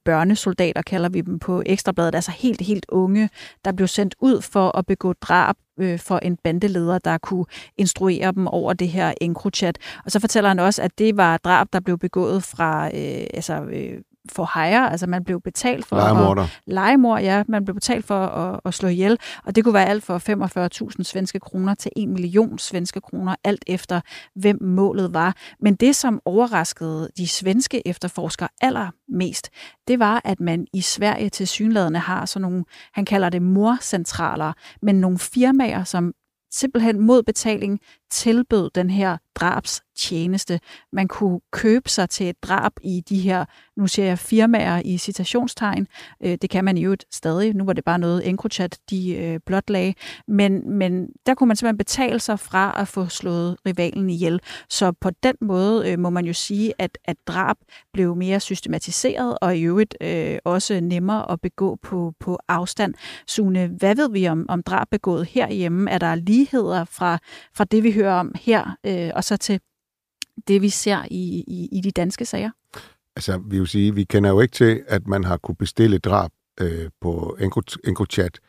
børnesoldater, 0.06 0.82
kalder 0.82 1.10
vi 1.10 1.22
dem 1.22 1.40
på 1.40 1.64
Ekstrabladet, 1.66 2.16
altså 2.16 2.32
helt, 2.32 2.62
helt 2.62 2.86
unge, 2.90 3.30
der 3.66 3.72
blev 3.72 3.88
sendt 3.88 4.16
ud 4.20 4.42
for 4.42 4.78
at 4.78 4.86
begå 4.86 5.14
drab 5.14 5.56
øh, 5.80 6.00
for 6.00 6.18
en 6.18 6.38
bandeleder, 6.44 7.00
der 7.00 7.18
kunne 7.18 7.46
instruere 7.78 8.32
dem 8.32 8.48
over 8.48 8.74
det 8.74 8.90
her 8.90 9.14
EncroChat. 9.22 9.78
Og 10.06 10.12
så 10.12 10.20
fortæller 10.20 10.48
han 10.48 10.60
også, 10.60 10.82
at 10.82 10.98
det 10.98 11.18
var 11.18 11.38
drab, 11.38 11.68
der 11.74 11.80
blev 11.80 11.98
begået 11.98 12.44
fra 12.44 12.86
øh, 12.88 13.28
altså, 13.34 13.62
øh, 13.62 14.02
for 14.32 14.60
hire, 14.60 14.92
altså 14.92 15.08
man 15.08 15.24
blev 15.24 15.42
betalt 15.42 15.86
for 15.86 15.96
Legemorder. 15.96 16.44
at... 16.44 16.62
Legemor, 16.68 17.18
ja. 17.18 17.44
Man 17.48 17.66
blev 17.66 17.76
betalt 17.76 18.06
for 18.06 18.26
at, 18.26 18.60
at 18.66 18.74
slå 18.74 18.90
ihjel, 18.90 19.18
og 19.46 19.56
det 19.56 19.64
kunne 19.64 19.74
være 19.74 19.86
alt 19.86 20.04
for 20.04 20.90
45.000 20.98 21.04
svenske 21.04 21.40
kroner 21.40 21.76
til 21.76 21.92
1 21.96 22.10
million 22.10 22.60
svenske 22.60 23.02
kroner, 23.02 23.36
alt 23.44 23.64
efter 23.68 24.02
hvem 24.36 24.64
målet 24.64 25.14
var. 25.14 25.36
Men 25.60 25.76
det, 25.76 25.96
som 25.96 26.22
overraskede 26.26 27.10
de 27.18 27.28
svenske 27.28 27.88
efterforskere 27.88 28.50
allermest, 28.62 29.50
det 29.88 30.00
var, 30.00 30.22
at 30.24 30.40
man 30.40 30.68
i 30.74 30.82
Sverige 30.82 31.30
til 31.30 31.48
synladende 31.48 32.00
har 32.00 32.26
sådan 32.26 32.42
nogle, 32.42 32.66
han 32.94 33.06
kalder 33.06 33.30
det 33.30 33.42
morcentraler, 33.42 34.54
men 34.82 34.96
nogle 34.96 35.20
firmaer, 35.20 35.84
som 35.84 36.14
simpelthen 36.52 37.00
mod 37.00 37.24
betaling 37.24 37.80
tilbød 38.12 38.70
den 38.76 38.90
her 38.90 39.18
tjeneste. 39.98 40.60
Man 40.94 41.08
kunne 41.08 41.40
købe 41.52 41.90
sig 41.90 42.10
til 42.10 42.30
et 42.30 42.44
drab 42.44 42.72
i 42.84 43.04
de 43.10 43.20
her, 43.20 43.46
nu 43.78 43.88
ser 43.88 44.06
jeg 44.06 44.20
firmaer 44.20 44.82
i 44.86 44.98
citationstegn. 44.98 45.88
Øh, 46.24 46.38
det 46.42 46.50
kan 46.50 46.66
man 46.66 46.78
jo 46.78 46.96
stadig. 47.12 47.54
Nu 47.54 47.66
var 47.66 47.74
det 47.74 47.84
bare 47.84 48.00
noget 48.00 48.28
EncroChat, 48.28 48.80
de 48.90 49.16
øh, 49.16 49.40
blotlagde. 49.46 49.94
Men, 50.28 50.72
men 50.72 51.08
der 51.26 51.34
kunne 51.34 51.48
man 51.48 51.56
simpelthen 51.56 51.78
betale 51.78 52.20
sig 52.20 52.40
fra 52.40 52.82
at 52.82 52.88
få 52.88 53.06
slået 53.06 53.58
rivalen 53.66 54.10
ihjel. 54.10 54.40
Så 54.70 54.92
på 54.92 55.10
den 55.24 55.36
måde 55.42 55.92
øh, 55.92 56.00
må 56.00 56.10
man 56.10 56.26
jo 56.26 56.34
sige, 56.34 56.74
at, 56.80 56.98
at 57.06 57.18
drab 57.28 57.56
blev 57.94 58.16
mere 58.16 58.40
systematiseret 58.40 59.38
og 59.42 59.58
i 59.58 59.62
øvrigt 59.62 59.98
øh, 60.02 60.38
også 60.46 60.80
nemmere 60.80 61.32
at 61.32 61.42
begå 61.42 61.76
på, 61.76 62.14
på 62.20 62.40
afstand. 62.48 62.94
Sune, 63.28 63.68
hvad 63.68 63.96
ved 63.96 64.10
vi 64.10 64.28
om, 64.28 64.46
om 64.50 64.64
drab 64.64 64.88
begået 64.92 65.26
herhjemme? 65.26 65.92
Er 65.92 65.98
der 65.98 66.16
ligheder 66.16 66.86
fra, 66.86 67.18
fra 67.56 67.64
det, 67.64 67.84
vi 67.84 67.92
hører 67.92 68.14
om 68.14 68.32
her, 68.42 68.78
øh, 68.84 69.12
og 69.16 69.24
så 69.24 69.38
til 69.38 69.60
det, 70.48 70.62
vi 70.62 70.70
ser 70.70 71.06
i, 71.12 71.44
i, 71.48 71.70
i 71.72 71.82
de 71.82 71.92
danske 71.92 72.26
sager? 72.26 72.52
Altså, 73.16 73.42
vi 73.50 73.60
vil 73.60 73.68
sige, 73.68 73.96
vi 73.96 74.04
kender 74.04 74.30
jo 74.30 74.40
ikke 74.40 74.52
til, 74.52 74.84
at 74.88 75.08
man 75.08 75.24
har 75.24 75.38
kunne 75.38 75.56
bestille 75.56 75.98
drab 75.98 76.32
øh, 76.62 76.90
på 77.02 77.38
EncroChat 77.84 78.40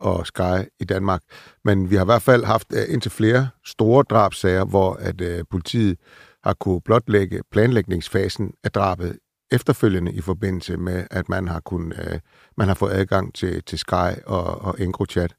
og 0.00 0.26
Sky 0.26 0.70
i 0.80 0.84
Danmark. 0.84 1.22
Men 1.64 1.90
vi 1.90 1.94
har 1.94 2.04
i 2.04 2.06
hvert 2.06 2.22
fald 2.22 2.44
haft 2.44 2.72
øh, 2.72 2.84
indtil 2.88 3.10
flere 3.10 3.48
store 3.64 4.04
drabsager, 4.10 4.64
hvor 4.64 4.94
at 4.94 5.20
øh, 5.20 5.44
politiet 5.50 5.98
har 6.44 6.54
kunne 6.54 6.80
blotlægge 6.80 7.42
planlægningsfasen 7.50 8.52
af 8.64 8.72
drabet 8.72 9.18
efterfølgende 9.52 10.12
i 10.12 10.20
forbindelse 10.20 10.76
med, 10.76 11.06
at 11.10 11.28
man 11.28 11.48
har, 11.48 11.60
kun, 11.60 11.92
øh, 11.92 12.20
man 12.56 12.68
har 12.68 12.74
fået 12.74 12.92
adgang 12.92 13.34
til, 13.34 13.62
til 13.62 13.78
Sky 13.78 14.22
og, 14.26 14.44
og 14.44 14.76
EncroChat. 14.80 15.34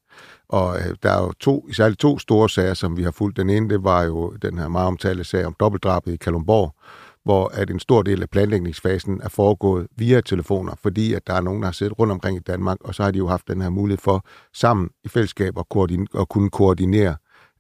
Og 0.50 0.78
øh, 0.78 0.96
der 1.04 1.12
er 1.12 1.22
jo 1.22 1.32
to, 1.32 1.72
særligt 1.72 2.00
to 2.00 2.20
store 2.20 2.50
sager, 2.50 2.74
som 2.74 2.98
vi 2.98 3.04
har 3.04 3.12
fulgt. 3.12 3.38
Den 3.38 3.50
ene, 3.50 3.70
det 3.70 3.84
var 3.84 4.04
jo 4.04 4.30
den 4.42 4.58
her 4.58 4.68
meget 4.68 4.88
omtalte 4.88 5.24
sag 5.24 5.46
om 5.46 5.56
dobbeltdrabet 5.60 6.14
i 6.14 6.18
Kalumborg, 6.18 6.76
hvor 7.24 7.52
at 7.54 7.70
en 7.70 7.80
stor 7.80 8.02
del 8.02 8.22
af 8.22 8.30
planlægningsfasen 8.30 9.22
er 9.24 9.30
foregået 9.30 9.88
via 9.96 10.22
telefoner, 10.22 10.76
fordi 10.84 11.14
at 11.14 11.28
der 11.28 11.34
er 11.34 11.42
nogen, 11.42 11.62
der 11.62 11.68
har 11.68 11.74
siddet 11.74 12.00
rundt 12.00 12.14
omkring 12.14 12.38
i 12.38 12.40
Danmark, 12.40 12.78
og 12.82 12.96
så 12.96 13.04
har 13.04 13.12
de 13.12 13.18
jo 13.18 13.28
haft 13.28 13.48
den 13.48 13.62
her 13.62 13.70
mulighed 13.70 14.02
for 14.02 14.26
sammen 14.54 14.90
i 15.04 15.08
fællesskab 15.08 15.58
at, 15.58 15.70
koordinere, 15.70 16.22
at 16.22 16.30
kunne 16.30 16.50
koordinere 16.50 17.16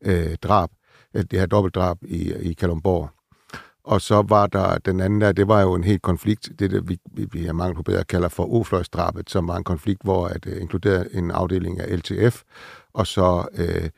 øh, 0.06 0.36
drab, 0.36 0.69
øh, 1.13 1.23
det 1.32 1.39
her 1.39 1.45
dobbeltdrab 1.45 1.97
i, 2.02 2.34
i 2.34 2.54
Kalumborg. 2.54 3.16
Og 3.88 4.02
så 4.02 4.21
var 4.30 4.47
der 4.47 4.78
den 4.78 5.00
anden 5.00 5.21
der, 5.21 5.32
det 5.32 5.47
var 5.47 5.62
jo 5.62 5.73
en 5.73 5.84
helt 5.84 6.02
konflikt, 6.02 6.50
det 6.60 6.71
der, 6.71 6.82
vi, 6.82 6.97
vi, 7.12 7.28
vi 7.32 7.45
har 7.45 7.54
mangel 7.54 7.76
på 7.76 7.84
bedre 7.84 8.04
kalder 8.04 8.30
for 8.30 8.54
ofløjsdrabet, 8.54 9.30
som 9.30 9.47
var 9.47 9.58
en 9.58 9.63
konflikt, 9.63 10.02
hvor 10.04 10.28
at 10.28 10.45
øh, 10.47 10.56
uh, 10.56 10.62
inkluderede 10.62 11.10
en 11.13 11.32
afdeling 11.32 11.80
af 11.80 11.97
LTF, 11.97 12.41
og 12.93 13.08
så 13.08 13.47
uh, 13.60 13.89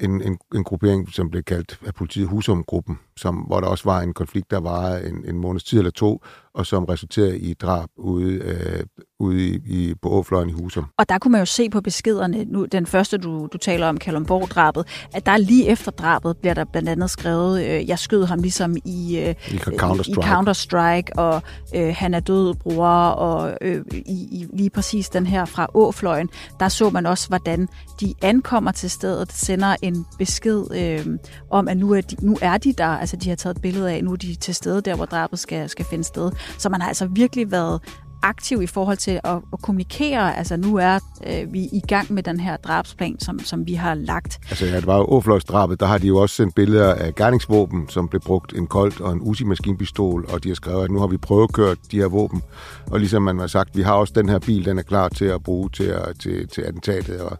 en, 0.00 0.22
en, 0.22 0.38
en 0.54 0.64
gruppering, 0.64 1.12
som 1.12 1.30
blev 1.30 1.42
kaldt 1.42 1.78
af 1.86 1.94
politiet 1.94 2.28
Husumgruppen, 2.28 2.98
som, 3.16 3.36
hvor 3.36 3.60
der 3.60 3.68
også 3.68 3.84
var 3.84 4.00
en 4.00 4.14
konflikt, 4.14 4.50
der 4.50 4.60
var 4.60 4.96
en, 4.96 5.24
en 5.24 5.38
måneds 5.38 5.64
tid 5.64 5.78
eller 5.78 5.90
to, 5.90 6.22
og 6.56 6.66
som 6.66 6.84
resulterede 6.84 7.38
i 7.38 7.54
drab 7.54 7.88
ude, 7.96 8.34
øh, 8.34 8.84
ude 9.18 9.48
i, 9.48 9.60
i, 9.66 9.94
på 10.02 10.08
Åfløjen 10.08 10.48
i 10.48 10.52
Husum. 10.52 10.84
Og 10.98 11.08
der 11.08 11.18
kunne 11.18 11.32
man 11.32 11.40
jo 11.40 11.46
se 11.46 11.70
på 11.70 11.80
beskederne, 11.80 12.44
nu, 12.44 12.64
den 12.64 12.86
første 12.86 13.18
du, 13.18 13.48
du 13.52 13.58
taler 13.58 13.86
om, 13.86 13.98
Kalundborg-drabet, 13.98 14.86
at 15.14 15.26
der 15.26 15.36
lige 15.36 15.68
efter 15.68 15.90
drabet 15.90 16.36
bliver 16.36 16.54
der 16.54 16.64
blandt 16.64 16.88
andet 16.88 17.10
skrevet, 17.10 17.64
øh, 17.64 17.88
jeg 17.88 17.98
skød 17.98 18.24
ham 18.24 18.38
ligesom 18.38 18.76
i, 18.84 19.18
øh, 19.18 19.34
I 19.48 19.56
Counter-Strike, 19.56 20.10
i 20.10 20.14
Counter-Strike 20.14 21.12
og 21.16 21.42
øh, 21.74 21.94
han 21.96 22.14
er 22.14 22.20
død, 22.20 22.54
bror, 22.54 22.88
og 23.08 23.58
øh, 23.60 23.84
i, 23.92 24.28
i 24.30 24.46
lige 24.52 24.70
præcis 24.70 25.08
den 25.08 25.26
her 25.26 25.44
fra 25.44 25.66
Åfløjen, 25.74 26.28
der 26.60 26.68
så 26.68 26.90
man 26.90 27.06
også, 27.06 27.28
hvordan 27.28 27.68
de 28.00 28.14
ankommer 28.22 28.72
til 28.72 28.90
stedet, 28.90 29.32
sender 29.32 29.76
en 29.82 30.06
besked 30.18 30.64
øh, 30.74 31.18
om, 31.50 31.68
at 31.68 31.76
nu 31.76 31.92
er, 31.92 32.00
de, 32.00 32.16
nu 32.26 32.38
er 32.42 32.58
de 32.58 32.72
der, 32.72 32.86
altså 32.86 33.16
de 33.16 33.28
har 33.28 33.36
taget 33.36 33.56
et 33.56 33.62
billede 33.62 33.92
af, 33.92 34.04
nu 34.04 34.12
er 34.12 34.16
de 34.16 34.34
til 34.34 34.54
stede 34.54 34.80
der, 34.80 34.96
hvor 34.96 35.04
drabet 35.04 35.38
skal, 35.38 35.68
skal 35.68 35.84
finde 35.84 36.04
sted. 36.04 36.30
Så 36.58 36.68
man 36.68 36.80
har 36.80 36.88
altså 36.88 37.06
virkelig 37.06 37.50
været 37.50 37.80
aktiv 38.22 38.62
i 38.62 38.66
forhold 38.66 38.96
til 38.96 39.20
at, 39.24 39.38
at 39.52 39.62
kommunikere. 39.62 40.36
Altså 40.36 40.56
nu 40.56 40.76
er 40.76 40.98
øh, 41.26 41.52
vi 41.52 41.60
i 41.60 41.82
gang 41.88 42.12
med 42.12 42.22
den 42.22 42.40
her 42.40 42.56
drabsplan, 42.56 43.20
som, 43.20 43.38
som 43.38 43.66
vi 43.66 43.74
har 43.74 43.94
lagt. 43.94 44.38
Altså 44.50 44.66
ja, 44.66 44.76
det 44.76 44.86
var 44.86 44.96
jo 44.96 45.04
Åfløjsdrabet, 45.04 45.80
der 45.80 45.86
har 45.86 45.98
de 45.98 46.06
jo 46.06 46.16
også 46.16 46.34
sendt 46.34 46.54
billeder 46.54 46.94
af 46.94 47.14
gerningsvåben, 47.14 47.88
som 47.88 48.08
blev 48.08 48.20
brugt 48.20 48.52
en 48.52 48.66
koldt 48.66 49.00
og 49.00 49.12
en 49.12 49.20
Uzi-maskinpistol, 49.20 50.26
og 50.32 50.44
de 50.44 50.48
har 50.48 50.54
skrevet, 50.54 50.84
at 50.84 50.90
nu 50.90 50.98
har 50.98 51.06
vi 51.06 51.16
prøvekørt 51.16 51.78
de 51.90 51.96
her 51.96 52.08
våben. 52.08 52.42
Og 52.86 52.98
ligesom 52.98 53.22
man 53.22 53.38
har 53.38 53.46
sagt, 53.46 53.76
vi 53.76 53.82
har 53.82 53.92
også 53.92 54.12
den 54.16 54.28
her 54.28 54.38
bil, 54.38 54.64
den 54.64 54.78
er 54.78 54.82
klar 54.82 55.08
til 55.08 55.24
at 55.24 55.42
bruge 55.42 55.70
til, 55.70 55.84
at, 55.84 56.20
til, 56.20 56.48
til 56.48 56.62
attentatet, 56.62 57.20
og 57.20 57.38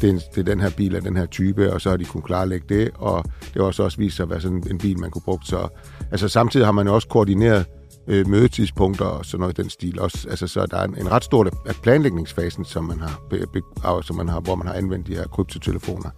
det 0.00 0.10
er, 0.10 0.18
det 0.34 0.38
er 0.38 0.42
den 0.42 0.60
her 0.60 0.70
bil 0.70 0.96
af 0.96 1.02
den 1.02 1.16
her 1.16 1.26
type, 1.26 1.72
og 1.72 1.80
så 1.80 1.90
har 1.90 1.96
de 1.96 2.04
kunnet 2.04 2.24
klarlægge 2.24 2.66
det, 2.68 2.90
og 2.94 3.24
det 3.24 3.54
har 3.56 3.62
også, 3.62 3.82
også 3.82 3.98
vist 3.98 4.16
sig 4.16 4.22
at 4.22 4.30
være 4.30 4.40
sådan 4.40 4.62
en 4.70 4.78
bil, 4.78 5.00
man 5.00 5.10
kunne 5.10 5.22
bruge. 5.22 5.38
Så 5.44 5.68
altså, 6.10 6.28
samtidig 6.28 6.66
har 6.66 6.72
man 6.72 6.86
jo 6.86 6.94
også 6.94 7.08
koordineret 7.08 7.66
øh, 8.08 8.28
mødetidspunkter 8.28 9.04
og 9.04 9.24
sådan 9.24 9.40
noget 9.40 9.58
i 9.58 9.62
den 9.62 9.70
stil. 9.70 10.00
Også, 10.00 10.28
altså, 10.30 10.46
så 10.46 10.66
der 10.66 10.76
er 10.76 10.84
en, 10.84 10.96
en 10.98 11.12
ret 11.12 11.24
stor 11.24 11.46
af 11.66 11.74
planlægningsfasen, 11.82 12.64
som 12.64 12.84
man 12.84 13.00
har, 13.00 13.20
be, 13.30 13.46
be, 13.52 13.60
som 14.02 14.16
man 14.16 14.28
har, 14.28 14.40
hvor 14.40 14.54
man 14.54 14.66
har 14.66 14.74
anvendt 14.74 15.06
de 15.06 15.14
her 15.14 15.26
kryptotelefoner. 15.26 16.10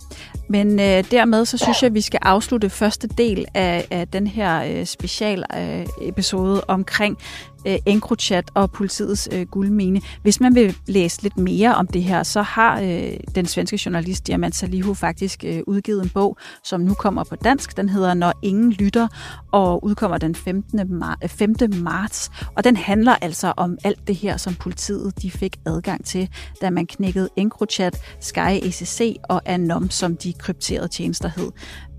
Men 0.49 0.81
øh, 0.81 1.05
dermed 1.11 1.45
så 1.45 1.59
synes 1.59 1.83
jeg, 1.83 1.89
at 1.89 1.95
vi 1.95 2.01
skal 2.01 2.21
afslutte 2.23 2.71
første 2.71 3.09
del 3.09 3.47
af, 3.55 3.87
af 3.91 4.09
den 4.09 4.27
her 4.27 4.79
øh, 4.81 4.87
special 4.87 5.45
øh, 5.57 5.87
episode 6.01 6.65
omkring 6.69 7.19
øh, 7.67 7.79
EncroChat 7.87 8.51
og 8.55 8.71
politiets 8.71 9.29
øh, 9.33 9.47
guldmine. 9.47 10.01
Hvis 10.23 10.41
man 10.41 10.55
vil 10.55 10.77
læse 10.87 11.23
lidt 11.23 11.39
mere 11.39 11.75
om 11.75 11.87
det 11.87 12.03
her, 12.03 12.23
så 12.23 12.43
har 12.43 12.81
øh, 12.81 13.13
den 13.35 13.47
svenske 13.47 13.81
journalist 13.87 14.27
Diamant 14.27 14.57
Salihu 14.57 14.95
faktisk 14.95 15.45
øh, 15.47 15.61
udgivet 15.67 16.03
en 16.03 16.09
bog, 16.09 16.37
som 16.65 16.81
nu 16.81 16.95
kommer 16.95 17.25
på 17.25 17.37
dansk. 17.37 17.77
Den 17.77 17.89
hedder 17.89 18.15
Når 18.15 18.33
ingen 18.43 18.73
lytter, 18.73 19.09
og 19.53 19.85
udkommer 19.85 20.19
den 20.19 20.35
15. 20.35 21.03
Mar- 21.03 21.27
5. 21.27 21.55
marts. 21.75 22.31
Og 22.57 22.65
den 22.65 22.77
handler 22.77 23.15
altså 23.21 23.53
om 23.57 23.79
alt 23.85 24.09
det 24.09 24.17
her, 24.17 24.37
som 24.37 24.55
politiet 24.55 25.23
de 25.23 25.31
fik 25.31 25.57
adgang 25.67 26.05
til, 26.05 26.29
da 26.63 26.71
man 26.71 26.87
knækkede 26.87 27.29
EncroChat, 27.37 27.97
Sky 28.21 28.51
ECC 28.63 29.17
og 29.23 29.43
Anom, 29.47 29.91
som 29.91 30.17
de 30.17 30.33
krypterede 30.33 30.89
tjenester 30.89 31.31
hed. 31.37 31.51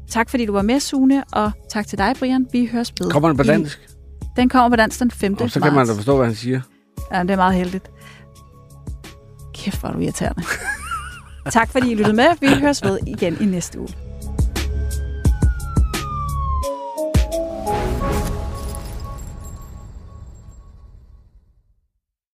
Tak 0.10 0.30
fordi 0.30 0.45
du 0.45 0.54
var 0.54 0.62
med, 0.62 0.80
Sune, 0.80 1.24
og 1.32 1.52
tak 1.69 1.88
til 1.88 1.98
dig, 1.98 2.15
Brian. 2.19 2.48
Vi 2.52 2.65
høres 2.72 2.93
ved. 3.00 3.12
Kommer 3.12 3.30
den 3.30 3.38
på 3.38 3.43
dansk? 3.43 3.88
Den 4.36 4.50
kommer 4.50 4.70
på 4.70 4.76
dansk 4.76 5.00
den 5.00 5.12
5. 5.12 5.38
Og 5.42 5.52
så 5.52 5.60
kan 5.60 5.74
man 5.74 5.88
da 5.88 5.94
forstå, 5.94 6.18
hvad 6.18 6.26
han 6.26 6.36
siger. 6.36 6.62
Ja, 7.12 7.22
det 7.22 7.32
er 7.32 7.36
meget 7.36 7.56
heldigt. 7.56 7.92
Kæft, 9.54 9.80
hvor 9.80 9.89
er 9.89 9.94
du 9.94 10.00
irriterende. 10.00 10.44
tak 11.52 11.70
fordi 11.70 11.92
I 11.92 11.96
lyttede 11.96 12.15
med. 12.15 12.26
Vi 12.39 12.48
høres 12.48 12.84
ved 12.84 13.00
igen 13.08 13.38
i 13.42 13.46
næste 13.46 13.80
uge. 13.80 13.89